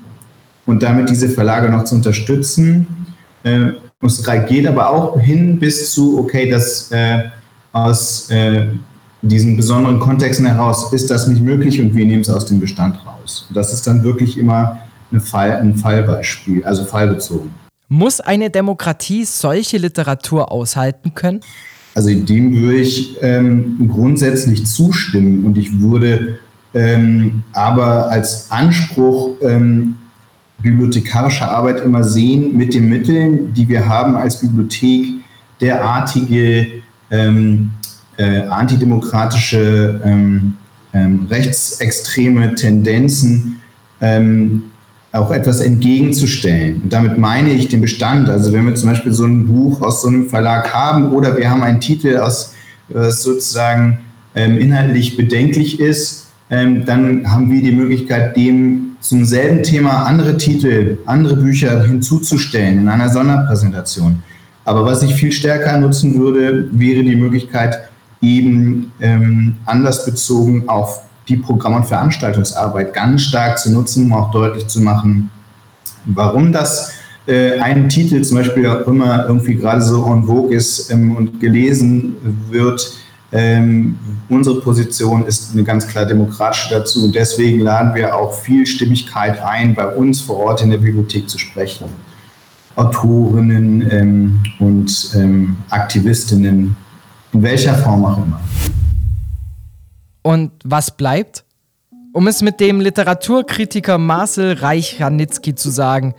und 0.65 0.83
damit 0.83 1.09
diese 1.09 1.29
Verlage 1.29 1.69
noch 1.69 1.85
zu 1.85 1.95
unterstützen. 1.95 2.87
Äh, 3.43 3.71
es 4.01 4.23
geht 4.49 4.67
aber 4.67 4.89
auch 4.89 5.17
hin 5.19 5.59
bis 5.59 5.93
zu, 5.93 6.19
okay, 6.19 6.49
dass 6.49 6.91
äh, 6.91 7.23
aus 7.71 8.29
äh, 8.29 8.65
diesen 9.23 9.55
besonderen 9.55 9.99
Kontexten 9.99 10.45
heraus 10.45 10.91
ist 10.91 11.09
das 11.09 11.27
nicht 11.27 11.41
möglich 11.41 11.81
und 11.81 11.95
wir 11.95 12.05
nehmen 12.05 12.21
es 12.21 12.29
aus 12.29 12.45
dem 12.45 12.59
Bestand 12.59 12.97
raus. 13.05 13.45
Und 13.47 13.55
das 13.55 13.73
ist 13.73 13.87
dann 13.87 14.03
wirklich 14.03 14.37
immer 14.37 14.79
Fall, 15.19 15.51
ein 15.51 15.75
Fallbeispiel, 15.75 16.63
also 16.65 16.85
fallbezogen. 16.85 17.51
Muss 17.87 18.19
eine 18.19 18.49
Demokratie 18.49 19.25
solche 19.25 19.77
Literatur 19.77 20.51
aushalten 20.51 21.13
können? 21.13 21.41
Also 21.95 22.09
dem 22.09 22.55
würde 22.55 22.79
ich 22.79 23.17
ähm, 23.21 23.87
grundsätzlich 23.87 24.65
zustimmen 24.65 25.45
und 25.45 25.57
ich 25.57 25.79
würde 25.79 26.39
ähm, 26.73 27.43
aber 27.53 28.09
als 28.09 28.49
Anspruch 28.49 29.35
ähm, 29.41 29.95
bibliothekarischer 30.61 31.51
Arbeit 31.51 31.81
immer 31.81 32.03
sehen, 32.03 32.57
mit 32.57 32.73
den 32.73 32.89
Mitteln, 32.89 33.53
die 33.53 33.67
wir 33.67 33.87
haben 33.87 34.15
als 34.15 34.39
Bibliothek, 34.39 35.05
derartige 35.61 36.67
ähm, 37.11 37.71
äh, 38.17 38.41
antidemokratische, 38.41 40.01
ähm, 40.03 40.55
ähm, 40.93 41.27
rechtsextreme 41.29 42.55
Tendenzen 42.55 43.61
ähm, 44.01 44.63
auch 45.11 45.31
etwas 45.31 45.61
entgegenzustellen. 45.61 46.81
Und 46.83 46.93
damit 46.93 47.17
meine 47.17 47.51
ich 47.51 47.67
den 47.67 47.81
Bestand. 47.81 48.29
Also 48.29 48.51
wenn 48.51 48.65
wir 48.65 48.75
zum 48.75 48.89
Beispiel 48.89 49.11
so 49.11 49.25
ein 49.25 49.47
Buch 49.47 49.81
aus 49.81 50.01
so 50.01 50.07
einem 50.07 50.29
Verlag 50.29 50.73
haben 50.73 51.11
oder 51.11 51.37
wir 51.37 51.49
haben 51.49 51.63
einen 51.63 51.79
Titel, 51.79 52.17
aus, 52.17 52.53
was 52.89 53.21
sozusagen 53.21 53.99
ähm, 54.35 54.57
inhaltlich 54.57 55.15
bedenklich 55.15 55.79
ist, 55.79 56.27
ähm, 56.49 56.85
dann 56.85 57.31
haben 57.31 57.51
wir 57.51 57.61
die 57.61 57.71
Möglichkeit, 57.71 58.35
dem 58.35 58.97
zum 58.99 59.25
selben 59.25 59.63
Thema 59.63 60.03
andere 60.05 60.37
Titel, 60.37 60.97
andere 61.05 61.35
Bücher 61.35 61.83
hinzuzustellen 61.83 62.79
in 62.79 62.87
einer 62.87 63.09
Sonderpräsentation. 63.09 64.23
Aber 64.65 64.85
was 64.85 65.03
ich 65.03 65.13
viel 65.13 65.31
stärker 65.31 65.77
nutzen 65.77 66.17
würde, 66.17 66.69
wäre 66.71 67.03
die 67.03 67.15
Möglichkeit, 67.15 67.89
eben 68.23 68.91
ähm, 69.01 69.57
anlassbezogen 69.65 70.67
auf 70.67 71.01
die 71.27 71.37
Programm- 71.37 71.75
und 71.75 71.85
Veranstaltungsarbeit 71.85 72.93
ganz 72.93 73.21
stark 73.23 73.59
zu 73.59 73.71
nutzen, 73.71 74.05
um 74.05 74.13
auch 74.13 74.31
deutlich 74.31 74.67
zu 74.67 74.81
machen, 74.81 75.29
warum 76.05 76.51
das 76.51 76.91
äh, 77.27 77.59
ein 77.59 77.87
Titel 77.87 78.21
zum 78.21 78.37
Beispiel 78.37 78.67
auch 78.67 78.87
immer 78.87 79.25
irgendwie 79.27 79.55
gerade 79.55 79.81
so 79.81 80.05
en 80.05 80.23
vogue 80.23 80.53
ist 80.53 80.91
ähm, 80.91 81.15
und 81.15 81.39
gelesen 81.39 82.15
wird. 82.49 82.97
Ähm, 83.31 83.97
unsere 84.29 84.61
Position 84.61 85.25
ist 85.25 85.53
eine 85.53 85.63
ganz 85.63 85.87
klar 85.87 86.05
demokratische 86.05 86.75
dazu 86.75 87.05
und 87.05 87.15
deswegen 87.15 87.61
laden 87.61 87.95
wir 87.95 88.15
auch 88.15 88.33
viel 88.33 88.65
Stimmigkeit 88.65 89.41
ein, 89.41 89.73
bei 89.73 89.87
uns 89.87 90.21
vor 90.21 90.37
Ort 90.37 90.61
in 90.61 90.69
der 90.69 90.77
Bibliothek 90.77 91.27
zu 91.27 91.39
sprechen. 91.39 91.85
Autorinnen 92.75 93.87
ähm, 93.91 94.39
und 94.59 95.11
ähm, 95.15 95.57
Aktivistinnen, 95.69 96.75
in 97.33 97.43
welcher 97.43 97.75
Form 97.75 98.05
auch 98.05 98.17
immer. 98.17 98.39
Und 100.21 100.51
was 100.63 100.91
bleibt? 100.91 101.43
Um 102.13 102.27
es 102.27 102.41
mit 102.41 102.59
dem 102.59 102.79
Literaturkritiker 102.79 103.97
Marcel 103.97 104.53
Reich-Ranitzky 104.53 105.55
zu 105.55 105.71
sagen, 105.71 106.13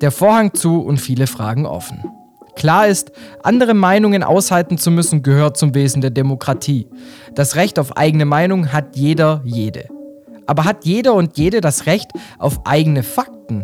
der 0.00 0.12
Vorhang 0.12 0.54
zu 0.54 0.80
und 0.80 0.98
viele 0.98 1.26
Fragen 1.26 1.66
offen. 1.66 2.04
Klar 2.54 2.86
ist, 2.86 3.10
andere 3.42 3.74
Meinungen 3.74 4.22
aushalten 4.22 4.78
zu 4.78 4.90
müssen, 4.90 5.22
gehört 5.22 5.56
zum 5.56 5.74
Wesen 5.74 6.02
der 6.02 6.10
Demokratie. 6.10 6.88
Das 7.34 7.56
Recht 7.56 7.78
auf 7.78 7.96
eigene 7.96 8.24
Meinung 8.24 8.72
hat 8.72 8.96
jeder, 8.96 9.42
jede. 9.44 9.88
Aber 10.46 10.64
hat 10.64 10.84
jeder 10.84 11.14
und 11.14 11.36
jede 11.36 11.60
das 11.60 11.86
Recht 11.86 12.10
auf 12.38 12.66
eigene 12.66 13.02
Fakten? 13.02 13.62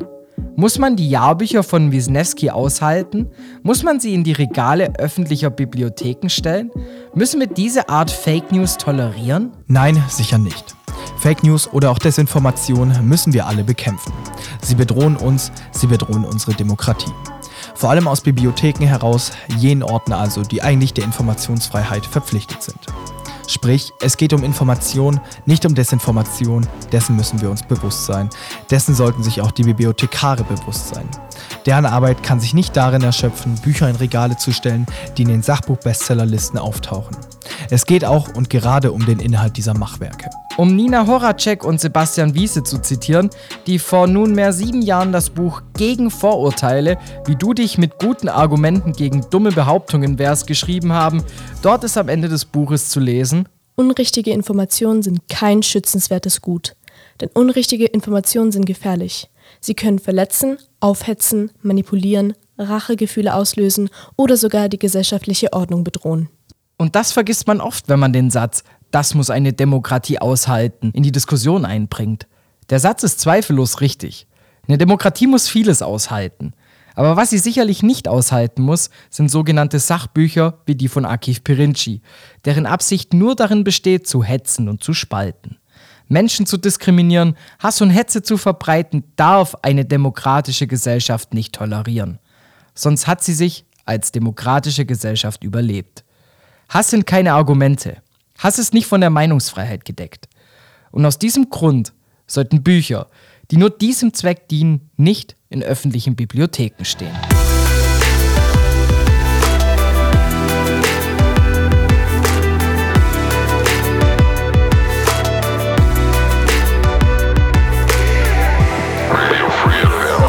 Muss 0.57 0.79
man 0.79 0.97
die 0.97 1.11
Jahrbücher 1.11 1.63
von 1.63 1.93
Wisniewski 1.93 2.51
aushalten? 2.51 3.29
Muss 3.63 3.83
man 3.83 4.01
sie 4.01 4.15
in 4.15 4.25
die 4.25 4.33
Regale 4.33 4.95
öffentlicher 4.99 5.51
Bibliotheken 5.51 6.29
stellen? 6.29 6.71
Müssen 7.15 7.41
wir 7.41 7.47
diese 7.47 7.89
Art 7.89 8.11
Fake 8.11 8.53
News 8.53 8.77
tolerieren? 8.77 9.53
Nein, 9.67 10.03
sicher 10.09 10.39
nicht. 10.39 10.75
Fake 11.19 11.43
News 11.43 11.73
oder 11.73 11.91
auch 11.91 11.99
Desinformation 11.99 12.93
müssen 13.03 13.33
wir 13.33 13.47
alle 13.47 13.65
bekämpfen. 13.65 14.13
Sie 14.63 14.75
bedrohen 14.75 15.17
uns, 15.17 15.53
sie 15.73 15.87
bedrohen 15.87 16.25
unsere 16.25 16.55
Demokratie. 16.55 17.13
Vor 17.75 17.91
allem 17.91 18.09
aus 18.09 18.23
Bibliotheken 18.23 18.87
heraus, 18.87 19.33
jenen 19.59 19.83
Orten 19.83 20.13
also, 20.13 20.43
die 20.43 20.63
eigentlich 20.63 20.95
der 20.95 21.05
Informationsfreiheit 21.05 22.07
verpflichtet 22.07 22.63
sind. 22.63 22.79
Sprich, 23.49 23.93
es 24.01 24.17
geht 24.17 24.33
um 24.33 24.43
Information, 24.43 25.21
nicht 25.45 25.65
um 25.67 25.75
Desinformation, 25.75 26.67
dessen 26.91 27.17
müssen 27.17 27.41
wir 27.41 27.51
uns 27.51 27.63
bewusst 27.63 28.07
sein. 28.07 28.29
Dessen 28.71 28.95
sollten 28.95 29.23
sich 29.23 29.41
auch 29.41 29.53
die 29.53 29.63
Bibliothekare 29.63 30.45
bewusst 30.45 30.89
sein. 30.89 31.09
Deren 31.65 31.87
Arbeit 31.87 32.23
kann 32.23 32.41
sich 32.41 32.55
nicht 32.55 32.77
darin 32.77 33.03
erschöpfen, 33.03 33.55
Bücher 33.57 33.89
in 33.89 33.97
Regale 33.97 34.37
zu 34.37 34.53
stellen, 34.53 34.87
die 35.17 35.23
in 35.23 35.29
den 35.29 35.43
Sachbuch-Bestsellerlisten 35.43 36.59
auftauchen. 36.59 37.17
Es 37.71 37.87
geht 37.87 38.05
auch 38.05 38.29
und 38.35 38.51
gerade 38.51 38.93
um 38.93 39.05
den 39.07 39.21
Inhalt 39.21 39.57
dieser 39.57 39.75
Machwerke. 39.75 40.31
Um 40.57 40.75
Nina 40.75 41.07
Horacek 41.07 41.65
und 41.65 41.81
Sebastian 41.81 42.35
Wiese 42.35 42.63
zu 42.63 42.79
zitieren, 42.79 43.31
die 43.67 43.79
vor 43.79 44.07
nunmehr 44.07 44.53
sieben 44.53 44.81
Jahren 44.83 45.13
das 45.13 45.31
Buch 45.31 45.63
Gegen 45.77 46.11
Vorurteile, 46.11 46.99
wie 47.27 47.37
du 47.37 47.53
dich 47.53 47.77
mit 47.77 47.99
guten 47.99 48.29
Argumenten 48.29 48.93
gegen 48.93 49.29
dumme 49.31 49.53
Behauptungen 49.53 50.19
wehrst, 50.19 50.47
geschrieben 50.47 50.93
haben, 50.93 51.23
dort 51.63 51.85
ist 51.85 51.99
am 51.99 52.09
Ende 52.09 52.29
des 52.29 52.47
Buches 52.47 52.89
zu 52.89 53.01
lesen, 53.01 53.49
Unrichtige 53.79 54.31
Informationen 54.31 55.03
sind 55.03 55.29
kein 55.29 55.63
schützenswertes 55.63 56.41
Gut, 56.41 56.77
denn 57.21 57.29
unrichtige 57.35 57.85
Informationen 57.85 58.51
sind 58.51 58.65
gefährlich. 58.65 59.29
Sie 59.61 59.75
können 59.75 59.99
verletzen, 59.99 60.57
aufhetzen, 60.81 61.51
manipulieren, 61.61 62.33
Rachegefühle 62.57 63.35
auslösen 63.35 63.91
oder 64.17 64.39
sogar 64.39 64.71
die 64.71 64.79
gesellschaftliche 64.79 65.53
Ordnung 65.53 65.85
bedrohen. 65.85 66.31
Und 66.79 66.97
das 66.97 67.13
vergisst 67.13 67.47
man 67.47 67.61
oft, 67.61 67.91
wenn 67.91 68.01
man 68.01 68.15
den 68.15 68.31
Satz, 68.31 68.65
das 68.97 69.15
muss 69.15 69.29
eine 69.29 69.53
Demokratie 69.53 70.21
aushalten, 70.21 70.91
in 70.95 71.03
die 71.03 71.13
Diskussion 71.13 71.67
einbringt. 71.67 72.27
Der 72.71 72.81
Satz 72.81 73.03
ist 73.03 73.21
zweifellos 73.21 73.83
richtig. 73.83 74.27
Eine 74.67 74.79
Demokratie 74.79 75.27
muss 75.27 75.51
vieles 75.51 75.83
aushalten. 75.83 76.55
Aber 76.95 77.15
was 77.15 77.29
sie 77.29 77.37
sicherlich 77.37 77.83
nicht 77.83 78.09
aushalten 78.09 78.63
muss, 78.63 78.89
sind 79.11 79.31
sogenannte 79.31 79.81
Sachbücher 79.81 80.63
wie 80.65 80.77
die 80.77 80.89
von 80.89 81.05
Akif 81.05 81.45
Pirinci, 81.45 82.01
deren 82.47 82.65
Absicht 82.65 83.13
nur 83.13 83.37
darin 83.37 83.65
besteht, 83.65 84.07
zu 84.07 84.25
hetzen 84.25 84.67
und 84.67 84.83
zu 84.83 84.95
spalten. 84.95 85.59
Menschen 86.09 86.47
zu 86.47 86.57
diskriminieren, 86.57 87.37
Hass 87.59 87.83
und 87.83 87.91
Hetze 87.91 88.23
zu 88.23 88.39
verbreiten, 88.39 89.05
darf 89.17 89.57
eine 89.61 89.85
demokratische 89.85 90.67
Gesellschaft 90.67 91.35
nicht 91.35 91.55
tolerieren. 91.55 92.19
Sonst 92.75 93.07
hat 93.07 93.23
sie 93.23 93.35
sich 93.35 93.67
als 93.85 94.11
demokratische 94.11 94.87
Gesellschaft 94.87 95.45
überlebt. 95.45 96.03
Hass 96.71 96.89
sind 96.89 97.07
keine 97.07 97.35
Argumente. 97.35 97.99
Hass 98.39 98.59
ist 98.59 98.75
nicht 98.75 98.87
von 98.87 99.01
der 99.01 99.11
Meinungsfreiheit 99.11 99.85
gedeckt. 99.85 100.29
Und 100.91 101.07
aus 101.07 101.19
diesem 101.19 101.51
Grund 101.51 101.93
sollten 102.27 102.63
Bücher, 102.63 103.09
die 103.51 103.57
nur 103.57 103.71
diesem 103.71 104.13
Zweck 104.13 104.49
dienen, 104.49 104.91
nicht 104.97 105.37
in 105.49 105.63
öffentlichen 105.63 106.17
Bibliotheken 106.17 106.85
stehen. 106.85 107.17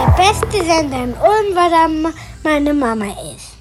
Der 0.08 0.34
beste 0.34 0.66
Sender 0.66 1.03
in 1.03 1.14
Ulm 1.14 1.55
war 1.55 1.70
dann 1.70 2.14
meine 2.43 2.74
Mama 2.74 3.05
ist. 3.36 3.57